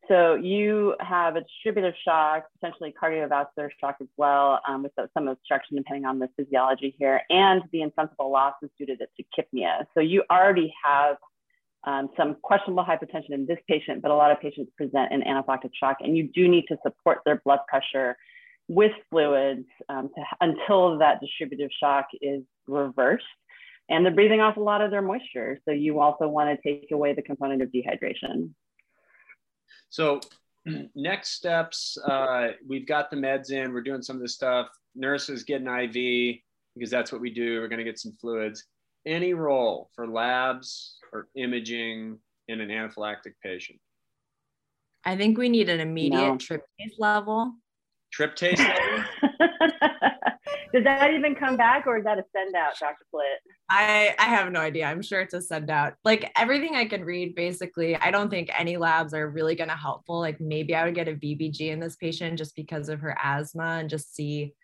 So 0.07 0.37
you 0.37 0.95
have 1.01 1.35
a 1.35 1.41
distributive 1.41 1.95
shock, 2.05 2.45
potentially 2.61 2.95
cardiovascular 3.03 3.69
shock 3.81 3.97
as 4.01 4.07
well, 4.17 4.61
um, 4.69 4.85
with 4.85 4.93
some 5.13 5.27
obstruction 5.27 5.77
depending 5.77 6.05
on 6.05 6.21
the 6.21 6.29
physiology 6.37 6.95
here, 7.01 7.21
and 7.29 7.63
the 7.73 7.83
insensible 7.83 8.31
loss 8.31 8.55
is 8.63 8.71
due 8.79 8.87
to 8.87 8.97
the 8.97 9.09
tachypnea. 9.19 9.87
So 9.93 9.99
you 9.99 10.23
already 10.31 10.73
have 10.85 11.17
um, 11.83 12.11
some 12.17 12.37
questionable 12.43 12.85
hypertension 12.85 13.31
in 13.31 13.45
this 13.45 13.59
patient, 13.69 14.03
but 14.03 14.13
a 14.13 14.15
lot 14.15 14.31
of 14.31 14.41
patients 14.41 14.71
present 14.77 15.11
in 15.11 15.23
anaphylactic 15.23 15.71
shock, 15.75 15.97
and 15.99 16.17
you 16.17 16.29
do 16.33 16.47
need 16.47 16.67
to 16.69 16.77
support 16.85 17.19
their 17.25 17.43
blood 17.45 17.61
pressure 17.67 18.17
with 18.69 18.93
fluids 19.11 19.67
um, 19.89 20.11
to, 20.15 20.23
until 20.41 20.97
that 20.99 21.21
distributive 21.21 21.71
shock 21.81 22.07
is 22.23 22.43
reversed 22.69 23.25
and 23.91 24.05
they're 24.05 24.15
breathing 24.15 24.41
off 24.41 24.57
a 24.57 24.61
lot 24.61 24.81
of 24.81 24.91
their 24.91 25.03
moisture. 25.03 25.59
So 25.65 25.73
you 25.73 26.01
also 26.01 26.29
want 26.29 26.49
to 26.49 26.63
take 26.63 26.91
away 26.93 27.13
the 27.13 27.23
component 27.23 27.61
of 27.61 27.71
dehydration. 27.71 28.51
So 29.91 30.21
next 30.95 31.31
steps, 31.33 31.99
uh, 32.05 32.49
we've 32.67 32.87
got 32.87 33.11
the 33.11 33.17
meds 33.17 33.51
in, 33.51 33.73
we're 33.73 33.83
doing 33.83 34.03
some 34.03 34.17
of 34.17 34.23
this 34.23 34.35
stuff. 34.35 34.69
Nurses 34.95 35.43
get 35.43 35.61
an 35.61 35.69
IV 35.69 36.37
because 36.77 36.91
that's 36.91 37.11
what 37.11 37.21
we 37.21 37.31
do. 37.31 37.61
We're 37.61 37.69
going 37.69 37.79
to 37.79 37.85
get 37.85 37.99
some 37.99 38.17
fluids. 38.21 38.65
Any 39.05 39.35
role 39.35 39.91
for 39.95 40.07
labs 40.07 40.97
or 41.13 41.29
imaging 41.35 42.19
in 42.49 42.61
an 42.61 42.69
anaphylactic 42.69 43.33
patient? 43.43 43.81
I 45.05 45.17
think 45.17 45.37
we 45.37 45.49
need 45.49 45.69
an 45.69 45.81
immediate 45.81 46.19
no. 46.19 46.37
tryptase 46.37 46.95
level. 46.99 47.55
Tryptase 48.17 48.59
level? 48.59 49.05
Does 50.73 50.85
that 50.85 51.13
even 51.13 51.35
come 51.35 51.57
back 51.57 51.87
or 51.87 51.99
is 51.99 52.05
that 52.05 52.19
a 52.19 52.25
send 52.35 52.55
out, 52.55 52.79
Dr. 52.79 53.05
Plitt? 53.13 53.39
I, 53.69 54.15
I 54.19 54.25
have 54.25 54.53
no 54.53 54.61
idea. 54.61 54.87
I'm 54.87 55.03
sure 55.03 55.21
it's 55.21 55.35
a 55.35 55.41
send 55.41 55.71
out. 55.71 55.95
Like 56.05 56.31
everything 56.37 56.77
I 56.77 56.85
can 56.85 57.05
read, 57.05 57.35
basically, 57.35 57.97
I 57.97 58.11
don't 58.11 58.31
think 58.31 58.51
any 58.57 58.77
labs 58.77 59.13
are 59.13 59.29
really 59.29 59.55
going 59.57 59.71
to 59.71 59.77
helpful. 59.77 60.21
Like 60.21 60.41
maybe 60.41 60.75
I 60.75 60.85
would 60.85 60.95
get 60.95 61.09
a 61.09 61.15
VBG 61.15 61.71
in 61.71 61.81
this 61.81 61.97
patient 61.97 62.39
just 62.39 62.55
because 62.55 62.89
of 62.89 63.01
her 63.01 63.17
asthma 63.23 63.79
and 63.81 63.91
just 63.91 64.15
see 64.15 64.55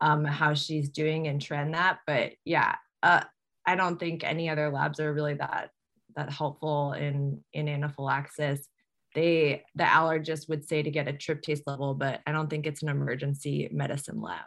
um, 0.00 0.24
how 0.24 0.54
she's 0.54 0.90
doing 0.90 1.26
and 1.26 1.40
trend 1.40 1.74
that. 1.74 1.98
But 2.06 2.32
yeah, 2.44 2.74
uh, 3.02 3.22
I 3.66 3.76
don't 3.76 3.98
think 3.98 4.24
any 4.24 4.48
other 4.48 4.70
labs 4.70 5.00
are 5.00 5.12
really 5.12 5.34
that 5.34 5.70
that 6.16 6.32
helpful 6.32 6.92
in 6.92 7.42
in 7.52 7.68
anaphylaxis. 7.68 8.68
They 9.14 9.64
the 9.74 9.84
allergist 9.84 10.48
would 10.48 10.66
say 10.68 10.82
to 10.82 10.90
get 10.90 11.08
a 11.08 11.12
tryptase 11.12 11.62
level, 11.66 11.94
but 11.94 12.20
I 12.26 12.32
don't 12.32 12.48
think 12.48 12.66
it's 12.66 12.82
an 12.82 12.88
emergency 12.88 13.68
medicine 13.72 14.20
lab. 14.20 14.46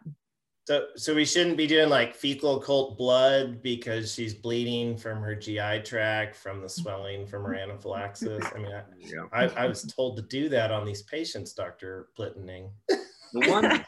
So, 0.70 0.86
so 0.95 1.15
we 1.15 1.26
shouldn't 1.26 1.57
be 1.57 1.65
doing 1.65 1.89
like 1.89 2.13
fecal 2.13 2.57
occult 2.57 2.95
blood 2.95 3.63
because 3.63 4.13
she's 4.13 4.36
bleeding 4.36 4.97
from 4.97 5.20
her 5.20 5.34
GI 5.34 5.82
tract, 5.84 6.36
from 6.36 6.61
the 6.61 6.70
swelling 6.70 7.26
from 7.26 7.43
her 7.45 7.55
anaphylaxis. 7.55 8.45
I 8.53 8.59
mean, 8.59 8.74
I, 8.74 8.84
yeah. 8.99 9.26
I, 9.34 9.45
I 9.63 9.65
was 9.65 9.82
told 9.82 10.17
to 10.17 10.22
do 10.22 10.47
that 10.49 10.72
on 10.72 10.86
these 10.86 11.01
patients, 11.01 11.53
Dr. 11.53 12.09
Plittening. 12.15 12.70
The 12.88 13.49
one 13.49 13.84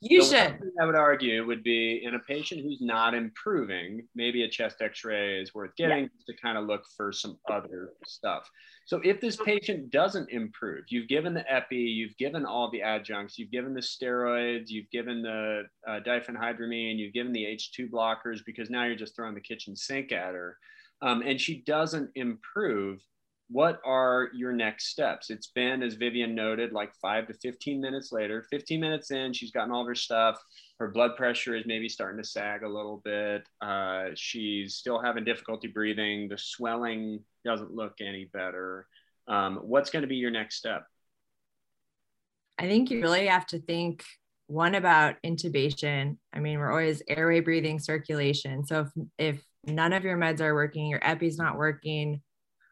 you 0.00 0.24
should. 0.24 0.58
I 0.80 0.86
would 0.86 0.94
argue 0.94 1.44
would 1.44 1.64
be 1.64 2.02
in 2.04 2.14
a 2.14 2.20
patient 2.20 2.62
who's 2.62 2.80
not 2.80 3.14
improving, 3.14 4.06
maybe 4.14 4.44
a 4.44 4.48
chest 4.48 4.80
x-ray 4.80 5.40
is 5.40 5.54
worth 5.54 5.74
getting 5.76 6.04
yeah. 6.04 6.08
to 6.26 6.40
kind 6.40 6.56
of 6.56 6.66
look 6.66 6.84
for 6.96 7.12
some 7.12 7.36
other 7.50 7.90
stuff. 8.06 8.48
So 8.86 9.00
if 9.04 9.20
this 9.20 9.36
patient 9.36 9.90
doesn't 9.90 10.30
improve, 10.30 10.84
you've 10.88 11.08
given 11.08 11.34
the 11.34 11.50
epi, 11.52 11.76
you've 11.76 12.16
given 12.16 12.46
all 12.46 12.70
the 12.70 12.80
adjuncts, 12.80 13.38
you've 13.38 13.50
given 13.50 13.74
the 13.74 13.80
steroids, 13.80 14.68
you've 14.68 14.90
given 14.90 15.20
the 15.20 15.64
uh, 15.86 16.00
diphenhydramine, 16.06 16.96
you've 16.96 17.12
given 17.12 17.32
the 17.32 17.44
H2 17.44 17.90
blockers 17.90 18.38
because 18.46 18.70
now 18.70 18.84
you're 18.84 18.96
just 18.96 19.16
throwing 19.16 19.34
the 19.34 19.40
kitchen 19.40 19.74
sink 19.74 20.12
at 20.12 20.34
her. 20.34 20.56
Um, 21.02 21.22
and 21.22 21.40
she 21.40 21.62
doesn't 21.62 22.10
improve, 22.14 23.00
what 23.50 23.80
are 23.84 24.28
your 24.34 24.52
next 24.52 24.88
steps? 24.88 25.30
It's 25.30 25.46
been, 25.46 25.82
as 25.82 25.94
Vivian 25.94 26.34
noted, 26.34 26.72
like 26.72 26.92
five 27.00 27.26
to 27.28 27.34
15 27.34 27.80
minutes 27.80 28.12
later. 28.12 28.46
15 28.50 28.78
minutes 28.78 29.10
in, 29.10 29.32
she's 29.32 29.50
gotten 29.50 29.72
all 29.72 29.80
of 29.80 29.86
her 29.86 29.94
stuff. 29.94 30.38
Her 30.78 30.88
blood 30.88 31.16
pressure 31.16 31.56
is 31.56 31.64
maybe 31.66 31.88
starting 31.88 32.22
to 32.22 32.28
sag 32.28 32.62
a 32.62 32.68
little 32.68 33.00
bit. 33.04 33.48
Uh, 33.62 34.08
she's 34.14 34.74
still 34.74 35.00
having 35.00 35.24
difficulty 35.24 35.68
breathing. 35.68 36.28
The 36.28 36.36
swelling 36.36 37.20
doesn't 37.44 37.74
look 37.74 37.94
any 38.00 38.26
better. 38.26 38.86
Um, 39.26 39.60
what's 39.62 39.90
going 39.90 40.02
to 40.02 40.08
be 40.08 40.16
your 40.16 40.30
next 40.30 40.56
step? 40.56 40.84
I 42.58 42.66
think 42.66 42.90
you 42.90 43.00
really 43.00 43.28
have 43.28 43.46
to 43.46 43.60
think 43.60 44.04
one 44.48 44.74
about 44.74 45.16
intubation. 45.24 46.18
I 46.34 46.40
mean, 46.40 46.58
we're 46.58 46.70
always 46.70 47.02
airway 47.08 47.40
breathing 47.40 47.78
circulation. 47.78 48.66
So 48.66 48.88
if, 49.18 49.36
if 49.36 49.44
none 49.66 49.92
of 49.94 50.04
your 50.04 50.18
meds 50.18 50.40
are 50.40 50.54
working, 50.54 50.88
your 50.88 51.00
epi's 51.02 51.38
not 51.38 51.56
working, 51.56 52.20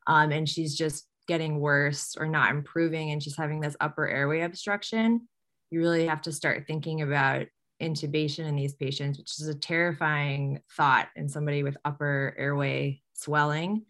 um, 0.07 0.33
and 0.33 0.49
she's 0.49 0.77
just 0.77 1.07
getting 1.29 1.59
worse 1.61 2.17
or 2.19 2.27
not 2.27 2.51
improving, 2.51 3.11
and 3.11 3.23
she's 3.23 3.37
having 3.37 3.61
this 3.61 3.77
upper 3.81 4.09
airway 4.09 4.43
obstruction, 4.43 5.29
you 5.71 5.81
really 5.81 6.07
have 6.07 6.23
to 6.23 6.33
start 6.33 6.67
thinking 6.67 7.03
about 7.03 7.47
intubation 7.83 8.47
in 8.47 8.57
these 8.57 8.75
patients, 8.75 9.19
which 9.19 9.39
is 9.41 9.49
a 9.49 9.55
terrifying 9.55 10.61
thought 10.77 11.09
in 11.17 11.29
somebody 11.29 11.63
with 11.63 11.77
upper 11.85 12.35
airway 12.39 13.03
swelling. 13.15 13.85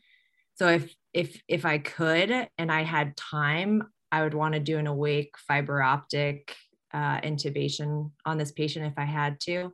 So 0.55 0.69
if 0.69 0.95
if 1.13 1.41
if 1.49 1.65
I 1.65 1.79
could 1.79 2.31
and 2.59 2.73
I 2.73 2.83
had 2.83 3.17
time, 3.17 3.83
I 4.11 4.23
would 4.23 4.35
want 4.35 4.55
to 4.55 4.61
do 4.61 4.79
an 4.79 4.87
awake 4.87 5.35
fiber 5.39 5.83
optic 5.83 6.55
uh, 6.93 7.21
intubation 7.21 8.11
on 8.25 8.39
this 8.39 8.53
patient 8.53 8.87
if 8.87 8.95
I 8.97 9.05
had 9.05 9.41
to, 9.41 9.73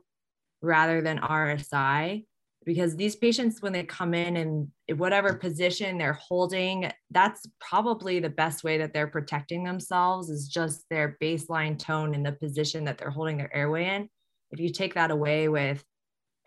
rather 0.61 1.01
than 1.01 1.19
RSI, 1.19 2.25
because 2.65 2.95
these 2.95 3.15
patients 3.15 3.61
when 3.61 3.73
they 3.73 3.83
come 3.83 4.13
in 4.13 4.37
and 4.37 4.99
whatever 4.99 5.33
position 5.33 5.97
they're 5.97 6.13
holding, 6.13 6.91
that's 7.11 7.45
probably 7.59 8.19
the 8.19 8.29
best 8.29 8.63
way 8.63 8.77
that 8.77 8.93
they're 8.93 9.07
protecting 9.07 9.63
themselves 9.63 10.29
is 10.29 10.47
just 10.47 10.85
their 10.89 11.17
baseline 11.21 11.77
tone 11.77 12.13
in 12.13 12.23
the 12.23 12.31
position 12.31 12.85
that 12.85 12.97
they're 12.97 13.09
holding 13.09 13.37
their 13.37 13.53
airway 13.55 13.95
in. 13.95 14.09
If 14.51 14.59
you 14.59 14.69
take 14.69 14.93
that 14.95 15.11
away 15.11 15.47
with 15.47 15.83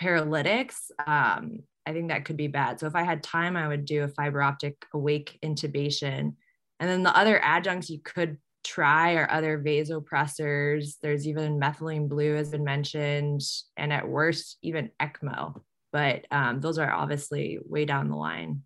paralytics, 0.01 0.91
um, 1.07 1.61
I 1.87 1.93
think 1.93 2.09
that 2.09 2.25
could 2.25 2.37
be 2.37 2.49
bad. 2.49 2.81
So 2.81 2.87
if 2.87 2.95
I 2.95 3.03
had 3.03 3.23
time, 3.23 3.57
I 3.57 3.69
would 3.69 3.85
do 3.85 4.03
a 4.03 4.09
fiber 4.09 4.43
optic 4.43 4.77
awake 4.93 5.39
intubation. 5.45 6.35
And 6.81 6.91
then 6.91 7.03
the 7.03 7.17
other 7.17 7.41
adjuncts 7.43 7.91
you 7.91 8.01
could 8.01 8.39
try 8.65 9.15
are 9.15 9.31
other 9.31 9.59
vasopressors. 9.59 10.95
There's 11.01 11.27
even 11.27 11.61
methylene 11.61 12.09
blue 12.09 12.35
has 12.35 12.51
been 12.51 12.65
mentioned, 12.65 13.43
and 13.77 13.93
at 13.93 14.09
worst, 14.09 14.59
even 14.63 14.91
ECMO. 15.01 15.61
But 15.93 16.27
um, 16.31 16.61
those 16.61 16.79
are 16.79 16.91
obviously 16.91 17.59
way 17.65 17.85
down 17.85 18.09
the 18.09 18.17
line. 18.17 18.63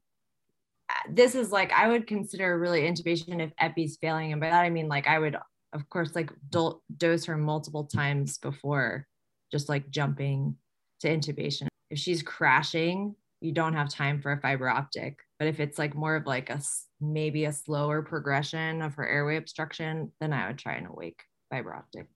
This 1.08 1.34
is 1.34 1.52
like 1.52 1.72
I 1.72 1.88
would 1.88 2.06
consider 2.06 2.58
really 2.58 2.82
intubation 2.82 3.40
if 3.40 3.52
epi's 3.58 3.96
failing, 4.00 4.32
and 4.32 4.40
by 4.40 4.50
that 4.50 4.62
I 4.64 4.70
mean 4.70 4.88
like 4.88 5.06
I 5.06 5.18
would, 5.18 5.36
of 5.72 5.88
course, 5.88 6.14
like 6.14 6.30
do- 6.50 6.80
dose 6.96 7.26
her 7.26 7.36
multiple 7.36 7.84
times 7.84 8.38
before 8.38 9.06
just 9.52 9.68
like 9.68 9.90
jumping 9.90 10.56
to 11.00 11.08
intubation 11.08 11.68
if 11.90 11.98
she's 11.98 12.22
crashing, 12.22 13.14
you 13.40 13.52
don't 13.52 13.74
have 13.74 13.88
time 13.88 14.20
for 14.20 14.32
a 14.32 14.40
fiber 14.40 14.68
optic. 14.68 15.18
But 15.38 15.48
if 15.48 15.60
it's 15.60 15.78
like 15.78 15.94
more 15.94 16.16
of 16.16 16.26
like 16.26 16.48
a 16.50 16.60
maybe 17.00 17.44
a 17.44 17.52
slower 17.52 18.02
progression 18.02 18.80
of 18.80 18.94
her 18.94 19.06
airway 19.06 19.36
obstruction, 19.36 20.12
then 20.20 20.32
I 20.32 20.46
would 20.46 20.58
try 20.58 20.74
an 20.74 20.86
awake 20.86 21.22
fiber 21.50 21.74
optic. 21.74 22.06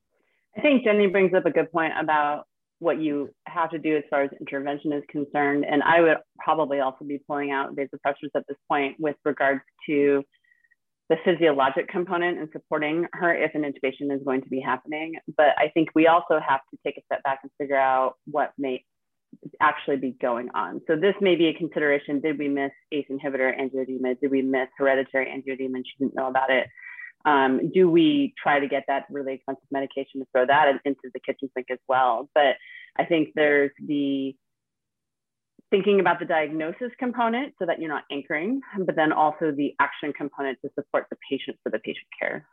I 0.57 0.61
think 0.61 0.85
Jenny 0.85 1.09
brings 1.09 1.35
up 1.35 1.47
a 1.47 1.51
good 1.51 1.73
point 1.73 1.93
about 1.99 2.47
what 2.85 3.01
you 3.01 3.31
have 3.47 3.71
to 3.71 3.79
do 3.79 3.97
as 3.97 4.05
far 4.11 4.23
as 4.23 4.31
intervention 4.39 4.93
is 4.93 5.03
concerned. 5.09 5.65
And 5.69 5.83
I 5.83 6.01
would 6.01 6.19
probably 6.39 6.81
also 6.81 7.05
be 7.05 7.19
pulling 7.27 7.51
out 7.51 7.75
vasopressors 7.75 8.31
at 8.37 8.45
this 8.47 8.59
point 8.69 8.97
with 8.99 9.17
regards 9.25 9.63
to 9.87 10.23
the 11.09 11.17
physiologic 11.25 11.89
component 11.89 12.39
and 12.39 12.49
supporting 12.53 13.07
her 13.13 13.35
if 13.35 13.55
an 13.55 13.63
intubation 13.63 14.15
is 14.15 14.23
going 14.25 14.43
to 14.43 14.49
be 14.49 14.61
happening. 14.61 15.15
But 15.37 15.49
I 15.59 15.69
think 15.73 15.89
we 15.95 16.07
also 16.07 16.39
have 16.47 16.61
to 16.71 16.79
take 16.85 16.97
a 16.99 17.03
step 17.07 17.23
back 17.23 17.41
and 17.43 17.51
figure 17.59 17.77
out 17.77 18.15
what 18.27 18.53
may 18.59 18.85
actually 19.61 19.97
be 19.97 20.17
going 20.21 20.49
on. 20.55 20.81
So 20.87 20.95
this 20.95 21.15
may 21.21 21.37
be 21.37 21.49
a 21.49 21.55
consideration. 21.55 22.21
Did 22.21 22.39
we 22.39 22.49
miss 22.49 22.71
ACE 22.93 23.07
inhibitor 23.11 23.53
angioedema? 23.59 24.21
Did 24.21 24.31
we 24.31 24.43
miss 24.43 24.69
hereditary 24.79 25.27
angioedema 25.27 25.77
and 25.77 25.87
she 25.87 26.05
didn't 26.05 26.15
know 26.15 26.29
about 26.29 26.51
it? 26.51 26.69
Um, 27.27 27.71
do 27.73 27.91
we 27.91 28.35
try 28.43 28.61
to 28.61 28.69
get 28.69 28.85
that 28.89 29.05
really 29.11 29.35
expensive 29.35 29.65
medication 29.71 30.21
to 30.21 30.27
throw 30.33 30.47
that 30.47 30.81
into 30.85 31.11
the 31.13 31.21
kitchen 31.21 31.51
sink 31.55 31.67
as 31.71 31.79
well? 31.89 32.29
But 32.35 32.57
I 32.99 33.05
think 33.05 33.31
there's 33.35 33.73
the 33.85 34.37
thinking 35.71 35.99
about 35.99 36.21
the 36.21 36.25
diagnosis 36.25 36.93
component 36.99 37.53
so 37.59 37.67
that 37.67 37.81
you're 37.81 37.89
not 37.89 38.05
anchoring, 38.13 38.61
but 38.79 38.95
then 38.95 39.13
also 39.13 39.51
the 39.51 39.75
action 39.81 40.13
component 40.13 40.57
to 40.63 40.71
support 40.75 41.07
the 41.11 41.17
patient 41.29 41.57
for 41.63 41.71
the 41.71 41.81
patient 41.81 42.07
care. 42.21 42.47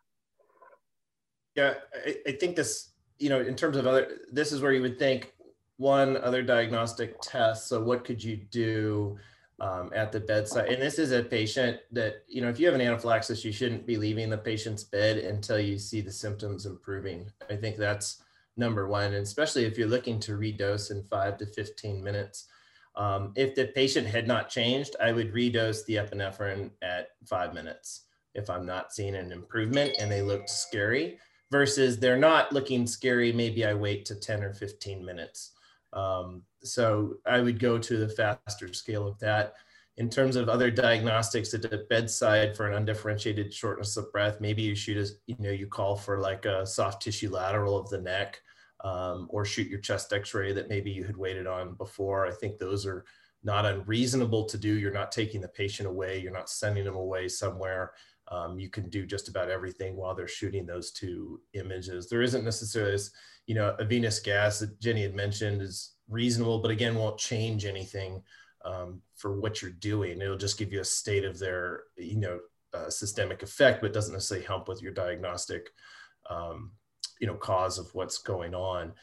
Yeah, 1.56 1.76
I, 2.06 2.16
I 2.28 2.32
think 2.32 2.56
this, 2.56 2.94
you 3.20 3.30
know, 3.30 3.40
in 3.40 3.56
terms 3.56 3.78
of 3.78 3.86
other, 3.86 4.20
this 4.32 4.52
is 4.52 4.62
where 4.62 4.72
you 4.72 4.82
would 4.82 4.98
think 4.98 5.34
one 5.78 6.18
other 6.18 6.42
diagnostic 6.42 7.20
test. 7.22 7.68
So 7.68 7.82
what 7.82 8.04
could 8.04 8.24
you 8.24 8.38
do 8.38 9.18
um, 9.60 9.92
at 9.94 10.12
the 10.12 10.20
bedside? 10.20 10.70
And 10.70 10.82
this 10.82 10.98
is 10.98 11.12
a 11.12 11.22
patient 11.22 11.80
that, 11.92 12.24
you 12.28 12.42
know, 12.42 12.50
if 12.50 12.60
you 12.60 12.66
have 12.66 12.76
an 12.76 12.82
anaphylaxis, 12.82 13.46
you 13.46 13.52
shouldn't 13.52 13.86
be 13.86 13.98
leaving 13.98 14.30
the 14.30 14.38
patient's 14.38 14.84
bed 14.84 15.18
until 15.18 15.60
you 15.60 15.78
see 15.78 16.02
the 16.02 16.12
symptoms 16.12 16.66
improving. 16.66 17.30
I 17.50 17.56
think 17.56 17.78
that's 17.78 18.24
number 18.58 18.88
one, 18.88 19.14
and 19.14 19.24
especially 19.24 19.66
if 19.66 19.78
you're 19.78 19.88
looking 19.88 20.20
to 20.22 20.38
redose 20.38 20.92
in 20.92 21.04
five 21.04 21.38
to 21.38 21.46
15 21.46 22.04
minutes. 22.04 22.48
Um, 22.96 23.32
if 23.36 23.56
the 23.56 23.68
patient 23.68 24.08
had 24.08 24.28
not 24.28 24.50
changed, 24.50 24.96
I 25.02 25.12
would 25.12 25.34
redose 25.34 25.86
the 25.86 25.96
epinephrine 25.96 26.72
at 26.82 27.10
five 27.26 27.54
minutes 27.54 28.06
if 28.34 28.50
I'm 28.50 28.66
not 28.66 28.94
seeing 28.94 29.16
an 29.16 29.32
improvement 29.32 29.96
and 30.00 30.12
they 30.12 30.22
looked 30.22 30.50
scary 30.50 31.20
versus 31.52 32.00
they're 32.00 32.18
not 32.18 32.52
looking 32.54 32.88
scary. 32.88 33.32
Maybe 33.32 33.66
I 33.66 33.74
wait 33.74 34.06
to 34.06 34.16
10 34.16 34.44
or 34.44 34.54
15 34.54 35.06
minutes. 35.06 35.52
Um, 35.94 36.44
so 36.64 37.16
I 37.26 37.42
would 37.42 37.60
go 37.60 37.78
to 37.78 37.98
the 37.98 38.10
faster 38.10 38.74
scale 38.74 39.08
of 39.08 39.20
that. 39.20 39.54
In 39.98 40.10
terms 40.10 40.36
of 40.36 40.50
other 40.50 40.72
diagnostics 40.72 41.54
at 41.54 41.62
the 41.62 41.86
bedside 41.90 42.56
for 42.56 42.68
an 42.68 42.76
undifferentiated 42.76 43.54
shortness 43.54 43.98
of 43.98 44.12
breath, 44.12 44.40
maybe 44.40 44.62
you 44.62 44.74
shoot 44.74 44.98
as 44.98 45.18
you 45.28 45.36
know 45.40 45.52
you 45.52 45.68
call 45.68 45.96
for 45.96 46.20
like 46.20 46.46
a 46.46 46.66
soft 46.66 47.02
tissue 47.02 47.30
lateral 47.30 47.78
of 47.78 47.90
the 47.90 48.00
neck, 48.00 48.42
um, 48.84 49.28
or 49.30 49.44
shoot 49.46 49.68
your 49.68 49.82
chest 49.82 50.14
X-ray 50.14 50.54
that 50.54 50.70
maybe 50.70 50.92
you 50.92 51.04
had 51.04 51.18
waited 51.18 51.46
on 51.46 51.76
before. 51.76 52.26
I 52.26 52.32
think 52.32 52.58
those 52.58 52.86
are 52.86 53.06
not 53.44 53.66
unreasonable 53.66 54.46
to 54.46 54.58
do. 54.58 54.74
You're 54.74 54.94
not 54.94 55.12
taking 55.12 55.42
the 55.42 55.48
patient 55.50 55.88
away. 55.88 56.20
You're 56.20 56.32
not 56.32 56.50
sending 56.50 56.86
them 56.86 56.96
away 56.96 57.28
somewhere. 57.28 57.92
Um, 58.30 58.60
you 58.60 58.70
can 58.70 58.90
do 58.90 59.06
just 59.06 59.28
about 59.28 59.50
everything 59.50 59.98
while 59.98 60.16
they're 60.16 60.28
shooting 60.28 60.66
those 60.66 60.92
two 60.92 61.42
images. 61.54 62.08
There 62.08 62.22
isn't 62.22 62.46
necessarily 62.46 62.94
this 62.94 63.12
you 63.48 63.56
know, 63.56 63.76
a 63.80 63.86
venous 63.86 64.20
gas 64.20 64.60
that 64.60 64.80
Jenny 64.80 65.02
had 65.02 65.16
mentioned 65.16 65.62
is 65.62 65.94
reasonable, 66.10 66.60
but 66.60 66.72
again, 66.72 66.96
won't 66.96 67.18
change 67.18 67.66
anything 67.66 68.24
um, 68.66 69.02
for 69.16 69.40
what 69.40 69.62
you're 69.62 69.72
doing. 69.72 70.22
It'll 70.22 70.38
just 70.38 70.58
give 70.58 70.72
you 70.72 70.82
a 70.82 70.86
state 70.86 71.26
of 71.26 71.40
their, 71.40 71.84
you 71.98 72.18
know, 72.18 72.40
uh, 72.74 72.90
systemic 72.90 73.44
effect, 73.44 73.82
but 73.82 73.94
doesn't 73.94 74.14
necessarily 74.14 74.46
help 74.46 74.68
with 74.68 74.82
your 74.82 74.94
diagnostic, 74.94 75.70
um, 76.30 76.72
you 77.20 77.28
know, 77.28 77.36
cause 77.36 77.78
of 77.78 77.94
what's 77.94 78.18
going 78.20 78.56
on. 78.56 78.94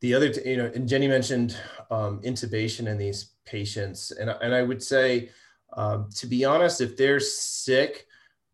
The 0.00 0.14
other, 0.14 0.28
t- 0.28 0.50
you 0.50 0.56
know, 0.58 0.70
and 0.74 0.88
Jenny 0.88 1.08
mentioned 1.08 1.56
um, 1.90 2.20
intubation 2.22 2.86
in 2.86 2.98
these 2.98 3.32
patients, 3.44 4.10
and 4.10 4.28
and 4.28 4.54
I 4.54 4.62
would 4.62 4.82
say, 4.82 5.30
um, 5.72 6.08
to 6.16 6.26
be 6.26 6.44
honest, 6.44 6.80
if 6.80 6.96
they're 6.96 7.20
sick, 7.20 8.06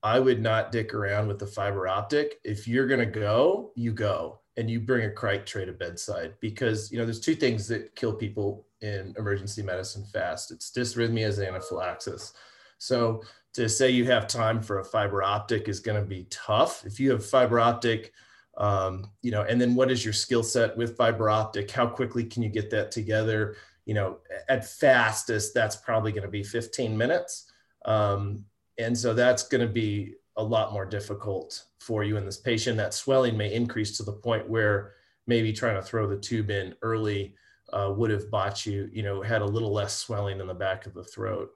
I 0.02 0.20
would 0.20 0.40
not 0.40 0.72
dick 0.72 0.94
around 0.94 1.28
with 1.28 1.38
the 1.38 1.46
fiber 1.46 1.88
optic. 1.88 2.40
If 2.44 2.68
you're 2.68 2.86
to 3.00 3.06
go, 3.06 3.72
you 3.74 3.92
go 3.92 4.41
and 4.56 4.70
you 4.70 4.80
bring 4.80 5.06
a 5.06 5.10
cric 5.10 5.46
tray 5.46 5.64
to 5.64 5.72
bedside 5.72 6.34
because 6.40 6.90
you 6.92 6.98
know 6.98 7.04
there's 7.04 7.20
two 7.20 7.34
things 7.34 7.66
that 7.68 7.94
kill 7.96 8.12
people 8.12 8.66
in 8.80 9.14
emergency 9.18 9.62
medicine 9.62 10.04
fast. 10.12 10.50
It's 10.50 10.70
dysrhythmias 10.70 11.38
and 11.38 11.48
anaphylaxis. 11.48 12.34
So 12.78 13.22
to 13.54 13.68
say 13.68 13.90
you 13.90 14.04
have 14.06 14.26
time 14.26 14.60
for 14.60 14.80
a 14.80 14.84
fiber 14.84 15.22
optic 15.22 15.68
is 15.68 15.80
going 15.80 16.00
to 16.00 16.06
be 16.06 16.26
tough. 16.30 16.84
If 16.84 16.98
you 16.98 17.10
have 17.12 17.24
fiber 17.24 17.60
optic 17.60 18.12
um, 18.58 19.06
you 19.22 19.30
know 19.30 19.42
and 19.42 19.58
then 19.58 19.74
what 19.74 19.90
is 19.90 20.04
your 20.04 20.12
skill 20.12 20.42
set 20.42 20.76
with 20.76 20.96
fiber 20.96 21.30
optic? 21.30 21.70
How 21.70 21.86
quickly 21.86 22.24
can 22.24 22.42
you 22.42 22.50
get 22.50 22.70
that 22.70 22.90
together? 22.90 23.56
You 23.86 23.94
know 23.94 24.18
at 24.48 24.68
fastest 24.68 25.54
that's 25.54 25.76
probably 25.76 26.12
going 26.12 26.22
to 26.22 26.28
be 26.28 26.42
15 26.42 26.96
minutes. 26.96 27.50
Um, 27.84 28.44
and 28.78 28.96
so 28.96 29.14
that's 29.14 29.48
going 29.48 29.66
to 29.66 29.72
be 29.72 30.14
a 30.36 30.42
lot 30.42 30.72
more 30.72 30.86
difficult 30.86 31.64
for 31.80 32.04
you 32.04 32.16
in 32.16 32.24
this 32.24 32.38
patient. 32.38 32.76
That 32.76 32.94
swelling 32.94 33.36
may 33.36 33.52
increase 33.52 33.96
to 33.96 34.02
the 34.02 34.12
point 34.12 34.48
where 34.48 34.94
maybe 35.26 35.52
trying 35.52 35.76
to 35.76 35.82
throw 35.82 36.08
the 36.08 36.16
tube 36.16 36.50
in 36.50 36.74
early 36.82 37.34
uh, 37.72 37.92
would 37.96 38.10
have 38.10 38.30
bought 38.30 38.66
you, 38.66 38.88
you 38.92 39.02
know, 39.02 39.22
had 39.22 39.42
a 39.42 39.46
little 39.46 39.72
less 39.72 39.96
swelling 39.96 40.40
in 40.40 40.46
the 40.46 40.54
back 40.54 40.86
of 40.86 40.94
the 40.94 41.04
throat. 41.04 41.50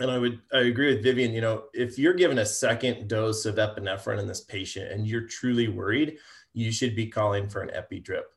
And 0.00 0.10
I 0.10 0.18
would, 0.18 0.40
I 0.52 0.60
agree 0.60 0.94
with 0.94 1.02
Vivian, 1.02 1.32
you 1.32 1.40
know, 1.40 1.64
if 1.74 1.98
you're 1.98 2.14
given 2.14 2.38
a 2.38 2.46
second 2.46 3.08
dose 3.08 3.44
of 3.44 3.56
epinephrine 3.56 4.18
in 4.18 4.26
this 4.26 4.40
patient 4.40 4.90
and 4.90 5.06
you're 5.06 5.26
truly 5.26 5.68
worried, 5.68 6.16
you 6.54 6.72
should 6.72 6.96
be 6.96 7.06
calling 7.06 7.48
for 7.48 7.60
an 7.60 7.70
epi 7.74 8.00
drip 8.00 8.32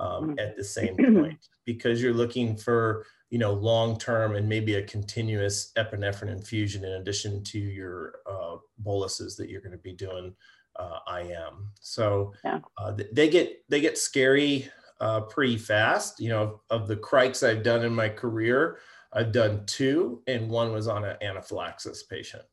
um, 0.00 0.36
mm. 0.36 0.40
at 0.40 0.56
the 0.56 0.64
same 0.64 0.96
point 1.14 1.38
because 1.64 2.02
you're 2.02 2.14
looking 2.14 2.56
for 2.56 3.06
you 3.30 3.38
know, 3.38 3.52
long 3.52 3.98
term 3.98 4.36
and 4.36 4.48
maybe 4.48 4.74
a 4.76 4.82
continuous 4.82 5.72
epinephrine 5.76 6.30
infusion 6.30 6.84
in 6.84 6.92
addition 6.92 7.42
to 7.44 7.58
your 7.58 8.20
uh, 8.30 8.56
boluses 8.78 9.36
that 9.36 9.50
you're 9.50 9.60
going 9.60 9.72
to 9.72 9.78
be 9.78 9.92
doing 9.92 10.34
uh, 10.76 10.98
IM. 11.20 11.70
So 11.80 12.32
yeah. 12.44 12.60
uh, 12.78 12.96
they 13.12 13.28
get 13.28 13.64
they 13.68 13.80
get 13.80 13.98
scary 13.98 14.70
uh, 15.00 15.22
pretty 15.22 15.56
fast. 15.56 16.20
You 16.20 16.30
know, 16.30 16.60
of 16.70 16.88
the 16.88 16.96
crics 16.96 17.42
I've 17.42 17.62
done 17.62 17.84
in 17.84 17.94
my 17.94 18.08
career, 18.08 18.78
I've 19.12 19.32
done 19.32 19.64
two, 19.66 20.22
and 20.26 20.48
one 20.48 20.72
was 20.72 20.88
on 20.88 21.04
an 21.04 21.16
anaphylaxis 21.22 22.04
patient. 22.04 22.44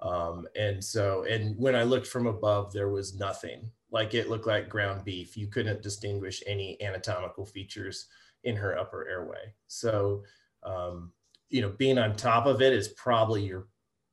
Um, 0.00 0.46
and 0.56 0.82
so, 0.82 1.24
and 1.24 1.58
when 1.58 1.76
I 1.76 1.82
looked 1.82 2.06
from 2.06 2.26
above, 2.26 2.72
there 2.72 2.88
was 2.88 3.18
nothing. 3.18 3.70
Like 3.90 4.14
it 4.14 4.30
looked 4.30 4.46
like 4.46 4.68
ground 4.68 5.04
beef. 5.04 5.36
You 5.36 5.48
couldn't 5.48 5.82
distinguish 5.82 6.42
any 6.46 6.80
anatomical 6.80 7.44
features 7.44 8.06
in 8.44 8.56
her 8.56 8.78
upper 8.78 9.08
airway. 9.08 9.54
So, 9.66 10.24
um, 10.62 11.12
you 11.48 11.60
know, 11.60 11.70
being 11.70 11.98
on 11.98 12.16
top 12.16 12.46
of 12.46 12.62
it 12.62 12.72
is 12.72 12.88
probably 12.88 13.44
your 13.44 13.66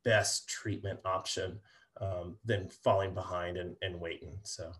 best 0.04 0.48
treatment 0.48 1.00
option 1.06 1.60
um, 2.02 2.38
than 2.46 2.70
falling 2.84 3.14
behind 3.14 3.58
and, 3.58 3.76
and 3.82 4.00
waiting. 4.00 4.38
So, 4.44 4.72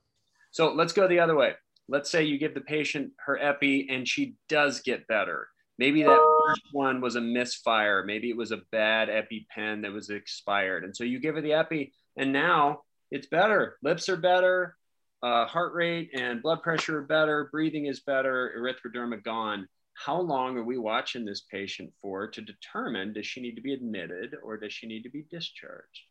so 0.52 0.74
let's 0.74 0.94
go 0.94 1.08
the 1.08 1.20
other 1.20 1.36
way. 1.36 1.54
Let's 1.90 2.10
say 2.10 2.24
you 2.24 2.38
give 2.38 2.54
the 2.54 2.62
patient 2.62 3.12
her 3.26 3.38
epi 3.42 3.88
and 3.90 4.08
she 4.08 4.36
does 4.50 4.82
get 4.82 5.08
better. 5.08 5.48
Maybe 5.80 6.04
that 6.04 6.40
first 6.48 6.64
one 6.72 7.02
was 7.02 7.16
a 7.16 7.22
misfire. 7.22 8.04
Maybe 8.04 8.30
it 8.30 8.38
was 8.38 8.52
a 8.52 8.62
bad 8.72 9.10
EpiPen 9.10 9.84
that 9.84 9.92
was 9.92 10.10
expired. 10.10 10.84
And 10.84 10.96
so 10.96 11.04
you 11.04 11.20
give 11.20 11.36
her 11.36 11.42
the 11.42 11.54
epi 11.54 11.94
and 12.18 12.34
now 12.34 12.82
it's 13.12 13.28
better. 13.28 13.78
Lips 13.84 14.10
are 14.10 14.18
better 14.18 14.77
uh, 15.24 15.46
heart 15.46 15.74
rate 15.74 16.12
and 16.14 16.42
blood 16.42 16.62
pressure 16.62 17.00
are 17.00 17.04
better, 17.04 17.50
breathing 17.52 17.86
is 17.86 18.02
better, 18.02 18.54
erythroderma 18.58 19.24
gone. 19.24 19.68
How 19.94 20.22
long 20.22 20.58
are 20.58 20.64
we 20.64 20.78
watching 20.78 21.26
this 21.26 21.42
patient 21.52 21.92
for 22.02 22.28
to 22.28 22.42
determine 22.42 23.14
does 23.14 23.26
she 23.26 23.42
need 23.42 23.56
to 23.56 23.62
be 23.62 23.74
admitted 23.74 24.36
or 24.44 24.58
does 24.58 24.72
she 24.72 24.86
need 24.88 25.04
to 25.04 25.10
be 25.10 25.26
discharged? 25.32 26.02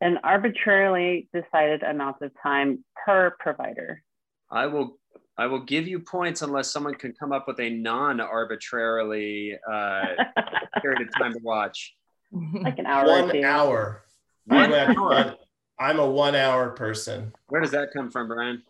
An 0.00 0.18
arbitrarily 0.24 1.28
decided 1.32 1.84
amount 1.84 2.22
of 2.22 2.32
time 2.42 2.84
per 3.04 3.36
provider. 3.38 4.02
I 4.50 4.66
will 4.66 4.98
I 5.38 5.46
will 5.46 5.64
give 5.64 5.86
you 5.86 6.00
points 6.00 6.42
unless 6.42 6.70
someone 6.70 6.94
can 6.94 7.12
come 7.12 7.32
up 7.32 7.46
with 7.46 7.58
a 7.58 7.70
non-arbitrarily 7.70 9.56
uh, 9.70 10.06
period 10.82 11.02
of 11.02 11.08
time 11.18 11.32
to 11.32 11.38
watch. 11.42 11.94
Like 12.32 12.78
an 12.78 12.86
hour. 12.86 13.06
One 13.06 13.44
hour. 13.44 14.02
One 14.46 14.74
hour. 14.74 15.36
I'm 15.78 15.98
a 15.98 16.06
one 16.06 16.34
hour 16.34 16.70
person. 16.70 17.32
Where 17.48 17.60
does 17.60 17.70
that 17.72 17.92
come 17.92 18.10
from, 18.10 18.28
Brian? 18.28 18.62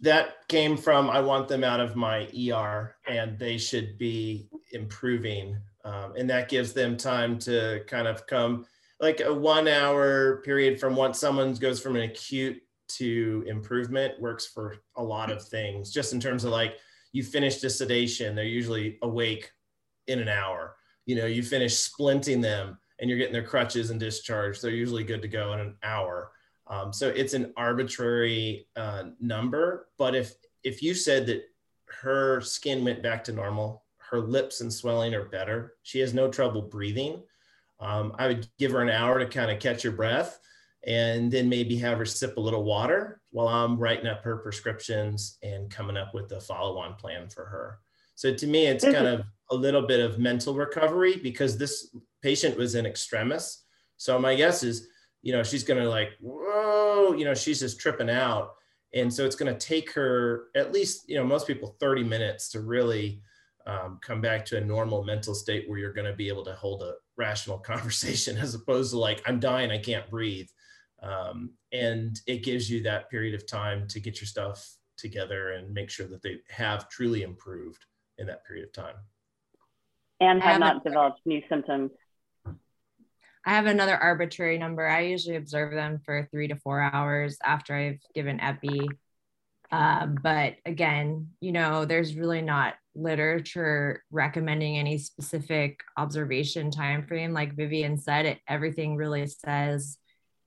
That 0.00 0.48
came 0.48 0.76
from 0.76 1.08
I 1.08 1.20
want 1.20 1.48
them 1.48 1.64
out 1.64 1.80
of 1.80 1.96
my 1.96 2.28
ER 2.36 2.96
and 3.06 3.38
they 3.38 3.56
should 3.58 3.96
be 3.98 4.48
improving. 4.72 5.56
Um, 5.84 6.14
and 6.16 6.28
that 6.30 6.48
gives 6.48 6.72
them 6.72 6.96
time 6.96 7.38
to 7.40 7.84
kind 7.86 8.08
of 8.08 8.26
come 8.26 8.66
like 9.00 9.20
a 9.20 9.32
one 9.32 9.68
hour 9.68 10.38
period 10.38 10.80
from 10.80 10.96
once 10.96 11.18
someone 11.18 11.54
goes 11.54 11.80
from 11.80 11.96
an 11.96 12.02
acute 12.02 12.60
to 12.88 13.44
improvement 13.46 14.20
works 14.20 14.46
for 14.46 14.76
a 14.96 15.02
lot 15.02 15.30
of 15.30 15.46
things, 15.46 15.92
just 15.92 16.12
in 16.12 16.20
terms 16.20 16.44
of 16.44 16.52
like 16.52 16.78
you 17.12 17.22
finish 17.22 17.60
the 17.60 17.70
sedation, 17.70 18.34
they're 18.34 18.44
usually 18.44 18.98
awake 19.02 19.50
in 20.06 20.18
an 20.18 20.28
hour. 20.28 20.76
You 21.06 21.16
know, 21.16 21.26
you 21.26 21.42
finish 21.42 21.74
splinting 21.74 22.42
them 22.42 22.78
and 22.98 23.08
you're 23.08 23.18
getting 23.18 23.32
their 23.32 23.46
crutches 23.46 23.90
and 23.90 24.00
discharged, 24.00 24.62
they're 24.62 24.70
usually 24.70 25.04
good 25.04 25.22
to 25.22 25.28
go 25.28 25.52
in 25.52 25.60
an 25.60 25.76
hour. 25.82 26.30
Um, 26.66 26.92
so 26.92 27.08
it's 27.08 27.34
an 27.34 27.52
arbitrary 27.56 28.68
uh, 28.76 29.04
number. 29.20 29.88
But 29.98 30.14
if 30.14 30.34
if 30.62 30.82
you 30.82 30.94
said 30.94 31.26
that 31.26 31.44
her 32.02 32.40
skin 32.40 32.84
went 32.84 33.02
back 33.02 33.24
to 33.24 33.32
normal, 33.32 33.84
her 33.98 34.20
lips 34.20 34.60
and 34.60 34.72
swelling 34.72 35.14
are 35.14 35.26
better, 35.26 35.74
she 35.82 35.98
has 36.00 36.14
no 36.14 36.28
trouble 36.28 36.62
breathing. 36.62 37.22
Um, 37.80 38.14
I 38.18 38.28
would 38.28 38.48
give 38.58 38.72
her 38.72 38.80
an 38.80 38.88
hour 38.88 39.18
to 39.18 39.26
kind 39.26 39.50
of 39.50 39.60
catch 39.60 39.82
her 39.82 39.90
breath 39.90 40.38
and 40.86 41.30
then 41.30 41.48
maybe 41.48 41.76
have 41.76 41.98
her 41.98 42.04
sip 42.04 42.36
a 42.36 42.40
little 42.40 42.64
water 42.64 43.20
while 43.30 43.48
I'm 43.48 43.78
writing 43.78 44.06
up 44.06 44.22
her 44.22 44.38
prescriptions 44.38 45.38
and 45.42 45.70
coming 45.70 45.96
up 45.96 46.14
with 46.14 46.30
a 46.32 46.40
follow 46.40 46.78
on 46.78 46.94
plan 46.94 47.28
for 47.28 47.44
her. 47.44 47.78
So 48.14 48.32
to 48.34 48.46
me, 48.46 48.66
it's 48.66 48.84
kind 48.84 49.06
of 49.06 49.24
a 49.50 49.54
little 49.54 49.82
bit 49.82 50.00
of 50.00 50.18
mental 50.18 50.54
recovery 50.54 51.16
because 51.16 51.58
this 51.58 51.94
patient 52.24 52.56
was 52.56 52.74
in 52.74 52.86
extremis. 52.86 53.64
So 53.98 54.18
my 54.18 54.34
guess 54.34 54.62
is, 54.62 54.88
you 55.20 55.32
know, 55.32 55.42
she's 55.42 55.62
going 55.62 55.80
to 55.80 55.88
like, 55.88 56.12
whoa, 56.20 57.12
you 57.12 57.26
know, 57.26 57.34
she's 57.34 57.60
just 57.60 57.78
tripping 57.78 58.08
out. 58.08 58.54
And 58.94 59.12
so 59.12 59.26
it's 59.26 59.36
going 59.36 59.52
to 59.52 59.66
take 59.66 59.92
her 59.92 60.46
at 60.56 60.72
least, 60.72 61.06
you 61.06 61.16
know, 61.16 61.24
most 61.24 61.46
people 61.46 61.76
30 61.80 62.02
minutes 62.02 62.48
to 62.52 62.60
really 62.60 63.20
um, 63.66 63.98
come 64.00 64.22
back 64.22 64.46
to 64.46 64.56
a 64.56 64.60
normal 64.60 65.04
mental 65.04 65.34
state 65.34 65.68
where 65.68 65.78
you're 65.78 65.92
going 65.92 66.10
to 66.10 66.16
be 66.16 66.28
able 66.28 66.44
to 66.44 66.54
hold 66.54 66.82
a 66.82 66.94
rational 67.18 67.58
conversation 67.72 68.38
as 68.38 68.54
opposed 68.54 68.92
to 68.92 68.98
like, 68.98 69.22
I'm 69.26 69.38
dying, 69.38 69.70
I 69.70 69.78
can't 69.78 70.08
breathe. 70.08 70.48
Um, 71.02 71.50
and 71.72 72.18
it 72.26 72.42
gives 72.42 72.70
you 72.70 72.82
that 72.84 73.10
period 73.10 73.34
of 73.34 73.46
time 73.46 73.86
to 73.88 74.00
get 74.00 74.18
your 74.18 74.26
stuff 74.26 74.66
together 74.96 75.52
and 75.52 75.74
make 75.74 75.90
sure 75.90 76.06
that 76.06 76.22
they 76.22 76.38
have 76.48 76.88
truly 76.88 77.22
improved 77.22 77.84
in 78.16 78.26
that 78.28 78.46
period 78.46 78.64
of 78.64 78.72
time. 78.72 78.96
And 80.20 80.40
have 80.40 80.60
not 80.60 80.84
developed 80.84 81.20
new 81.26 81.42
symptoms. 81.50 81.90
I 83.46 83.50
have 83.50 83.66
another 83.66 83.96
arbitrary 83.96 84.58
number. 84.58 84.86
I 84.86 85.00
usually 85.00 85.36
observe 85.36 85.72
them 85.72 86.00
for 86.04 86.28
three 86.30 86.48
to 86.48 86.56
four 86.56 86.80
hours 86.80 87.36
after 87.44 87.74
I've 87.74 88.00
given 88.14 88.40
epi. 88.40 88.88
Uh, 89.70 90.06
but 90.06 90.54
again, 90.64 91.30
you 91.40 91.52
know, 91.52 91.84
there's 91.84 92.16
really 92.16 92.40
not 92.40 92.74
literature 92.94 94.02
recommending 94.10 94.78
any 94.78 94.98
specific 94.98 95.80
observation 95.96 96.70
time 96.70 97.06
frame. 97.06 97.32
Like 97.32 97.56
Vivian 97.56 97.98
said, 97.98 98.26
it 98.26 98.38
everything 98.48 98.96
really 98.96 99.26
says 99.26 99.98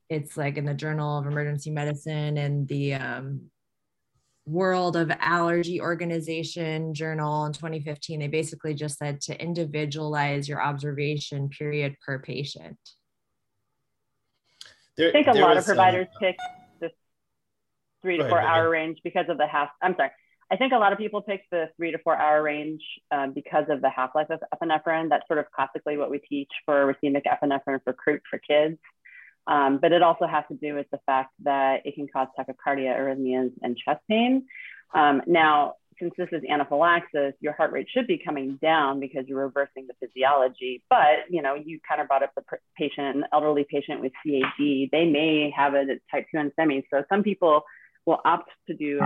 it's 0.10 0.38
like 0.38 0.58
in 0.58 0.66
the 0.66 0.74
Journal 0.74 1.18
of 1.18 1.28
Emergency 1.28 1.72
Medicine 1.72 2.38
and 2.38 2.68
the 2.68 2.94
um, 2.96 3.50
World 4.48 4.96
of 4.96 5.12
Allergy 5.20 5.82
Organization 5.82 6.94
journal 6.94 7.46
in 7.46 7.52
2015. 7.52 8.20
They 8.20 8.28
basically 8.28 8.74
just 8.74 8.98
said 8.98 9.20
to 9.22 9.40
individualize 9.40 10.48
your 10.48 10.62
observation 10.62 11.50
period 11.50 11.98
per 12.04 12.20
patient. 12.20 12.78
There, 14.96 15.10
I 15.10 15.12
think 15.12 15.28
a 15.28 15.34
lot 15.34 15.58
of 15.58 15.66
providers 15.66 16.08
a... 16.16 16.20
pick 16.20 16.38
the 16.80 16.92
three 18.02 18.18
to 18.18 18.30
four 18.30 18.40
hour 18.40 18.70
range 18.70 19.00
because 19.04 19.26
of 19.28 19.38
the 19.38 19.48
half. 19.48 19.70
I'm 19.82 19.96
sorry. 19.98 20.12
I 20.50 20.56
think 20.56 20.72
a 20.72 20.78
lot 20.78 20.94
of 20.94 20.98
people 20.98 21.22
pick 21.22 21.44
the 21.52 21.70
three 21.76 21.92
to 21.92 21.98
four 21.98 22.16
hour 22.16 22.42
range 22.42 22.82
um, 23.12 23.34
because 23.34 23.66
of 23.70 23.82
the 23.82 23.90
half 23.90 24.12
life 24.16 24.30
of 24.30 24.40
epinephrine. 24.56 25.10
That's 25.10 25.28
sort 25.28 25.40
of 25.40 25.52
classically 25.52 25.98
what 25.98 26.10
we 26.10 26.20
teach 26.20 26.50
for 26.66 26.94
racemic 26.94 27.24
epinephrine 27.26 27.84
for 27.84 27.92
croup 27.92 28.22
for 28.30 28.40
kids. 28.40 28.78
Um, 29.48 29.80
but 29.82 29.92
it 29.92 30.02
also 30.02 30.28
has 30.28 30.44
to 30.52 30.56
do 30.56 30.76
with 30.76 30.88
the 30.92 31.00
fact 31.06 31.34
that 31.44 31.86
it 31.86 31.96
can 31.96 32.08
cause 32.12 32.28
tachycardia, 32.38 32.98
arrhythmias, 32.98 33.52
and 33.62 33.78
chest 33.78 34.02
pain. 34.10 34.46
Um, 34.94 35.22
now, 35.26 35.76
since 36.00 36.14
this 36.18 36.28
is 36.32 36.44
anaphylaxis, 36.48 37.34
your 37.40 37.54
heart 37.54 37.72
rate 37.72 37.88
should 37.92 38.08
be 38.08 38.22
coming 38.24 38.60
down 38.62 39.00
because 39.00 39.26
you're 39.28 39.44
reversing 39.44 39.88
the 39.88 39.94
physiology. 40.06 40.84
But 40.90 41.30
you 41.30 41.42
know, 41.42 41.56
you 41.56 41.80
kind 41.88 42.02
of 42.02 42.08
brought 42.08 42.24
up 42.24 42.32
the 42.36 42.44
patient, 42.78 43.16
an 43.16 43.24
elderly 43.34 43.66
patient 43.70 44.02
with 44.02 44.12
CAD. 44.26 44.90
They 44.92 45.06
may 45.06 45.52
have 45.56 45.74
a 45.74 45.86
type 46.12 46.28
2 46.32 46.52
STEMI. 46.60 46.84
So 46.92 47.04
some 47.10 47.24
people 47.24 47.64
will 48.06 48.20
opt 48.26 48.50
to 48.68 48.76
do 48.76 49.00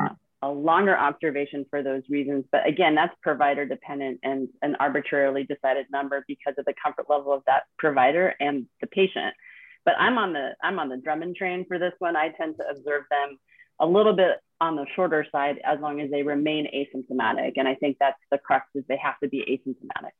a 0.44 0.50
longer 0.50 0.98
observation 0.98 1.66
for 1.70 1.84
those 1.84 2.02
reasons. 2.10 2.46
But 2.52 2.68
again, 2.68 2.96
that's 2.96 3.14
provider 3.22 3.66
dependent 3.66 4.20
and 4.24 4.50
an 4.62 4.76
arbitrarily 4.80 5.44
decided 5.44 5.86
number 5.92 6.24
because 6.28 6.56
of 6.58 6.66
the 6.66 6.74
comfort 6.84 7.06
level 7.10 7.32
of 7.32 7.44
that 7.46 7.64
provider 7.78 8.34
and 8.40 8.66
the 8.82 8.88
patient. 8.88 9.36
But 9.86 9.96
I'm 10.00 10.18
on 10.18 10.34
the 10.34 10.52
I'm 10.64 10.80
on 10.80 10.90
the 10.90 10.98
Drummond 10.98 11.36
train 11.36 11.66
for 11.68 11.80
this 11.80 11.94
one. 12.00 12.16
I 12.16 12.30
tend 12.30 12.58
to 12.58 12.68
observe 12.70 13.04
them 13.10 13.38
a 13.80 13.86
little 13.86 14.14
bit 14.14 14.38
on 14.62 14.76
the 14.76 14.86
shorter 14.96 15.26
side 15.32 15.60
as 15.66 15.80
long 15.80 16.00
as 16.00 16.12
they 16.12 16.22
remain 16.22 16.68
asymptomatic. 16.74 17.54
And 17.56 17.68
I 17.68 17.76
think 17.76 17.98
that's 18.00 18.20
the 18.30 18.38
crux 18.38 18.68
is 18.76 18.84
they 18.88 18.98
have 18.98 19.20
to 19.20 19.28
be 19.28 19.40
asymptomatic. 19.40 20.12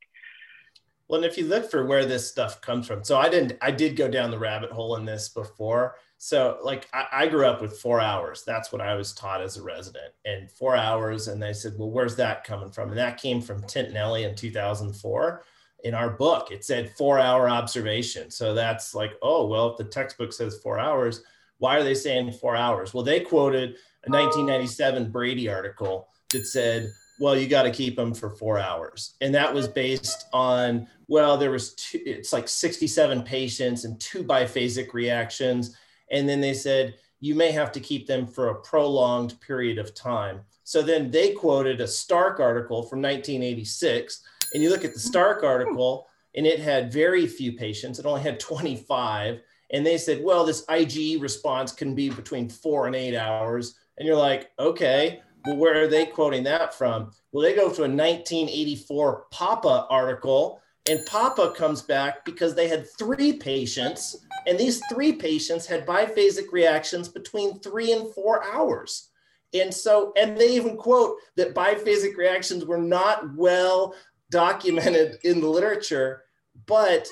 Well, 1.08 1.22
and 1.24 1.30
if 1.30 1.38
you 1.38 1.46
look 1.46 1.70
for 1.70 1.86
where 1.86 2.06
this 2.06 2.28
stuff 2.28 2.62
comes 2.62 2.88
from, 2.88 3.04
so 3.04 3.18
I 3.18 3.28
didn't, 3.28 3.58
I 3.62 3.70
did 3.72 3.98
go 3.98 4.08
down 4.08 4.32
the 4.32 4.40
rabbit 4.40 4.72
hole 4.72 4.96
in 4.96 5.06
this 5.06 5.28
before. 5.28 5.96
So, 6.18 6.58
like, 6.64 6.88
I, 6.94 7.06
I, 7.12 7.28
grew 7.28 7.46
up 7.46 7.62
with 7.62 7.80
four 7.80 8.00
hours. 8.00 8.44
That's 8.46 8.72
what 8.72 8.80
I 8.80 8.96
was 8.96 9.12
taught 9.12 9.42
as 9.42 9.58
a 9.58 9.62
resident, 9.62 10.14
and 10.24 10.50
four 10.50 10.78
hours. 10.78 11.28
And 11.28 11.44
they 11.44 11.52
said, 11.52 11.74
well, 11.78 11.90
where's 11.90 12.16
that 12.16 12.46
coming 12.46 12.72
from? 12.72 12.90
And 12.90 12.98
that 12.98 13.22
came 13.22 13.42
from 13.42 13.62
Tintinalli 13.64 14.26
in 14.26 14.36
2004 14.36 15.44
in 15.84 15.94
our 15.94 16.10
book 16.10 16.52
it 16.52 16.64
said 16.64 16.92
four 16.98 17.20
hour 17.20 17.50
observation. 17.50 18.30
So 18.32 18.54
that's 18.54 18.94
like 18.94 19.14
oh 19.22 19.48
well 19.48 19.72
if 19.72 19.78
the 19.78 19.84
textbook 19.84 20.34
says 20.34 20.60
four 20.60 20.80
hours 20.80 21.24
why 21.58 21.78
are 21.78 21.84
they 21.84 21.94
saying 21.94 22.32
four 22.32 22.56
hours? 22.56 22.94
Well 22.94 23.04
they 23.04 23.20
quoted 23.20 23.76
a 24.06 24.10
1997 24.10 25.12
brady 25.12 25.48
article 25.48 26.08
that 26.30 26.48
said 26.48 26.92
well 27.20 27.36
you 27.36 27.48
got 27.48 27.64
to 27.64 27.72
keep 27.72 27.96
them 27.96 28.14
for 28.14 28.30
four 28.30 28.58
hours. 28.58 29.16
And 29.22 29.34
that 29.36 29.54
was 29.54 29.68
based 29.68 30.26
on 30.34 30.88
well 31.08 31.38
there 31.38 31.52
was 31.52 31.76
two 31.76 32.02
it's 32.06 32.34
like 32.34 32.48
67 32.48 33.24
patients 33.24 33.86
and 33.86 34.00
two 34.00 34.24
biphasic 34.24 34.94
reactions. 34.94 35.76
And 36.12 36.28
then 36.28 36.42
they 36.42 36.54
said 36.54 36.96
you 37.20 37.36
may 37.36 37.52
have 37.52 37.72
to 37.72 37.80
keep 37.80 38.08
them 38.08 38.26
for 38.26 38.50
a 38.50 38.62
prolonged 38.62 39.40
period 39.40 39.78
of 39.78 39.94
time. 39.94 40.42
So 40.64 40.82
then 40.82 41.12
they 41.12 41.34
quoted 41.34 41.80
a 41.80 41.88
stark 41.88 42.40
article 42.40 42.84
from 42.84 43.02
1986 43.02 44.24
and 44.54 44.62
you 44.62 44.70
look 44.70 44.86
at 44.86 44.94
the 44.94 45.00
Stark 45.00 45.44
article, 45.44 46.08
and 46.36 46.46
it 46.46 46.60
had 46.60 46.94
very 46.94 47.28
few 47.28 47.54
patients. 47.54 48.00
It 48.00 48.06
only 48.06 48.22
had 48.22 48.40
25. 48.40 49.42
And 49.72 49.86
they 49.86 49.98
said, 49.98 50.24
well, 50.24 50.46
this 50.46 50.66
IgE 50.66 51.22
response 51.22 51.72
can 51.72 51.96
be 51.96 52.10
between 52.10 52.50
four 52.50 52.88
and 52.88 52.96
eight 52.96 53.16
hours. 53.16 53.76
And 53.98 54.08
you're 54.08 54.18
like, 54.18 54.52
okay, 54.60 55.22
well, 55.46 55.58
where 55.58 55.84
are 55.84 55.88
they 55.88 56.06
quoting 56.06 56.44
that 56.44 56.74
from? 56.74 57.12
Well, 57.32 57.44
they 57.44 57.56
go 57.56 57.70
to 57.70 57.84
a 57.84 57.90
1984 57.90 59.28
Popa 59.32 59.88
article, 59.90 60.62
and 60.90 61.06
Popa 61.06 61.52
comes 61.52 61.82
back 61.82 62.26
because 62.26 62.56
they 62.56 62.68
had 62.68 62.88
three 62.98 63.34
patients, 63.34 64.26
and 64.48 64.58
these 64.58 64.82
three 64.92 65.14
patients 65.14 65.66
had 65.66 65.86
biphasic 65.86 66.52
reactions 66.52 67.08
between 67.08 67.60
three 67.60 67.92
and 67.92 68.14
four 68.14 68.44
hours. 68.44 69.10
And 69.54 69.74
so, 69.74 70.14
and 70.16 70.38
they 70.38 70.56
even 70.56 70.78
quote 70.78 71.18
that 71.36 71.54
biphasic 71.54 72.16
reactions 72.16 72.66
were 72.66 72.78
not 72.78 73.36
well 73.36 73.96
documented 74.32 75.20
in 75.24 75.42
the 75.42 75.48
literature, 75.48 76.24
but 76.66 77.08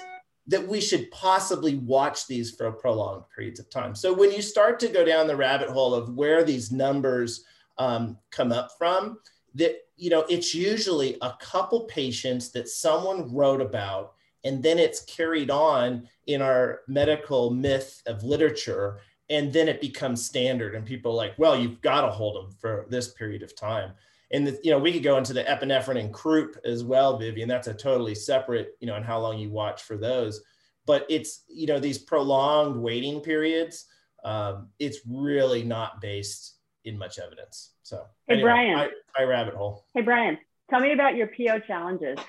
that 0.48 0.68
we 0.68 0.82
should 0.82 1.12
possibly 1.12 1.76
watch 1.76 2.26
these 2.26 2.52
for 2.52 2.72
prolonged 2.72 3.24
periods 3.36 3.60
of 3.60 3.70
time. 3.70 3.94
So 3.94 4.12
when 4.12 4.32
you 4.32 4.42
start 4.42 4.80
to 4.80 4.88
go 4.88 5.06
down 5.06 5.28
the 5.28 5.36
rabbit 5.36 5.70
hole 5.70 5.94
of 5.94 6.16
where 6.16 6.44
these 6.44 6.72
numbers 6.72 7.44
um, 7.78 8.18
come 8.32 8.52
up 8.52 8.72
from, 8.78 9.20
that 9.56 9.78
you 9.96 10.10
know 10.10 10.26
it's 10.30 10.56
usually 10.56 11.18
a 11.22 11.36
couple 11.40 11.82
patients 11.82 12.50
that 12.52 12.68
someone 12.68 13.34
wrote 13.34 13.62
about, 13.62 14.14
and 14.44 14.64
then 14.64 14.80
it's 14.80 15.06
carried 15.06 15.52
on 15.52 16.08
in 16.26 16.42
our 16.42 16.82
medical 16.88 17.52
myth 17.52 18.02
of 18.08 18.24
literature, 18.24 19.00
and 19.30 19.54
then 19.54 19.68
it 19.68 19.82
becomes 19.82 20.26
standard, 20.26 20.74
and 20.74 20.86
people 20.86 21.12
are 21.12 21.16
like, 21.16 21.38
well, 21.38 21.58
you've 21.58 21.82
got 21.82 22.02
to 22.02 22.10
hold 22.10 22.36
them 22.36 22.52
for 22.60 22.86
this 22.90 23.10
period 23.10 23.44
of 23.44 23.56
time 23.56 23.92
and 24.32 24.48
the, 24.48 24.60
you 24.64 24.72
know 24.72 24.80
we 24.80 24.92
could 24.92 25.04
go 25.04 25.18
into 25.18 25.34
the 25.34 25.44
epinephrine 25.44 26.00
and 26.00 26.14
croup 26.14 26.58
as 26.66 26.84
well 26.84 27.18
vivian. 27.18 27.48
That's 27.48 27.68
a 27.68 27.74
totally 27.74 28.16
separate 28.16 28.76
you 28.80 28.88
know 28.88 28.96
and 28.96 29.06
how 29.06 29.20
long 29.20 29.38
you 29.40 29.50
watch 29.50 29.84
for 29.84 29.98
those. 29.98 30.42
But 30.86 31.06
it's 31.10 31.44
you 31.48 31.68
know 31.68 31.80
these 31.80 31.98
prolonged 31.98 32.76
waiting 32.82 33.22
periods 33.22 33.86
um, 34.26 34.68
it's 34.80 35.00
really 35.08 35.64
not 35.64 36.02
based 36.02 36.58
in 36.84 36.98
much 36.98 37.20
evidence. 37.20 37.72
So 37.84 38.06
hey 38.28 38.36
anyway, 38.36 38.50
brian. 38.50 38.78
I, 38.78 39.22
I 39.22 39.24
rabbit 39.24 39.56
hole. 39.56 39.86
Hey 39.94 40.02
brian 40.02 40.38
tell 40.70 40.80
me 40.80 40.94
about 40.94 41.16
your 41.16 41.28
po 41.28 41.60
challenges. 41.60 42.18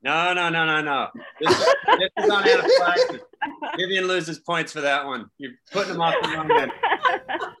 No 0.00 0.32
no 0.32 0.48
no 0.48 0.64
no 0.64 0.80
no. 0.80 1.08
This, 1.40 1.50
is, 1.50 1.66
this 1.98 2.24
is 2.24 2.30
on 2.30 2.48
anaphylaxis 2.48 3.20
vivian 3.76 4.06
loses 4.06 4.38
points 4.38 4.70
for 4.72 4.80
that 4.82 5.04
one. 5.04 5.28
You're 5.38 5.54
putting 5.72 5.94
them 5.94 6.00
off 6.00 6.14
the 6.22 6.28
wrong 6.28 6.48
end. 6.52 6.70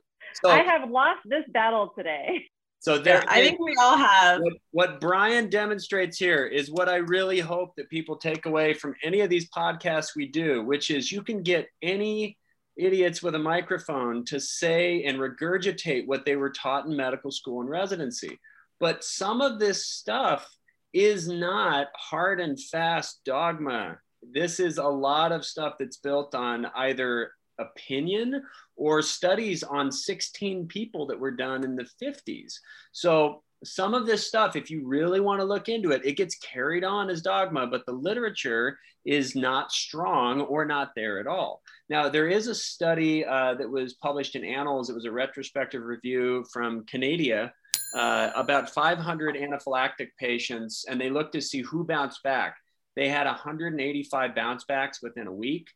So, 0.42 0.50
i 0.50 0.62
have 0.62 0.88
lost 0.88 1.18
this 1.24 1.42
battle 1.52 1.92
today 1.98 2.44
so 2.80 2.98
there, 2.98 3.24
I 3.28 3.42
think 3.42 3.60
we 3.60 3.74
all 3.80 3.96
have. 3.96 4.40
What, 4.40 4.52
what, 4.70 5.00
Brian 5.00 5.50
demonstrates 5.50 6.18
here 6.18 6.46
is 6.46 6.70
what 6.70 6.88
I 6.88 6.96
really 6.96 7.40
hope 7.40 7.74
that 7.76 7.90
people 7.90 8.16
take 8.16 8.46
away 8.46 8.74
from 8.74 8.94
any 9.02 9.20
of 9.20 9.30
these 9.30 9.50
podcasts 9.50 10.14
we 10.14 10.26
do, 10.26 10.62
which 10.62 10.90
is 10.90 11.10
you 11.10 11.22
can 11.22 11.42
get 11.42 11.68
any 11.82 12.38
idiots 12.76 13.22
with 13.22 13.34
a 13.34 13.38
microphone 13.38 14.24
to 14.26 14.38
say 14.38 15.02
and 15.02 15.18
regurgitate 15.18 16.06
what 16.06 16.24
they 16.24 16.36
were 16.36 16.50
taught 16.50 16.86
in 16.86 16.96
medical 16.96 17.32
school 17.32 17.60
and 17.60 17.68
residency. 17.68 18.38
But 18.78 19.02
some 19.02 19.40
of 19.40 19.58
this 19.58 19.86
stuff 19.86 20.48
is 20.92 21.28
not 21.28 21.88
hard 21.96 22.40
and 22.40 22.58
fast 22.60 23.20
dogma 23.24 23.98
this 24.22 24.60
is 24.60 24.78
a 24.78 24.84
lot 24.84 25.32
of 25.32 25.44
stuff 25.44 25.74
that's 25.78 25.98
built 25.98 26.34
on 26.34 26.66
either 26.74 27.32
opinion 27.58 28.42
or 28.78 29.02
studies 29.02 29.62
on 29.62 29.92
16 29.92 30.68
people 30.68 31.06
that 31.06 31.18
were 31.18 31.32
done 31.32 31.64
in 31.64 31.76
the 31.76 31.88
50s. 32.02 32.54
So 32.92 33.42
some 33.64 33.92
of 33.92 34.06
this 34.06 34.26
stuff, 34.26 34.54
if 34.54 34.70
you 34.70 34.86
really 34.86 35.20
want 35.20 35.40
to 35.40 35.44
look 35.44 35.68
into 35.68 35.90
it, 35.90 36.04
it 36.04 36.16
gets 36.16 36.36
carried 36.36 36.84
on 36.84 37.10
as 37.10 37.20
dogma, 37.20 37.66
but 37.66 37.84
the 37.86 37.92
literature 37.92 38.78
is 39.04 39.34
not 39.34 39.72
strong 39.72 40.42
or 40.42 40.64
not 40.64 40.92
there 40.94 41.18
at 41.18 41.26
all. 41.26 41.60
Now, 41.88 42.08
there 42.08 42.28
is 42.28 42.46
a 42.46 42.54
study 42.54 43.24
uh, 43.24 43.54
that 43.54 43.68
was 43.68 43.94
published 43.94 44.36
in 44.36 44.44
Annals, 44.44 44.90
it 44.90 44.94
was 44.94 45.06
a 45.06 45.12
retrospective 45.12 45.82
review 45.82 46.44
from 46.52 46.84
Canada. 46.84 47.52
Uh, 47.94 48.30
about 48.36 48.68
500 48.68 49.34
anaphylactic 49.34 50.08
patients, 50.20 50.84
and 50.86 51.00
they 51.00 51.08
looked 51.08 51.32
to 51.32 51.40
see 51.40 51.62
who 51.62 51.84
bounced 51.84 52.22
back. 52.22 52.56
They 52.96 53.08
had 53.08 53.26
185 53.26 54.34
bounce 54.34 54.64
backs 54.64 55.00
within 55.00 55.26
a 55.26 55.32
week. 55.32 55.68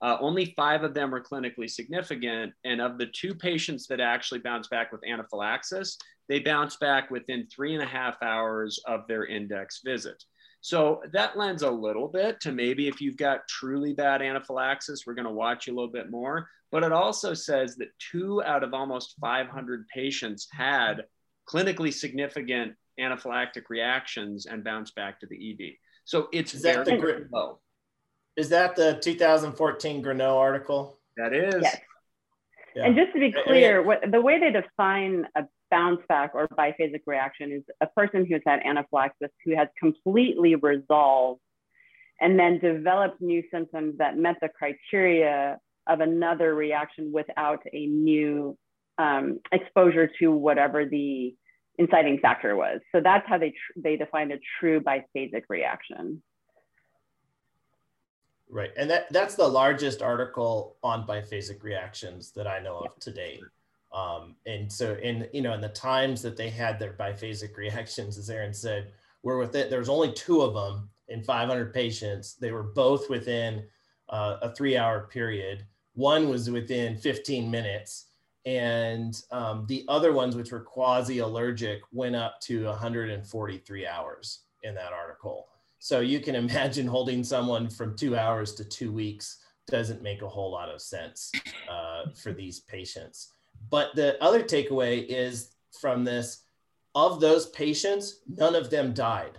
Uh, 0.00 0.16
only 0.20 0.54
five 0.56 0.84
of 0.84 0.94
them 0.94 1.10
were 1.10 1.22
clinically 1.22 1.68
significant. 1.68 2.52
And 2.64 2.80
of 2.80 2.98
the 2.98 3.06
two 3.06 3.34
patients 3.34 3.86
that 3.88 4.00
actually 4.00 4.40
bounced 4.40 4.70
back 4.70 4.92
with 4.92 5.00
anaphylaxis, 5.04 5.98
they 6.28 6.38
bounced 6.38 6.78
back 6.80 7.10
within 7.10 7.46
three 7.46 7.74
and 7.74 7.82
a 7.82 7.86
half 7.86 8.16
hours 8.22 8.80
of 8.86 9.06
their 9.08 9.26
index 9.26 9.80
visit. 9.84 10.22
So 10.60 11.02
that 11.12 11.36
lends 11.36 11.62
a 11.62 11.70
little 11.70 12.08
bit 12.08 12.40
to 12.40 12.52
maybe 12.52 12.88
if 12.88 13.00
you've 13.00 13.16
got 13.16 13.46
truly 13.48 13.92
bad 13.92 14.22
anaphylaxis, 14.22 15.04
we're 15.06 15.14
going 15.14 15.26
to 15.26 15.32
watch 15.32 15.66
you 15.66 15.74
a 15.74 15.76
little 15.76 15.92
bit 15.92 16.10
more. 16.10 16.48
But 16.70 16.82
it 16.82 16.92
also 16.92 17.32
says 17.32 17.76
that 17.76 17.88
two 17.98 18.42
out 18.42 18.62
of 18.62 18.74
almost 18.74 19.14
500 19.20 19.86
patients 19.88 20.48
had 20.52 21.04
clinically 21.48 21.92
significant 21.92 22.74
anaphylactic 23.00 23.62
reactions 23.70 24.46
and 24.46 24.64
bounced 24.64 24.94
back 24.94 25.20
to 25.20 25.26
the 25.26 25.50
ED. 25.50 25.76
So 26.04 26.28
it's 26.32 26.52
very 26.52 26.84
the, 26.84 27.28
low. 27.32 27.60
Is 28.38 28.50
that 28.50 28.76
the 28.76 29.00
2014 29.02 30.02
Grunau 30.02 30.36
article? 30.36 30.96
That 31.16 31.32
is. 31.34 31.60
Yes. 31.60 31.80
Yeah. 32.76 32.86
And 32.86 32.94
just 32.94 33.12
to 33.12 33.18
be 33.18 33.34
clear, 33.44 33.82
what, 33.82 34.08
the 34.08 34.20
way 34.20 34.38
they 34.38 34.52
define 34.52 35.26
a 35.34 35.42
bounce 35.72 36.00
back 36.08 36.30
or 36.34 36.46
biphasic 36.46 37.00
reaction 37.04 37.50
is 37.50 37.64
a 37.80 37.88
person 37.88 38.24
who's 38.24 38.42
had 38.46 38.60
anaphylaxis 38.64 39.30
who 39.44 39.56
has 39.56 39.66
completely 39.76 40.54
resolved 40.54 41.40
and 42.20 42.38
then 42.38 42.60
developed 42.60 43.20
new 43.20 43.42
symptoms 43.50 43.98
that 43.98 44.16
met 44.16 44.36
the 44.40 44.48
criteria 44.48 45.58
of 45.88 46.00
another 46.00 46.54
reaction 46.54 47.10
without 47.12 47.60
a 47.72 47.86
new 47.86 48.56
um, 48.98 49.40
exposure 49.50 50.08
to 50.20 50.30
whatever 50.30 50.86
the 50.86 51.34
inciting 51.76 52.18
factor 52.18 52.54
was. 52.54 52.78
So 52.94 53.00
that's 53.00 53.26
how 53.26 53.38
they, 53.38 53.50
tr- 53.50 53.80
they 53.82 53.96
defined 53.96 54.30
a 54.30 54.38
true 54.60 54.80
biphasic 54.80 55.42
reaction. 55.48 56.22
Right. 58.50 58.70
And 58.76 58.88
that, 58.90 59.12
that's 59.12 59.34
the 59.34 59.46
largest 59.46 60.00
article 60.02 60.76
on 60.82 61.06
biphasic 61.06 61.62
reactions 61.62 62.32
that 62.32 62.46
I 62.46 62.60
know 62.60 62.78
of 62.78 62.98
today. 62.98 63.40
Um, 63.92 64.36
and 64.46 64.70
so 64.70 64.94
in, 65.02 65.28
you 65.32 65.42
know, 65.42 65.52
in 65.52 65.60
the 65.60 65.68
times 65.68 66.22
that 66.22 66.36
they 66.36 66.50
had 66.50 66.78
their 66.78 66.94
biphasic 66.94 67.56
reactions, 67.56 68.16
as 68.16 68.30
Aaron 68.30 68.54
said, 68.54 68.92
were 69.22 69.38
with 69.38 69.54
it, 69.54 69.70
there 69.70 69.80
was 69.80 69.88
only 69.88 70.12
two 70.12 70.40
of 70.40 70.54
them 70.54 70.88
in 71.08 71.22
500 71.22 71.74
patients. 71.74 72.34
They 72.34 72.52
were 72.52 72.62
both 72.62 73.10
within 73.10 73.64
uh, 74.08 74.38
a 74.42 74.54
three 74.54 74.76
hour 74.76 75.08
period. 75.10 75.66
One 75.94 76.28
was 76.28 76.50
within 76.50 76.96
15 76.96 77.50
minutes 77.50 78.06
and 78.48 79.20
um, 79.30 79.66
the 79.68 79.84
other 79.88 80.14
ones, 80.14 80.34
which 80.34 80.52
were 80.52 80.60
quasi 80.60 81.18
allergic, 81.18 81.82
went 81.92 82.16
up 82.16 82.40
to 82.40 82.64
143 82.64 83.86
hours 83.86 84.40
in 84.62 84.74
that 84.74 84.94
article. 84.94 85.48
So 85.78 86.00
you 86.00 86.20
can 86.20 86.34
imagine 86.34 86.86
holding 86.86 87.24
someone 87.24 87.68
from 87.70 87.96
two 87.96 88.16
hours 88.16 88.54
to 88.56 88.64
two 88.64 88.92
weeks 88.92 89.38
doesn't 89.68 90.02
make 90.02 90.22
a 90.22 90.28
whole 90.28 90.50
lot 90.50 90.70
of 90.70 90.80
sense 90.80 91.30
uh, 91.70 92.10
for 92.14 92.32
these 92.32 92.60
patients. 92.60 93.32
But 93.70 93.94
the 93.94 94.22
other 94.22 94.42
takeaway 94.42 95.04
is 95.08 95.50
from 95.78 96.04
this 96.04 96.44
of 96.94 97.20
those 97.20 97.50
patients, 97.50 98.20
none 98.26 98.54
of 98.54 98.70
them 98.70 98.94
died. 98.94 99.38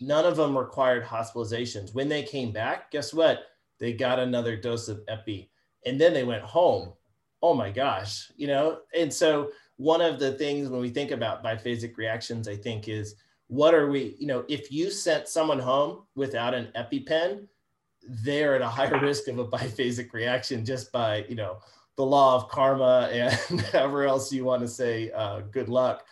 None 0.00 0.24
of 0.24 0.36
them 0.36 0.56
required 0.56 1.04
hospitalizations. 1.04 1.94
When 1.94 2.08
they 2.08 2.22
came 2.22 2.52
back, 2.52 2.90
guess 2.90 3.12
what? 3.12 3.40
They 3.78 3.92
got 3.92 4.18
another 4.18 4.56
dose 4.56 4.88
of 4.88 5.02
epi 5.08 5.50
and 5.84 6.00
then 6.00 6.14
they 6.14 6.24
went 6.24 6.42
home 6.42 6.94
oh 7.42 7.54
my 7.54 7.70
gosh, 7.70 8.30
you 8.36 8.46
know? 8.46 8.78
And 8.94 9.12
so 9.12 9.50
one 9.76 10.00
of 10.00 10.18
the 10.18 10.32
things 10.32 10.68
when 10.68 10.80
we 10.80 10.90
think 10.90 11.10
about 11.10 11.42
biphasic 11.42 11.96
reactions, 11.96 12.48
I 12.48 12.56
think 12.56 12.88
is 12.88 13.14
what 13.50 13.74
are 13.74 13.90
we, 13.90 14.14
you 14.20 14.28
know, 14.28 14.44
if 14.48 14.70
you 14.70 14.92
sent 14.92 15.26
someone 15.26 15.58
home 15.58 16.04
without 16.14 16.54
an 16.54 16.68
EpiPen, 16.76 17.48
they're 18.24 18.54
at 18.54 18.62
a 18.62 18.68
higher 18.68 19.00
risk 19.02 19.26
of 19.26 19.40
a 19.40 19.44
biphasic 19.44 20.12
reaction 20.12 20.64
just 20.64 20.92
by, 20.92 21.24
you 21.28 21.34
know, 21.34 21.58
the 21.96 22.06
law 22.06 22.36
of 22.36 22.48
karma 22.48 23.10
and 23.12 23.60
however 23.72 24.04
else 24.04 24.32
you 24.32 24.44
want 24.44 24.62
to 24.62 24.68
say 24.68 25.10
uh, 25.10 25.40
good 25.50 25.68
luck. 25.68 26.04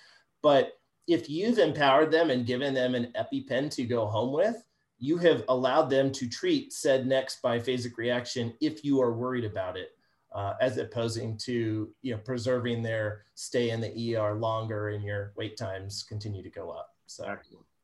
But 0.42 0.80
if 1.06 1.30
you've 1.30 1.58
empowered 1.58 2.10
them 2.10 2.30
and 2.30 2.44
given 2.44 2.74
them 2.74 2.96
an 2.96 3.12
EpiPen 3.16 3.70
to 3.76 3.84
go 3.84 4.06
home 4.06 4.32
with, 4.32 4.64
you 4.98 5.16
have 5.18 5.44
allowed 5.48 5.90
them 5.90 6.10
to 6.10 6.28
treat 6.28 6.72
said 6.72 7.06
next 7.06 7.40
biphasic 7.40 7.96
reaction 7.96 8.52
if 8.60 8.84
you 8.84 9.00
are 9.00 9.12
worried 9.12 9.44
about 9.44 9.76
it 9.76 9.90
uh, 10.34 10.54
as 10.60 10.76
opposing 10.76 11.38
to 11.38 11.88
you 12.02 12.12
know 12.12 12.18
preserving 12.18 12.82
their 12.82 13.26
stay 13.36 13.70
in 13.70 13.80
the 13.80 14.16
ER 14.16 14.34
longer 14.34 14.88
and 14.88 15.04
your 15.04 15.32
wait 15.36 15.56
times 15.56 16.02
continue 16.02 16.42
to 16.42 16.50
go 16.50 16.70
up. 16.70 16.97
So 17.08 17.24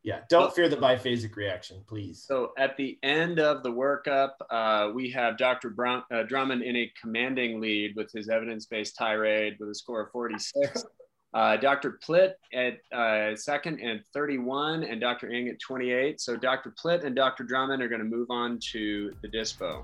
yeah, 0.03 0.19
don't 0.29 0.53
fear 0.53 0.69
the 0.69 0.77
biphasic 0.77 1.35
reaction, 1.35 1.83
please. 1.87 2.23
So 2.27 2.51
at 2.59 2.77
the 2.77 2.99
end 3.01 3.39
of 3.39 3.63
the 3.63 3.71
workup, 3.71 4.33
uh, 4.51 4.91
we 4.93 5.09
have 5.09 5.35
Dr. 5.35 5.71
Brown, 5.71 6.03
uh, 6.11 6.23
Drummond 6.23 6.61
in 6.61 6.75
a 6.75 6.91
commanding 7.01 7.59
lead 7.59 7.95
with 7.95 8.11
his 8.11 8.29
evidence-based 8.29 8.95
tirade 8.95 9.55
with 9.59 9.69
a 9.69 9.75
score 9.75 10.01
of 10.01 10.11
46. 10.11 10.85
Uh, 11.33 11.57
Dr. 11.57 11.99
Plitt 12.07 12.35
at 12.53 12.77
uh, 12.97 13.35
second 13.35 13.81
and 13.81 14.01
31, 14.13 14.83
and 14.83 15.01
Dr. 15.01 15.27
Ng 15.29 15.49
at 15.49 15.59
28. 15.59 16.21
So 16.21 16.37
Dr. 16.37 16.73
Plitt 16.81 17.03
and 17.03 17.13
Dr. 17.13 17.43
Drummond 17.43 17.83
are 17.83 17.89
going 17.89 17.99
to 17.99 18.05
move 18.05 18.27
on 18.29 18.57
to 18.71 19.11
the 19.21 19.27
DISPO. 19.27 19.83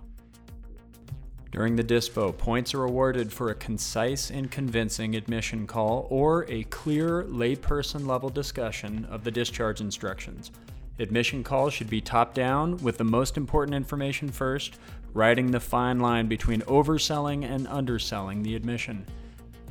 During 1.52 1.76
the 1.76 1.84
DISPO, 1.84 2.38
points 2.38 2.74
are 2.74 2.86
awarded 2.86 3.34
for 3.34 3.50
a 3.50 3.56
concise 3.56 4.32
and 4.32 4.50
convincing 4.50 5.16
admission 5.16 5.68
call 5.68 6.08
or 6.10 6.46
a 6.50 6.64
clear 6.66 7.24
layperson 7.26 8.08
level 8.08 8.30
discussion 8.30 9.06
of 9.12 9.26
the 9.26 9.32
discharge 9.32 9.82
instructions. 9.82 10.52
Admission 10.98 11.44
calls 11.44 11.74
should 11.74 11.90
be 11.90 12.00
top 12.00 12.34
down, 12.34 12.78
with 12.78 12.98
the 12.98 13.04
most 13.04 13.36
important 13.36 13.76
information 13.76 14.30
first, 14.30 14.80
riding 15.14 15.52
the 15.52 15.60
fine 15.60 16.00
line 16.00 16.28
between 16.28 16.62
overselling 16.62 17.44
and 17.44 17.68
underselling 17.68 18.44
the 18.44 18.56
admission. 18.56 19.06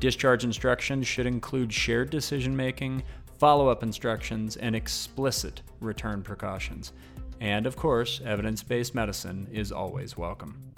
Discharge 0.00 0.44
instructions 0.44 1.06
should 1.06 1.26
include 1.26 1.72
shared 1.72 2.10
decision 2.10 2.54
making, 2.54 3.02
follow 3.38 3.68
up 3.68 3.82
instructions, 3.82 4.56
and 4.56 4.76
explicit 4.76 5.62
return 5.80 6.22
precautions. 6.22 6.92
And 7.40 7.66
of 7.66 7.74
course, 7.74 8.20
evidence 8.22 8.62
based 8.62 8.94
medicine 8.94 9.48
is 9.50 9.72
always 9.72 10.18
welcome. 10.18 10.69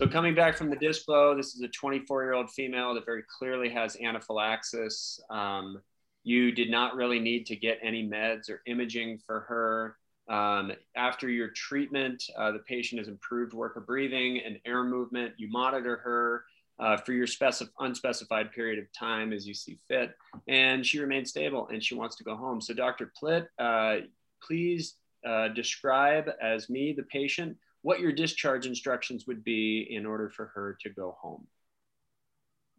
So 0.00 0.08
coming 0.08 0.34
back 0.34 0.56
from 0.56 0.70
the 0.70 0.76
DISPO, 0.76 1.36
this 1.36 1.54
is 1.54 1.60
a 1.60 1.68
24 1.68 2.22
year 2.22 2.32
old 2.32 2.50
female 2.50 2.94
that 2.94 3.04
very 3.04 3.22
clearly 3.38 3.68
has 3.68 3.98
anaphylaxis. 4.02 5.20
Um, 5.28 5.82
you 6.24 6.52
did 6.52 6.70
not 6.70 6.94
really 6.94 7.18
need 7.18 7.44
to 7.48 7.56
get 7.56 7.78
any 7.82 8.08
meds 8.08 8.48
or 8.48 8.62
imaging 8.66 9.18
for 9.26 9.40
her. 9.40 9.96
Um, 10.34 10.72
after 10.96 11.28
your 11.28 11.48
treatment, 11.48 12.24
uh, 12.34 12.50
the 12.50 12.60
patient 12.60 12.98
has 12.98 13.08
improved 13.08 13.52
work 13.52 13.76
of 13.76 13.86
breathing 13.86 14.40
and 14.42 14.58
air 14.64 14.84
movement. 14.84 15.34
You 15.36 15.50
monitor 15.50 15.98
her 15.98 16.44
uh, 16.78 16.96
for 16.96 17.12
your 17.12 17.26
specif- 17.26 17.68
unspecified 17.78 18.52
period 18.52 18.78
of 18.78 18.90
time 18.98 19.34
as 19.34 19.46
you 19.46 19.52
see 19.52 19.76
fit, 19.86 20.14
and 20.48 20.86
she 20.86 20.98
remains 20.98 21.28
stable 21.28 21.68
and 21.68 21.84
she 21.84 21.94
wants 21.94 22.16
to 22.16 22.24
go 22.24 22.36
home. 22.36 22.62
So, 22.62 22.72
Dr. 22.72 23.12
Plitt, 23.22 23.48
uh, 23.58 24.06
please 24.42 24.94
uh, 25.28 25.48
describe 25.48 26.30
as 26.40 26.70
me, 26.70 26.94
the 26.96 27.02
patient, 27.02 27.58
what 27.82 28.00
your 28.00 28.12
discharge 28.12 28.66
instructions 28.66 29.26
would 29.26 29.42
be 29.42 29.86
in 29.90 30.06
order 30.06 30.28
for 30.28 30.46
her 30.54 30.76
to 30.82 30.90
go 30.90 31.16
home. 31.20 31.46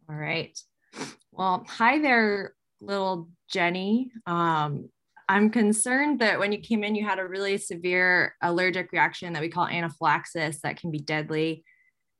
All 0.08 0.16
right. 0.16 0.58
Well, 1.30 1.64
hi 1.68 1.98
there, 1.98 2.54
little 2.80 3.28
Jenny. 3.50 4.12
Um, 4.26 4.90
I'm 5.28 5.50
concerned 5.50 6.18
that 6.18 6.38
when 6.38 6.52
you 6.52 6.58
came 6.58 6.84
in, 6.84 6.94
you 6.94 7.06
had 7.06 7.18
a 7.18 7.26
really 7.26 7.56
severe 7.56 8.34
allergic 8.42 8.92
reaction 8.92 9.32
that 9.32 9.42
we 9.42 9.48
call 9.48 9.66
anaphylaxis 9.66 10.60
that 10.60 10.78
can 10.78 10.90
be 10.90 10.98
deadly. 10.98 11.64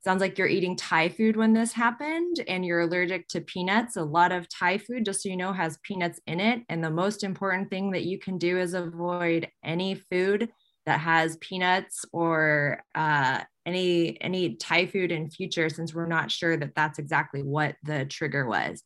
Sounds 0.05 0.21
like 0.21 0.37
you're 0.37 0.49
eating 0.49 0.77
Thai 0.77 1.11
food 1.11 1.37
when 1.37 1.53
this 1.53 1.73
happened 1.73 2.43
and 2.49 2.65
you're 2.65 2.81
allergic 2.81 3.29
to 3.29 3.41
peanuts. 3.41 3.97
A 3.97 4.03
lot 4.03 4.33
of 4.33 4.49
Thai 4.49 4.79
food, 4.79 5.05
just 5.05 5.23
so 5.23 5.29
you 5.29 5.37
know, 5.37 5.53
has 5.53 5.79
peanuts 5.85 6.21
in 6.27 6.41
it. 6.41 6.63
And 6.69 6.83
the 6.83 6.91
most 6.91 7.23
important 7.23 7.71
thing 7.71 7.93
that 7.93 8.05
you 8.05 8.19
can 8.19 8.39
do 8.39 8.59
is 8.59 8.75
avoid 8.75 9.49
any 9.63 9.95
food 9.95 10.49
that 10.87 11.01
has 11.01 11.37
peanuts 11.37 12.05
or 12.13 12.83
uh, 12.95 13.41
any 13.65 14.21
any 14.21 14.57
Thai 14.57 14.87
food 14.87 15.13
in 15.13 15.31
future, 15.31 15.69
since 15.69 15.95
we're 15.95 16.07
not 16.07 16.31
sure 16.31 16.57
that 16.57 16.75
that's 16.75 16.99
exactly 16.99 17.43
what 17.43 17.77
the 17.85 18.05
trigger 18.05 18.47
was. 18.47 18.83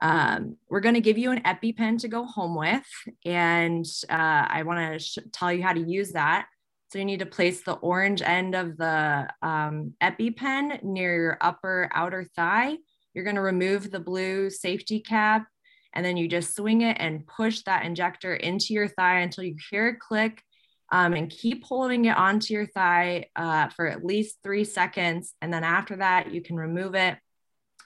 Um, 0.00 0.56
we're 0.70 0.80
going 0.80 0.94
to 0.94 1.00
give 1.00 1.18
you 1.18 1.32
an 1.32 1.42
EpiPen 1.42 1.98
to 2.00 2.08
go 2.08 2.24
home 2.24 2.54
with, 2.54 2.86
and 3.24 3.84
uh, 4.08 4.46
I 4.48 4.62
want 4.62 4.92
to 4.92 4.98
sh- 4.98 5.18
tell 5.32 5.52
you 5.52 5.62
how 5.62 5.72
to 5.72 5.80
use 5.80 6.12
that. 6.12 6.46
So 6.90 6.98
you 6.98 7.04
need 7.04 7.18
to 7.18 7.26
place 7.26 7.62
the 7.62 7.74
orange 7.74 8.22
end 8.22 8.54
of 8.54 8.78
the 8.78 9.28
um, 9.42 9.94
EpiPen 10.02 10.82
near 10.84 11.14
your 11.14 11.38
upper 11.40 11.90
outer 11.92 12.24
thigh. 12.34 12.76
You're 13.12 13.24
going 13.24 13.36
to 13.36 13.42
remove 13.42 13.90
the 13.90 14.00
blue 14.00 14.48
safety 14.48 15.00
cap 15.00 15.46
and 15.92 16.04
then 16.04 16.16
you 16.16 16.28
just 16.28 16.54
swing 16.54 16.82
it 16.82 16.96
and 17.00 17.26
push 17.26 17.62
that 17.62 17.84
injector 17.84 18.34
into 18.34 18.72
your 18.72 18.88
thigh 18.88 19.20
until 19.20 19.44
you 19.44 19.56
hear 19.70 19.88
a 19.88 19.96
click 19.96 20.42
um, 20.90 21.12
and 21.12 21.30
keep 21.30 21.64
holding 21.64 22.06
it 22.06 22.16
onto 22.16 22.54
your 22.54 22.66
thigh 22.66 23.26
uh, 23.36 23.68
for 23.68 23.86
at 23.86 24.04
least 24.04 24.38
three 24.42 24.64
seconds. 24.64 25.34
And 25.42 25.52
then 25.52 25.64
after 25.64 25.96
that, 25.96 26.32
you 26.32 26.40
can 26.40 26.56
remove 26.56 26.94
it, 26.94 27.18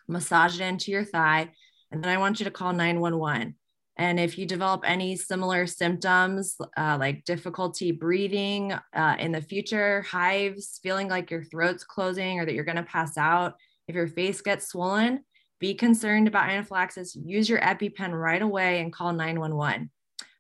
massage 0.08 0.60
it 0.60 0.64
into 0.64 0.90
your 0.90 1.04
thigh. 1.04 1.50
And 1.90 2.02
then 2.02 2.10
I 2.10 2.18
want 2.18 2.38
you 2.38 2.44
to 2.44 2.50
call 2.50 2.72
911. 2.72 3.56
And 3.96 4.18
if 4.18 4.38
you 4.38 4.46
develop 4.46 4.82
any 4.86 5.16
similar 5.16 5.66
symptoms 5.66 6.56
uh, 6.78 6.96
like 6.98 7.24
difficulty 7.24 7.92
breathing 7.92 8.72
uh, 8.94 9.16
in 9.18 9.32
the 9.32 9.42
future, 9.42 10.02
hives, 10.02 10.80
feeling 10.82 11.08
like 11.08 11.30
your 11.30 11.44
throat's 11.44 11.84
closing 11.84 12.40
or 12.40 12.46
that 12.46 12.54
you're 12.54 12.64
going 12.64 12.76
to 12.76 12.82
pass 12.84 13.18
out, 13.18 13.54
if 13.88 13.94
your 13.94 14.06
face 14.06 14.40
gets 14.40 14.68
swollen, 14.68 15.24
be 15.60 15.74
concerned 15.74 16.26
about 16.26 16.48
anaphylaxis, 16.48 17.14
use 17.14 17.48
your 17.48 17.60
EpiPen 17.60 18.12
right 18.12 18.42
away 18.42 18.80
and 18.80 18.92
call 18.92 19.12
911. 19.12 19.90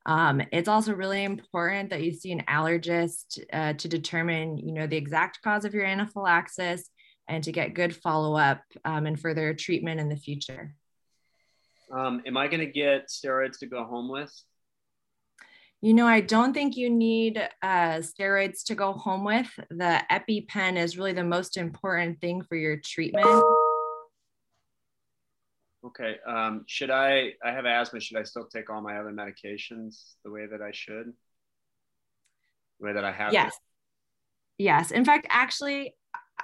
Um, 0.06 0.42
it's 0.52 0.68
also 0.68 0.92
really 0.94 1.24
important 1.24 1.90
that 1.90 2.02
you 2.02 2.12
see 2.12 2.32
an 2.32 2.42
allergist 2.48 3.38
uh, 3.52 3.74
to 3.74 3.88
determine, 3.88 4.58
you 4.58 4.72
know, 4.72 4.86
the 4.86 4.96
exact 4.96 5.40
cause 5.42 5.64
of 5.64 5.74
your 5.74 5.84
anaphylaxis 5.84 6.90
and 7.28 7.44
to 7.44 7.52
get 7.52 7.74
good 7.74 7.94
follow-up 7.94 8.62
um, 8.84 9.06
and 9.06 9.18
further 9.18 9.54
treatment 9.54 10.00
in 10.00 10.08
the 10.08 10.16
future. 10.16 10.74
Um, 11.92 12.22
am 12.26 12.36
I 12.36 12.48
going 12.48 12.60
to 12.60 12.66
get 12.66 13.08
steroids 13.08 13.58
to 13.60 13.66
go 13.66 13.84
home 13.84 14.08
with? 14.08 14.32
You 15.82 15.94
know, 15.94 16.06
I 16.06 16.20
don't 16.20 16.54
think 16.54 16.76
you 16.76 16.90
need 16.90 17.38
uh, 17.60 17.98
steroids 17.98 18.64
to 18.66 18.74
go 18.74 18.92
home 18.92 19.24
with. 19.24 19.48
The 19.68 20.00
EpiPen 20.10 20.76
is 20.76 20.96
really 20.96 21.12
the 21.12 21.24
most 21.24 21.56
important 21.56 22.20
thing 22.20 22.42
for 22.42 22.56
your 22.56 22.76
treatment. 22.76 23.26
Okay. 25.84 26.16
Um, 26.26 26.64
should 26.66 26.90
I, 26.90 27.32
I 27.44 27.50
have 27.50 27.66
asthma, 27.66 28.00
should 28.00 28.18
I 28.18 28.22
still 28.22 28.46
take 28.46 28.70
all 28.70 28.80
my 28.80 28.98
other 28.98 29.10
medications 29.10 30.14
the 30.24 30.30
way 30.30 30.46
that 30.46 30.62
I 30.62 30.70
should? 30.72 31.12
The 32.78 32.86
way 32.86 32.92
that 32.92 33.04
I 33.04 33.12
have? 33.12 33.32
Yes. 33.32 33.56
Yes. 34.58 34.90
In 34.92 35.04
fact, 35.04 35.26
actually, 35.28 35.94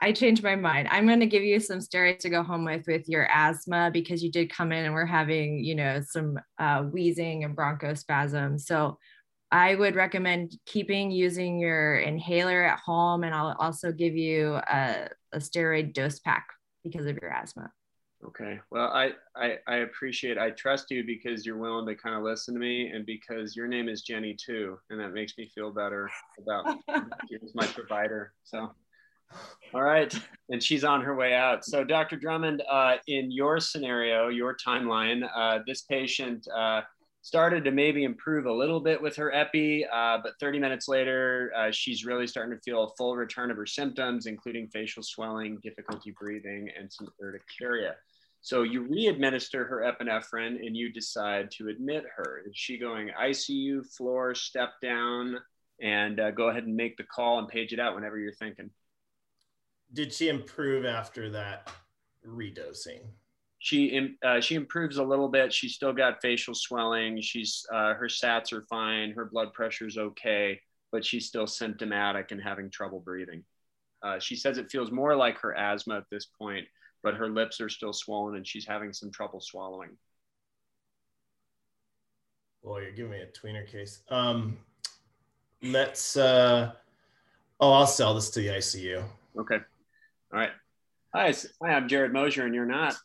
I 0.00 0.12
changed 0.12 0.42
my 0.42 0.56
mind. 0.56 0.88
I'm 0.90 1.06
going 1.06 1.20
to 1.20 1.26
give 1.26 1.42
you 1.42 1.60
some 1.60 1.78
steroids 1.78 2.18
to 2.20 2.30
go 2.30 2.42
home 2.42 2.64
with 2.64 2.86
with 2.86 3.08
your 3.08 3.28
asthma 3.32 3.90
because 3.92 4.22
you 4.22 4.30
did 4.30 4.50
come 4.50 4.72
in 4.72 4.84
and 4.84 4.94
we're 4.94 5.06
having, 5.06 5.64
you 5.64 5.74
know, 5.74 6.00
some 6.06 6.38
uh, 6.58 6.82
wheezing 6.82 7.44
and 7.44 7.56
bronchospasm. 7.56 8.60
So 8.60 8.98
I 9.50 9.74
would 9.74 9.96
recommend 9.96 10.56
keeping 10.66 11.10
using 11.10 11.58
your 11.58 11.98
inhaler 11.98 12.64
at 12.64 12.78
home, 12.80 13.24
and 13.24 13.34
I'll 13.34 13.56
also 13.58 13.92
give 13.92 14.14
you 14.14 14.54
a, 14.54 15.08
a 15.32 15.38
steroid 15.38 15.94
dose 15.94 16.18
pack 16.18 16.46
because 16.84 17.06
of 17.06 17.18
your 17.20 17.32
asthma. 17.32 17.72
Okay. 18.24 18.58
Well, 18.70 18.88
I, 18.88 19.12
I, 19.36 19.58
I 19.68 19.76
appreciate, 19.76 20.38
I 20.38 20.50
trust 20.50 20.90
you 20.90 21.04
because 21.04 21.46
you're 21.46 21.56
willing 21.56 21.86
to 21.86 21.94
kind 21.94 22.16
of 22.16 22.22
listen 22.22 22.52
to 22.54 22.60
me 22.60 22.88
and 22.88 23.06
because 23.06 23.54
your 23.54 23.68
name 23.68 23.88
is 23.88 24.02
Jenny 24.02 24.34
too. 24.34 24.78
And 24.90 24.98
that 24.98 25.12
makes 25.12 25.38
me 25.38 25.50
feel 25.54 25.70
better 25.70 26.10
about 26.38 26.78
you 27.30 27.38
as 27.42 27.54
my 27.54 27.66
provider. 27.66 28.32
So, 28.42 28.72
all 29.72 29.82
right. 29.82 30.12
And 30.48 30.62
she's 30.62 30.82
on 30.82 31.00
her 31.02 31.14
way 31.14 31.34
out. 31.34 31.64
So 31.64 31.84
Dr. 31.84 32.16
Drummond, 32.16 32.62
uh, 32.68 32.96
in 33.06 33.30
your 33.30 33.60
scenario, 33.60 34.28
your 34.28 34.56
timeline, 34.56 35.28
uh, 35.36 35.60
this 35.66 35.82
patient, 35.82 36.46
uh, 36.54 36.82
started 37.22 37.64
to 37.64 37.70
maybe 37.70 38.04
improve 38.04 38.46
a 38.46 38.52
little 38.52 38.80
bit 38.80 39.00
with 39.00 39.14
her 39.16 39.34
epi, 39.34 39.84
uh, 39.92 40.18
but 40.22 40.32
30 40.40 40.58
minutes 40.58 40.88
later, 40.88 41.52
uh, 41.56 41.70
she's 41.70 42.04
really 42.04 42.26
starting 42.26 42.56
to 42.56 42.62
feel 42.62 42.84
a 42.84 42.96
full 42.96 43.16
return 43.16 43.50
of 43.50 43.56
her 43.56 43.66
symptoms, 43.66 44.26
including 44.26 44.68
facial 44.68 45.02
swelling, 45.02 45.58
difficulty 45.62 46.14
breathing, 46.18 46.70
and 46.78 46.90
some 46.90 47.08
urticaria. 47.22 47.96
So 48.48 48.62
you 48.62 48.80
re-administer 48.80 49.66
her 49.66 49.92
epinephrine 49.92 50.66
and 50.66 50.74
you 50.74 50.90
decide 50.90 51.50
to 51.58 51.68
admit 51.68 52.04
her. 52.16 52.44
Is 52.46 52.56
she 52.56 52.78
going 52.78 53.10
ICU, 53.10 53.84
floor, 53.94 54.34
step 54.34 54.70
down, 54.80 55.36
and 55.82 56.18
uh, 56.18 56.30
go 56.30 56.48
ahead 56.48 56.64
and 56.64 56.74
make 56.74 56.96
the 56.96 57.02
call 57.02 57.40
and 57.40 57.46
page 57.46 57.74
it 57.74 57.78
out 57.78 57.94
whenever 57.94 58.16
you're 58.16 58.32
thinking. 58.32 58.70
Did 59.92 60.14
she 60.14 60.30
improve 60.30 60.86
after 60.86 61.28
that 61.28 61.70
redosing? 62.26 63.00
She 63.58 64.16
uh, 64.24 64.40
she 64.40 64.54
improves 64.54 64.96
a 64.96 65.04
little 65.04 65.28
bit. 65.28 65.52
She's 65.52 65.74
still 65.74 65.92
got 65.92 66.22
facial 66.22 66.54
swelling. 66.54 67.20
She's 67.20 67.66
uh, 67.70 67.92
her 67.92 68.08
SATs 68.08 68.54
are 68.54 68.64
fine. 68.70 69.10
Her 69.10 69.26
blood 69.26 69.52
pressure 69.52 69.86
is 69.86 69.98
okay, 69.98 70.58
but 70.90 71.04
she's 71.04 71.26
still 71.26 71.46
symptomatic 71.46 72.30
and 72.30 72.40
having 72.40 72.70
trouble 72.70 73.00
breathing. 73.00 73.44
Uh, 74.02 74.18
she 74.18 74.36
says 74.36 74.56
it 74.56 74.70
feels 74.70 74.90
more 74.90 75.14
like 75.14 75.36
her 75.40 75.54
asthma 75.54 75.98
at 75.98 76.04
this 76.10 76.24
point, 76.24 76.66
but 77.02 77.14
her 77.14 77.28
lips 77.28 77.60
are 77.60 77.68
still 77.68 77.92
swollen 77.92 78.36
and 78.36 78.46
she's 78.46 78.66
having 78.66 78.92
some 78.92 79.10
trouble 79.10 79.40
swallowing. 79.40 79.90
Boy, 82.62 82.82
you're 82.82 82.92
giving 82.92 83.12
me 83.12 83.20
a 83.20 83.26
tweener 83.26 83.66
case. 83.66 84.02
Um, 84.10 84.58
let's. 85.62 86.16
Uh, 86.16 86.72
oh, 87.60 87.72
I'll 87.72 87.86
sell 87.86 88.14
this 88.14 88.30
to 88.30 88.40
the 88.40 88.48
ICU. 88.48 89.04
Okay. 89.38 89.58
All 90.32 90.38
right. 90.38 90.50
Hi, 91.14 91.32
hi 91.62 91.68
I'm 91.72 91.88
Jarrod 91.88 92.12
Mosier, 92.12 92.44
and 92.44 92.54
you're 92.54 92.66
not. 92.66 92.96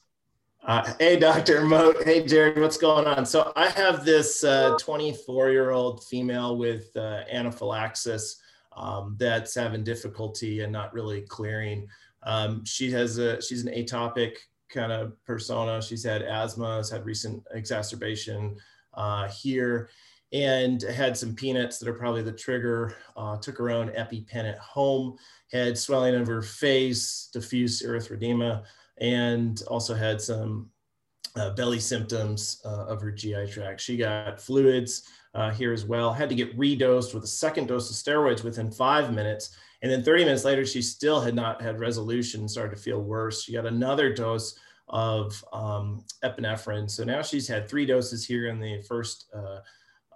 Uh, 0.66 0.94
hey, 0.98 1.20
Dr. 1.20 1.66
Moat. 1.66 2.04
Hey, 2.04 2.24
Jarrod, 2.24 2.60
what's 2.60 2.78
going 2.78 3.06
on? 3.06 3.26
So 3.26 3.52
I 3.56 3.70
have 3.70 4.06
this 4.06 4.42
24 4.80 5.48
uh, 5.48 5.52
year 5.52 5.72
old 5.72 6.04
female 6.06 6.58
with 6.58 6.90
uh, 6.96 7.24
anaphylaxis 7.32 8.42
um, 8.76 9.16
that's 9.20 9.54
having 9.56 9.84
difficulty 9.84 10.62
and 10.62 10.72
not 10.72 10.94
really 10.94 11.22
clearing. 11.22 11.88
Um, 12.26 12.64
she 12.66 12.92
has 12.92 13.18
a, 13.18 13.42
she's 13.42 13.66
an 13.66 13.74
atopic 13.74 14.38
kind 14.70 14.92
of 14.92 15.14
persona. 15.26 15.82
She's 15.82 16.04
had 16.04 16.22
asthma, 16.22 16.78
has 16.78 16.90
had 16.90 17.06
recent 17.06 17.44
exacerbation 17.54 18.56
uh, 18.94 19.28
here 19.30 19.90
and 20.34 20.82
had 20.82 21.16
some 21.16 21.36
peanuts 21.36 21.78
that 21.78 21.88
are 21.88 21.94
probably 21.94 22.24
the 22.24 22.32
trigger. 22.32 22.96
Uh, 23.16 23.38
took 23.38 23.58
her 23.58 23.70
own 23.70 23.90
EpiPen 23.90 24.50
at 24.50 24.58
home, 24.58 25.16
had 25.52 25.78
swelling 25.78 26.16
of 26.16 26.28
her 26.28 26.42
face, 26.42 27.30
diffuse 27.32 27.84
erythroderma, 27.84 28.64
and 29.00 29.62
also 29.68 29.94
had 29.94 30.20
some 30.20 30.70
uh, 31.36 31.52
belly 31.52 31.80
symptoms 31.80 32.62
uh, 32.66 32.86
of 32.86 33.02
her 33.02 33.12
GI 33.12 33.48
tract. 33.52 33.80
She 33.80 33.96
got 33.96 34.42
fluids 34.42 35.04
uh, 35.36 35.52
here 35.52 35.72
as 35.72 35.86
well, 35.86 36.12
had 36.12 36.30
to 36.30 36.36
get 36.36 36.58
redosed 36.58 37.14
with 37.14 37.24
a 37.24 37.28
second 37.28 37.68
dose 37.68 37.90
of 37.90 37.96
steroids 37.96 38.44
within 38.44 38.72
five 38.72 39.14
minutes. 39.14 39.56
And 39.84 39.92
then 39.92 40.02
30 40.02 40.24
minutes 40.24 40.46
later, 40.46 40.66
she 40.66 40.82
still 40.82 41.20
had 41.20 41.36
not 41.36 41.62
had 41.62 41.82
resolution, 41.82 42.48
started 42.48 42.78
to 42.78 42.82
feel 42.82 43.02
worse. 43.02 43.44
She 43.44 43.52
got 43.52 43.66
another 43.66 44.14
dose 44.14 44.58
of 44.88 45.44
um, 45.52 46.06
epinephrine. 46.24 46.90
So 46.90 47.04
now 47.04 47.22
she's 47.22 47.50
had 47.50 47.68
three 47.68 47.86
doses 47.86 48.26
here 48.26 48.48
in 48.48 48.62
the 48.62 48.82
first 48.88 49.30
uh, 49.36 49.60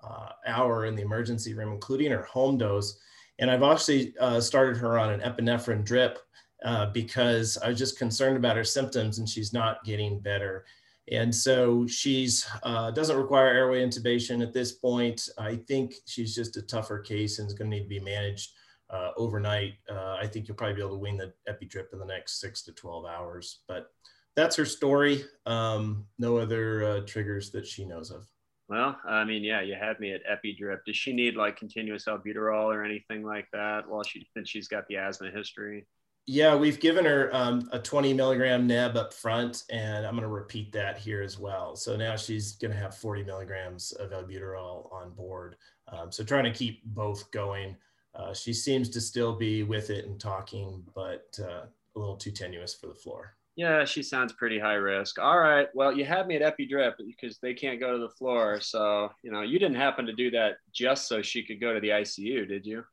uh, 0.02 0.30
hour 0.48 0.86
in 0.86 0.96
the 0.96 1.02
emergency 1.02 1.54
room, 1.54 1.74
including 1.74 2.12
her 2.12 2.24
home 2.24 2.58
dose. 2.58 2.98
And 3.40 3.52
I've 3.52 3.62
actually 3.62 4.16
uh, 4.22 4.40
started 4.40 4.78
her 4.78 4.98
on 4.98 5.10
an 5.10 5.20
epinephrine 5.20 5.84
drip 5.84 6.20
uh, 6.64 6.88
because 6.88 7.58
I 7.58 7.68
was 7.68 7.78
just 7.78 8.00
concerned 8.00 8.38
about 8.38 8.56
her 8.56 8.64
symptoms 8.64 9.20
and 9.20 9.28
she's 9.28 9.52
not 9.52 9.84
getting 9.84 10.22
better. 10.22 10.66
And 11.12 11.34
so 11.34 11.86
she's 11.88 12.48
uh, 12.64 12.92
doesn't 12.92 13.18
require 13.18 13.50
airway 13.50 13.86
intubation 13.86 14.42
at 14.42 14.54
this 14.54 14.72
point. 14.72 15.28
I 15.38 15.58
think 15.68 15.96
she's 16.06 16.34
just 16.34 16.56
a 16.56 16.62
tougher 16.62 17.00
case 17.00 17.40
and 17.40 17.48
is 17.48 17.54
going 17.54 17.70
to 17.70 17.78
need 17.78 17.84
to 17.84 17.90
be 17.90 18.00
managed 18.00 18.52
uh, 18.90 19.12
overnight. 19.18 19.74
Uh, 19.90 20.18
I 20.22 20.28
think 20.28 20.48
you'll 20.48 20.58
probably 20.58 20.76
be 20.76 20.82
able 20.82 20.92
to 20.92 20.98
wing 20.98 21.18
the 21.18 21.34
epi 21.48 21.66
drip 21.66 21.90
in 21.94 22.00
the 22.00 22.06
next 22.06 22.40
six 22.40 22.62
to 22.64 22.72
12 22.72 23.06
hours. 23.06 23.60
But 23.68 23.92
that's 24.36 24.56
her 24.56 24.66
story. 24.66 25.26
Um, 25.46 26.06
no 26.20 26.38
other 26.38 26.84
uh, 26.84 27.02
triggers 27.06 27.52
that 27.52 27.66
she 27.66 27.86
knows 27.86 28.12
of. 28.12 28.28
Well, 28.70 28.98
I 29.08 29.24
mean, 29.24 29.44
yeah, 29.44 29.62
you 29.62 29.76
had 29.80 30.00
me 30.00 30.12
at 30.14 30.22
epi 30.30 30.54
drip. 30.54 30.86
Does 30.86 30.98
she 30.98 31.14
need 31.14 31.36
like 31.36 31.58
continuous 31.58 32.06
albuterol 32.06 32.66
or 32.66 32.84
anything 32.84 33.24
like 33.24 33.48
that 33.54 33.88
while 33.88 34.04
she 34.04 34.28
since 34.36 34.50
she's 34.50 34.68
got 34.68 34.88
the 34.88 34.98
asthma 34.98 35.32
history? 35.32 35.88
Yeah, 36.30 36.56
we've 36.56 36.82
given 36.82 37.06
her 37.06 37.30
um, 37.34 37.70
a 37.72 37.80
20 37.80 38.14
milligram 38.14 38.68
neb 38.68 38.98
up 38.98 39.14
front, 39.14 39.64
and 39.72 40.06
I'm 40.06 40.12
going 40.12 40.24
to 40.24 40.28
repeat 40.28 40.74
that 40.74 40.98
here 40.98 41.22
as 41.22 41.40
well. 41.40 41.78
So 41.78 41.96
now 41.96 42.18
she's 42.18 42.58
going 42.58 42.72
to 42.72 42.78
have 42.78 42.98
40 42.98 43.24
milligrams 43.24 43.94
of 43.94 44.12
albuterol 44.12 44.92
on 44.92 45.12
board. 45.12 45.56
Um, 45.88 46.12
so 46.12 46.26
trying 46.26 46.44
to 46.44 46.52
keep 46.52 46.84
both 46.84 47.32
going. 47.32 47.78
Uh, 48.18 48.34
she 48.34 48.52
seems 48.52 48.90
to 48.90 49.00
still 49.00 49.36
be 49.36 49.64
with 49.64 49.90
it 49.90 50.06
and 50.06 50.20
talking, 50.20 50.84
but 50.96 51.38
uh, 51.40 51.66
a 51.96 52.00
little 52.00 52.18
too 52.18 52.32
tenuous 52.32 52.74
for 52.74 52.88
the 52.88 52.96
floor. 52.96 53.36
Yeah, 53.56 53.86
she 53.86 54.04
sounds 54.04 54.34
pretty 54.34 54.60
high 54.60 54.76
risk. 54.76 55.18
All 55.18 55.40
right. 55.40 55.68
Well, 55.74 55.96
you 55.96 56.06
had 56.06 56.28
me 56.28 56.36
at 56.36 56.58
Epidrip 56.58 56.94
because 56.98 57.40
they 57.40 57.56
can't 57.56 57.80
go 57.80 57.92
to 57.92 58.00
the 58.00 58.10
floor. 58.10 58.60
So, 58.62 59.10
you 59.24 59.32
know, 59.32 59.42
you 59.42 59.58
didn't 59.58 59.78
happen 59.78 60.06
to 60.06 60.14
do 60.14 60.30
that 60.32 60.58
just 60.72 61.08
so 61.08 61.24
she 61.24 61.44
could 61.44 61.60
go 61.60 61.74
to 61.74 61.80
the 61.80 61.90
ICU, 61.90 62.48
did 62.48 62.68
you? 62.68 62.84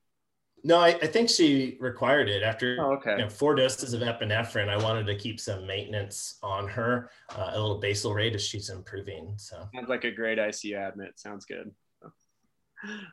No, 0.67 0.79
I, 0.79 0.89
I 0.89 1.07
think 1.07 1.29
she 1.29 1.77
required 1.81 2.31
it 2.31 2.43
after 2.43 2.79
oh, 2.81 2.95
okay. 2.95 3.13
you 3.13 3.19
know, 3.19 3.29
four 3.29 3.55
doses 3.55 3.93
of 3.93 4.01
epinephrine. 4.01 4.71
I 4.71 4.83
wanted 4.83 5.07
to 5.07 5.15
keep 5.15 5.39
some 5.39 5.67
maintenance 5.67 6.39
on 6.43 6.67
her, 6.69 7.11
uh, 7.37 7.51
a 7.53 7.61
little 7.61 7.79
basal 7.79 8.15
rate 8.15 8.35
as 8.35 8.43
she's 8.43 8.71
improving. 8.71 9.35
So 9.37 9.69
sounds 9.75 9.91
like 9.91 10.05
a 10.05 10.11
great 10.11 10.39
ICU 10.39 10.89
admit. 10.89 11.19
Sounds 11.19 11.45
good. 11.45 11.71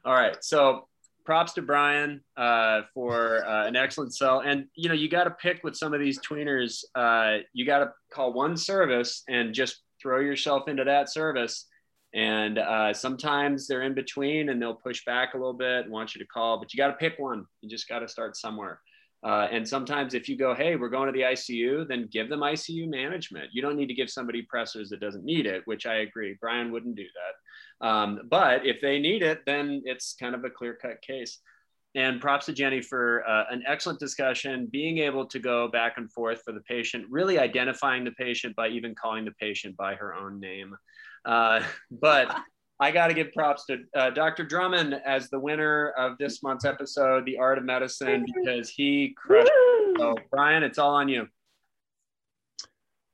All 0.06 0.14
right. 0.14 0.42
So 0.42 0.88
props 1.32 1.54
to 1.54 1.62
Brian 1.62 2.20
uh, 2.36 2.82
for 2.94 3.48
uh, 3.48 3.66
an 3.66 3.78
excellent 3.78 4.14
sell. 4.14 4.42
And 4.42 4.66
you 4.76 4.90
know, 4.90 4.94
you 4.94 5.08
got 5.08 5.24
to 5.24 5.32
pick 5.32 5.64
with 5.64 5.78
some 5.78 5.94
of 5.94 6.02
these 6.02 6.20
tweeners. 6.20 6.84
Uh, 6.94 7.38
you 7.54 7.66
got 7.66 7.80
to 7.80 7.94
call 8.14 8.34
one 8.34 8.58
service 8.58 9.24
and 9.30 9.54
just 9.54 9.82
throw 10.02 10.20
yourself 10.20 10.68
into 10.68 10.84
that 10.84 11.10
service. 11.10 11.68
And 12.14 12.60
uh, 12.60 12.94
sometimes 12.94 13.66
they're 13.66 13.84
in 13.84 13.94
between 13.94 14.50
and 14.50 14.62
they'll 14.62 14.76
push 14.76 15.06
back 15.06 15.34
a 15.34 15.38
little 15.38 15.54
bit 15.54 15.86
and 15.86 15.92
want 15.94 16.14
you 16.14 16.20
to 16.20 16.28
call, 16.28 16.60
but 16.60 16.74
you 16.74 16.78
got 16.78 16.88
to 16.88 16.98
pick 16.98 17.18
one. 17.18 17.46
You 17.62 17.70
just 17.70 17.88
got 17.88 18.00
to 18.00 18.10
start 18.10 18.36
somewhere. 18.36 18.82
Uh, 19.24 19.48
and 19.54 19.66
sometimes 19.66 20.14
if 20.14 20.28
you 20.28 20.36
go, 20.36 20.54
hey, 20.54 20.76
we're 20.76 20.90
going 20.90 21.06
to 21.06 21.14
the 21.14 21.24
ICU, 21.24 21.88
then 21.88 22.10
give 22.12 22.28
them 22.28 22.42
ICU 22.42 22.90
management. 22.90 23.52
You 23.54 23.62
don't 23.62 23.78
need 23.78 23.88
to 23.88 23.94
give 23.94 24.10
somebody 24.10 24.46
pressors 24.54 24.90
that 24.90 25.00
doesn't 25.00 25.24
need 25.24 25.46
it, 25.46 25.62
which 25.64 25.86
I 25.86 26.00
agree. 26.00 26.36
Brian 26.42 26.74
wouldn't 26.74 26.98
do 26.98 27.04
that. 27.04 27.36
Um, 27.82 28.22
but 28.30 28.66
if 28.66 28.80
they 28.82 29.00
need 29.00 29.24
it, 29.24 29.42
then 29.46 29.82
it's 29.86 30.16
kind 30.20 30.36
of 30.36 30.46
a 30.46 30.50
clear 30.50 30.76
cut 30.76 31.02
case. 31.02 31.40
And 31.94 32.22
props 32.22 32.46
to 32.46 32.54
Jenny 32.54 32.82
for 32.82 33.28
uh, 33.28 33.46
an 33.52 33.64
excellent 33.68 34.00
discussion, 34.00 34.70
being 34.72 35.00
able 35.00 35.26
to 35.26 35.40
go 35.40 35.68
back 35.68 35.98
and 35.98 36.10
forth 36.10 36.42
for 36.46 36.54
the 36.54 36.62
patient, 36.62 37.06
really 37.10 37.38
identifying 37.38 38.06
the 38.06 38.12
patient 38.12 38.56
by 38.56 38.70
even 38.70 38.96
calling 38.96 39.26
the 39.26 39.32
patient 39.32 39.76
by 39.76 39.96
her 39.96 40.14
own 40.14 40.40
name. 40.40 40.78
Uh, 41.26 41.62
but 41.92 42.34
I 42.80 42.92
got 42.92 43.08
to 43.08 43.14
give 43.14 43.34
props 43.34 43.66
to 43.66 43.80
uh, 43.96 44.10
Dr. 44.12 44.46
Drummond 44.46 44.96
as 45.06 45.30
the 45.30 45.40
winner 45.40 45.90
of 45.98 46.18
this 46.18 46.42
month's 46.42 46.66
episode, 46.66 47.26
The 47.26 47.38
Art 47.38 47.58
of 47.58 47.66
Medicine, 47.66 48.26
because 48.26 48.70
he 48.70 49.14
crushed. 49.18 49.52
It. 49.54 50.00
So, 50.00 50.16
Brian, 50.32 50.64
it's 50.64 50.80
all 50.80 50.96
on 50.96 51.10
you. 51.10 51.28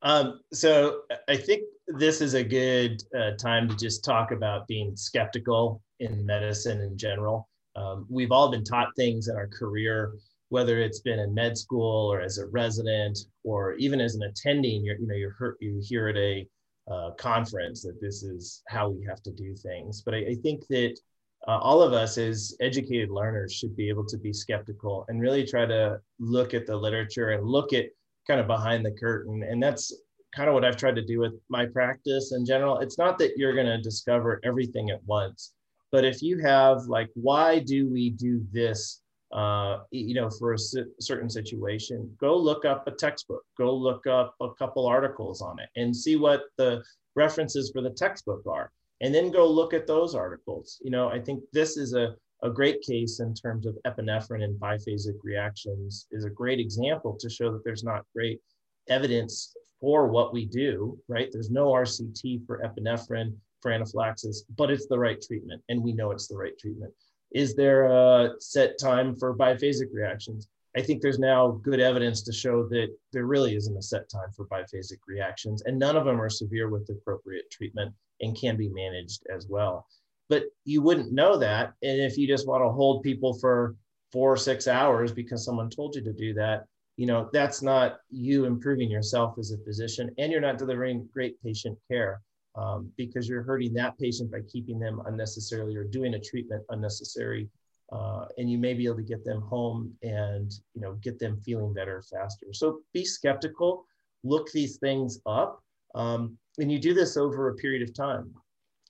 Um, 0.02 0.41
so, 0.54 1.02
I 1.28 1.36
think 1.38 1.64
this 1.88 2.22
is 2.22 2.34
a 2.34 2.43
good 2.43 3.02
uh, 3.18 3.32
time 3.32 3.68
to 3.70 3.76
just 3.76 4.04
talk 4.04 4.32
about 4.32 4.68
being 4.68 4.95
skeptical 4.95 5.82
in 6.00 6.26
medicine 6.26 6.82
in 6.82 6.98
general. 6.98 7.48
Um, 7.76 8.06
we've 8.10 8.32
all 8.32 8.50
been 8.50 8.64
taught 8.64 8.89
things 8.95 9.28
in 9.28 9.36
our 9.36 9.48
career, 9.48 10.14
whether 10.50 10.80
it's 10.80 11.00
been 11.00 11.20
in 11.20 11.34
med 11.34 11.58
school 11.58 12.12
or 12.12 12.22
as 12.22 12.38
a 12.38 12.48
resident 12.48 13.18
or 13.43 13.74
even 13.76 14.02
as 14.02 14.16
an 14.16 14.24
attending. 14.24 14.84
You're, 14.84 15.00
you 15.00 15.08
know, 15.08 15.16
you 15.16 15.32
hear 15.38 15.58
you 15.62 15.82
hear 15.84 16.08
at 16.10 16.18
a 16.18 16.48
uh, 16.89 17.12
conference 17.12 17.82
that 17.84 18.00
this 18.02 18.24
is 18.24 18.64
how 18.68 18.89
we 18.89 19.06
have 19.06 19.22
to 19.24 19.32
do 19.32 19.56
things. 19.56 20.02
But 20.02 20.16
I, 20.16 20.18
I 20.18 20.36
think 20.41 20.66
that 20.68 20.98
uh, 21.48 21.60
all 21.60 21.82
of 21.82 21.93
us 21.93 22.18
as 22.18 22.56
educated 22.62 23.10
learners 23.10 23.54
should 23.54 23.76
be 23.76 23.89
able 23.89 24.06
to 24.06 24.18
be 24.18 24.34
skeptical 24.34 25.06
and 25.08 25.22
really 25.22 25.45
try 25.45 25.66
to 25.66 26.00
look 26.20 26.54
at 26.54 26.66
the 26.66 26.76
literature 26.76 27.32
and 27.32 27.45
look 27.45 27.74
at 27.74 27.86
kind 28.28 28.40
of 28.40 28.48
behind 28.48 28.86
the 28.86 28.92
curtain. 28.92 29.44
And 29.44 29.62
that's 29.62 29.94
kind 30.36 30.50
of 30.50 30.54
what 30.54 30.66
I've 30.66 30.78
tried 30.78 30.96
to 30.96 31.06
do 31.06 31.20
with 31.20 31.34
my 31.50 31.66
practice 31.66 32.34
in 32.34 32.46
general. 32.46 32.80
It's 32.80 32.98
not 32.98 33.18
that 33.20 33.38
you're 33.38 33.54
going 33.54 33.68
to 33.68 33.82
discover 33.82 34.40
everything 34.44 34.90
at 34.90 35.04
once, 35.06 35.54
but 35.92 36.04
if 36.06 36.22
you 36.22 36.40
have 36.40 36.84
like, 36.84 37.10
why 37.16 37.60
do 37.60 37.90
we 37.90 38.10
do 38.10 38.46
this 38.52 39.02
uh, 39.34 39.80
you 39.92 40.14
know, 40.14 40.30
for 40.30 40.54
a 40.54 40.58
certain 40.58 41.30
situation, 41.30 42.10
go 42.20 42.38
look 42.38 42.64
up 42.64 42.88
a 42.88 42.92
textbook, 42.92 43.44
go 43.58 43.76
look 43.76 44.08
up 44.08 44.34
a 44.42 44.54
couple 44.58 44.86
articles 44.88 45.42
on 45.42 45.60
it 45.60 45.70
and 45.76 45.96
see 45.96 46.16
what 46.16 46.44
the 46.58 46.82
references 47.16 47.72
for 47.72 47.82
the 47.82 47.90
textbook 47.90 48.42
are. 48.48 48.72
And 49.02 49.14
then 49.14 49.32
go 49.32 49.48
look 49.48 49.74
at 49.74 49.86
those 49.86 50.16
articles. 50.16 50.80
You 50.82 50.92
know, 50.92 51.10
I 51.10 51.20
think 51.20 51.44
this 51.52 51.78
is 51.78 51.94
a, 51.94 52.16
a 52.44 52.50
great 52.50 52.82
case 52.82 53.20
in 53.20 53.34
terms 53.34 53.66
of 53.66 53.78
epinephrine 53.86 54.44
and 54.44 54.60
biphasic 54.60 55.16
reactions 55.24 56.08
is 56.12 56.26
a 56.26 56.30
great 56.30 56.60
example 56.60 57.18
to 57.20 57.30
show 57.30 57.52
that 57.52 57.64
there's 57.64 57.84
not 57.84 58.06
great 58.16 58.40
evidence 58.90 59.56
for 59.80 60.08
what 60.08 60.34
we 60.34 60.46
do, 60.46 60.98
right? 61.08 61.30
There's 61.32 61.50
no 61.50 61.68
RCT 61.68 62.46
for 62.46 62.62
epinephrine 62.64 63.34
for 63.62 63.72
anaphylaxis, 63.72 64.44
but 64.56 64.70
it's 64.70 64.88
the 64.88 65.00
right 65.00 65.22
treatment. 65.22 65.62
And 65.70 65.82
we 65.82 65.94
know 65.94 66.12
it's 66.12 66.28
the 66.28 66.38
right 66.38 66.58
treatment. 66.60 66.94
Is 67.32 67.56
there 67.56 67.86
a 67.86 68.32
set 68.40 68.78
time 68.80 69.16
for 69.16 69.36
biphasic 69.36 69.88
reactions? 69.92 70.48
I 70.76 70.82
think 70.82 71.02
there's 71.02 71.20
now 71.20 71.60
good 71.64 71.80
evidence 71.80 72.22
to 72.24 72.32
show 72.32 72.68
that 72.70 72.90
there 73.12 73.26
really 73.26 73.56
isn't 73.56 73.78
a 73.78 73.82
set 73.82 74.10
time 74.10 74.32
for 74.36 74.46
biphasic 74.46 75.00
reactions, 75.08 75.64
and 75.64 75.78
none 75.80 75.98
of 75.98 76.06
them 76.06 76.22
are 76.22 76.30
severe 76.30 76.70
with 76.70 76.88
appropriate 76.90 77.50
treatment 77.52 77.94
and 78.22 78.38
can 78.38 78.58
be 78.58 78.70
managed 78.70 79.26
as 79.34 79.48
well. 79.48 79.88
But 80.30 80.44
you 80.66 80.82
wouldn't 80.82 81.12
know 81.12 81.38
that. 81.38 81.74
And 81.82 82.02
if 82.02 82.18
you 82.18 82.28
just 82.28 82.48
want 82.48 82.64
to 82.64 82.70
hold 82.70 83.04
people 83.04 83.34
for 83.40 83.76
four 84.12 84.34
or 84.34 84.38
six 84.38 84.68
hours 84.68 85.12
because 85.12 85.46
someone 85.46 85.70
told 85.70 85.96
you 85.96 86.02
to 86.04 86.14
do 86.14 86.34
that, 86.34 86.66
you 86.98 87.06
know, 87.06 87.30
that's 87.32 87.62
not 87.62 88.00
you 88.10 88.46
improving 88.46 88.90
yourself 88.90 89.38
as 89.38 89.52
a 89.52 89.58
physician, 89.60 90.10
and 90.18 90.32
you're 90.32 90.42
not 90.42 90.58
delivering 90.58 91.08
great 91.14 91.42
patient 91.44 91.78
care 91.90 92.22
um, 92.56 92.92
because 92.98 93.30
you're 93.30 93.44
hurting 93.44 93.74
that 93.76 93.98
patient 94.00 94.32
by 94.32 94.40
keeping 94.52 94.80
them 94.80 95.02
unnecessarily 95.06 95.76
or 95.76 95.84
doing 95.84 96.16
a 96.16 96.20
treatment 96.20 96.64
unnecessary. 96.70 97.48
Uh, 97.94 98.26
and 98.38 98.52
you 98.52 98.58
may 98.58 98.74
be 98.74 98.86
able 98.86 98.98
to 98.98 99.04
get 99.04 99.24
them 99.24 99.42
home 99.42 99.94
and 100.02 100.52
you 100.74 100.82
know 100.82 100.94
get 100.96 101.20
them 101.20 101.40
feeling 101.46 101.74
better 101.74 102.02
faster. 102.02 102.48
So 102.52 102.80
be 102.94 103.06
skeptical, 103.06 103.86
look 104.24 104.52
these 104.52 104.78
things 104.78 105.22
up, 105.26 105.64
um, 105.96 106.38
and 106.58 106.70
you 106.70 106.80
do 106.80 106.94
this 106.94 107.16
over 107.16 107.48
a 107.48 107.56
period 107.56 107.88
of 107.88 107.96
time. 107.96 108.34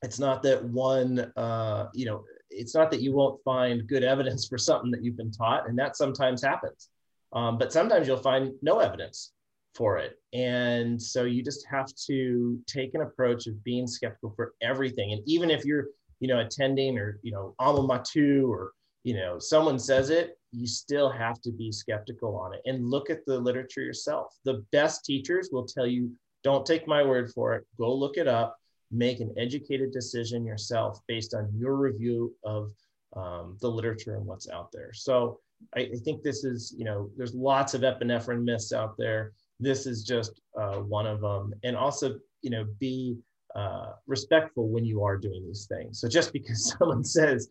It's 0.03 0.19
not 0.19 0.43
that 0.43 0.63
one, 0.63 1.31
uh, 1.35 1.87
you 1.93 2.05
know, 2.05 2.23
it's 2.49 2.75
not 2.75 2.91
that 2.91 3.01
you 3.01 3.13
won't 3.13 3.43
find 3.43 3.87
good 3.87 4.03
evidence 4.03 4.47
for 4.47 4.57
something 4.57 4.91
that 4.91 5.03
you've 5.03 5.17
been 5.17 5.31
taught, 5.31 5.67
and 5.67 5.77
that 5.79 5.97
sometimes 5.97 6.41
happens. 6.41 6.89
Um, 7.33 7.57
but 7.57 7.73
sometimes 7.73 8.07
you'll 8.07 8.17
find 8.17 8.53
no 8.61 8.79
evidence 8.79 9.33
for 9.75 9.97
it. 9.97 10.17
And 10.33 11.01
so 11.01 11.25
you 11.25 11.43
just 11.43 11.65
have 11.67 11.93
to 12.07 12.59
take 12.67 12.95
an 12.95 13.01
approach 13.01 13.47
of 13.47 13.63
being 13.63 13.85
skeptical 13.85 14.33
for 14.35 14.53
everything. 14.61 15.13
And 15.13 15.21
even 15.25 15.51
if 15.51 15.65
you're, 15.65 15.87
you 16.19 16.27
know, 16.27 16.39
attending 16.39 16.97
or, 16.97 17.19
you 17.21 17.31
know, 17.31 17.53
alma 17.59 17.83
mater 17.83 18.43
or, 18.45 18.71
you 19.03 19.13
know, 19.13 19.39
someone 19.39 19.77
says 19.77 20.09
it, 20.09 20.37
you 20.51 20.65
still 20.65 21.09
have 21.11 21.41
to 21.41 21.51
be 21.51 21.71
skeptical 21.71 22.35
on 22.37 22.53
it 22.53 22.61
and 22.65 22.89
look 22.89 23.09
at 23.09 23.25
the 23.25 23.37
literature 23.37 23.81
yourself. 23.81 24.33
The 24.45 24.65
best 24.71 25.05
teachers 25.05 25.49
will 25.51 25.65
tell 25.65 25.85
you, 25.85 26.11
don't 26.43 26.65
take 26.65 26.87
my 26.87 27.03
word 27.03 27.31
for 27.31 27.55
it, 27.55 27.65
go 27.77 27.93
look 27.93 28.17
it 28.17 28.27
up, 28.27 28.57
make 28.91 29.19
an 29.19 29.33
educated 29.37 29.91
decision 29.91 30.45
yourself 30.45 30.99
based 31.07 31.33
on 31.33 31.49
your 31.55 31.75
review 31.75 32.33
of 32.43 32.71
um, 33.15 33.57
the 33.61 33.69
literature 33.69 34.15
and 34.15 34.25
what's 34.25 34.49
out 34.49 34.71
there. 34.71 34.91
So 34.93 35.39
I, 35.75 35.81
I, 35.81 35.97
think 36.03 36.23
this 36.23 36.43
is, 36.43 36.73
you 36.77 36.85
know, 36.85 37.09
there's 37.17 37.33
lots 37.33 37.73
of 37.73 37.81
epinephrine 37.81 38.43
myths 38.43 38.73
out 38.73 38.95
there 38.97 39.33
this 39.59 39.85
is 39.85 40.03
just 40.03 40.41
uh, 40.59 40.77
one 40.77 41.07
of 41.07 41.21
them. 41.21 41.53
And 41.63 41.75
also, 41.75 42.19
you 42.41 42.49
know, 42.49 42.65
be 42.79 43.17
uh, 43.55 43.93
respectful 44.05 44.67
when 44.69 44.85
you 44.85 45.03
are 45.03 45.17
doing 45.17 45.45
these 45.45 45.65
things. 45.65 45.99
So 45.99 46.07
just 46.07 46.33
because 46.33 46.75
someone 46.79 47.03
says, 47.03 47.49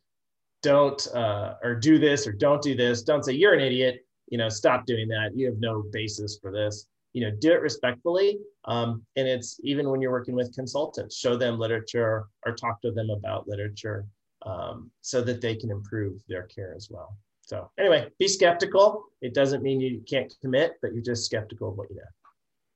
don't 0.63 1.07
uh, 1.15 1.55
or 1.63 1.75
do 1.75 1.99
this 1.99 2.27
or 2.27 2.33
don't 2.33 2.63
do 2.63 2.75
this, 2.75 3.03
don't 3.03 3.25
say 3.25 3.33
you're 3.33 3.55
an 3.55 3.61
idiot. 3.61 4.05
You 4.29 4.39
know, 4.39 4.49
stop 4.49 4.87
doing 4.87 5.09
that. 5.09 5.31
You 5.35 5.47
have 5.47 5.59
no 5.59 5.85
basis 5.93 6.39
for 6.41 6.51
this. 6.51 6.87
You 7.17 7.23
know, 7.23 7.31
do 7.31 7.51
it 7.51 7.63
respectfully. 7.63 8.39
Um, 8.67 9.03
and 9.17 9.27
it's 9.27 9.59
even 9.65 9.89
when 9.89 10.03
you're 10.03 10.13
working 10.13 10.35
with 10.35 10.55
consultants, 10.55 11.17
show 11.17 11.35
them 11.35 11.59
literature 11.59 12.27
or 12.45 12.55
talk 12.55 12.83
to 12.83 12.91
them 12.93 13.09
about 13.09 13.49
literature 13.49 14.05
um, 14.45 14.91
so 15.01 15.23
that 15.23 15.41
they 15.41 15.57
can 15.57 15.71
improve 15.71 16.21
their 16.29 16.43
care 16.43 16.75
as 16.77 16.89
well. 16.91 17.17
So 17.41 17.71
anyway, 17.79 18.11
be 18.19 18.29
skeptical. 18.29 19.05
It 19.23 19.33
doesn't 19.33 19.63
mean 19.63 19.81
you 19.81 20.03
can't 20.07 20.31
commit, 20.43 20.75
but 20.83 20.93
you're 20.93 21.03
just 21.03 21.25
skeptical 21.25 21.71
of 21.71 21.79
what 21.79 21.89
you 21.89 21.97
know. 21.97 22.03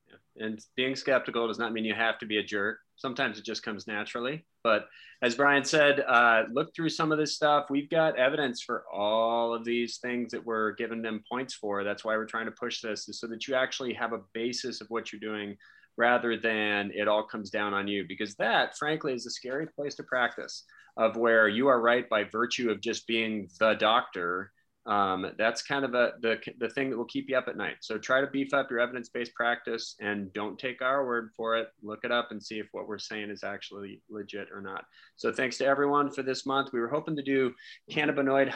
Yeah. 0.09 0.47
And 0.47 0.64
being 0.74 0.97
skeptical 0.97 1.47
does 1.47 1.59
not 1.59 1.74
mean 1.74 1.84
you 1.84 1.95
have 1.95 2.18
to 2.20 2.26
be 2.26 2.38
a 2.38 2.43
jerk. 2.43 2.78
Sometimes 3.01 3.38
it 3.38 3.46
just 3.46 3.62
comes 3.62 3.86
naturally. 3.86 4.44
But 4.62 4.86
as 5.22 5.34
Brian 5.34 5.64
said, 5.64 6.01
uh, 6.07 6.42
look 6.53 6.74
through 6.74 6.90
some 6.90 7.12
of 7.12 7.18
this 7.18 7.34
stuff. 7.34 7.70
We've 7.70 7.88
got 7.88 8.18
evidence 8.18 8.61
for 8.61 8.84
all 8.92 9.55
of 9.55 9.64
these 9.64 9.96
things 9.96 10.32
that 10.32 10.44
we're 10.44 10.72
giving 10.72 11.01
them 11.01 11.24
points 11.26 11.55
for. 11.55 11.82
That's 11.82 12.05
why 12.05 12.16
we're 12.16 12.26
trying 12.26 12.44
to 12.44 12.53
push 12.53 12.82
this, 12.82 13.09
is 13.09 13.18
so 13.18 13.26
that 13.28 13.48
you 13.48 13.55
actually 13.55 13.94
have 13.94 14.12
a 14.12 14.20
basis 14.34 14.82
of 14.82 14.90
what 14.90 15.12
you're 15.12 15.20
doing 15.20 15.57
rather 15.96 16.36
than 16.36 16.90
it 16.94 17.09
all 17.09 17.26
comes 17.26 17.48
down 17.48 17.72
on 17.72 17.88
you. 17.88 18.05
Because 18.07 18.34
that, 18.34 18.76
frankly, 18.76 19.14
is 19.14 19.24
a 19.24 19.30
scary 19.30 19.66
place 19.66 19.94
to 19.94 20.03
practice 20.03 20.64
of 20.98 21.16
where 21.16 21.48
you 21.48 21.68
are 21.68 21.80
right 21.80 22.07
by 22.11 22.24
virtue 22.24 22.70
of 22.70 22.82
just 22.82 23.07
being 23.07 23.48
the 23.59 23.74
doctor 23.74 24.53
um, 24.91 25.30
that's 25.38 25.62
kind 25.62 25.84
of 25.84 25.95
a, 25.95 26.14
the, 26.20 26.38
the 26.59 26.68
thing 26.68 26.91
that 26.91 26.97
will 26.97 27.05
keep 27.05 27.26
you 27.28 27.38
up 27.38 27.47
at 27.47 27.57
night. 27.57 27.76
So 27.80 27.97
try 27.97 28.20
to 28.20 28.26
beef 28.26 28.53
up 28.53 28.70
your 28.70 28.80
evidence-based 28.80 29.32
practice 29.34 29.95
and 30.01 30.32
don't 30.32 30.59
take 30.59 30.82
our 30.82 31.07
word 31.07 31.30
for 31.36 31.57
it. 31.57 31.68
Look 31.80 32.01
it 32.03 32.11
up 32.11 32.32
and 32.32 32.43
see 32.43 32.59
if 32.59 32.66
what 32.72 32.88
we're 32.88 32.99
saying 32.99 33.30
is 33.30 33.45
actually 33.45 34.03
legit 34.11 34.49
or 34.53 34.61
not. 34.61 34.84
So 35.14 35.32
thanks 35.32 35.59
to 35.59 35.64
everyone 35.64 36.11
for 36.11 36.24
this 36.24 36.45
month. 36.45 36.72
We 36.72 36.80
were 36.80 36.88
hoping 36.88 37.14
to 37.14 37.22
do 37.22 37.53
cannabinoid 37.91 38.53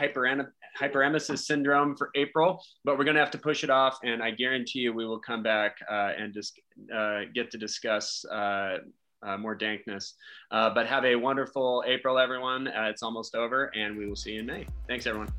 hyperemesis 0.80 1.38
syndrome 1.38 1.96
for 1.96 2.10
April, 2.16 2.60
but 2.84 2.98
we're 2.98 3.04
going 3.04 3.14
to 3.14 3.22
have 3.22 3.30
to 3.30 3.38
push 3.38 3.62
it 3.62 3.70
off. 3.70 3.98
And 4.02 4.20
I 4.20 4.32
guarantee 4.32 4.80
you 4.80 4.92
we 4.92 5.06
will 5.06 5.20
come 5.20 5.44
back 5.44 5.76
uh, 5.88 6.10
and 6.18 6.34
just 6.34 6.60
uh, 6.92 7.20
get 7.32 7.52
to 7.52 7.58
discuss 7.58 8.24
uh, 8.24 8.78
uh, 9.24 9.36
more 9.38 9.54
dankness. 9.54 10.14
Uh, 10.50 10.70
but 10.74 10.88
have 10.88 11.04
a 11.04 11.14
wonderful 11.14 11.84
April, 11.86 12.18
everyone. 12.18 12.66
Uh, 12.66 12.88
it's 12.90 13.04
almost 13.04 13.36
over, 13.36 13.70
and 13.76 13.96
we 13.96 14.08
will 14.08 14.16
see 14.16 14.32
you 14.32 14.40
in 14.40 14.46
May. 14.46 14.66
Thanks, 14.88 15.06
everyone. 15.06 15.32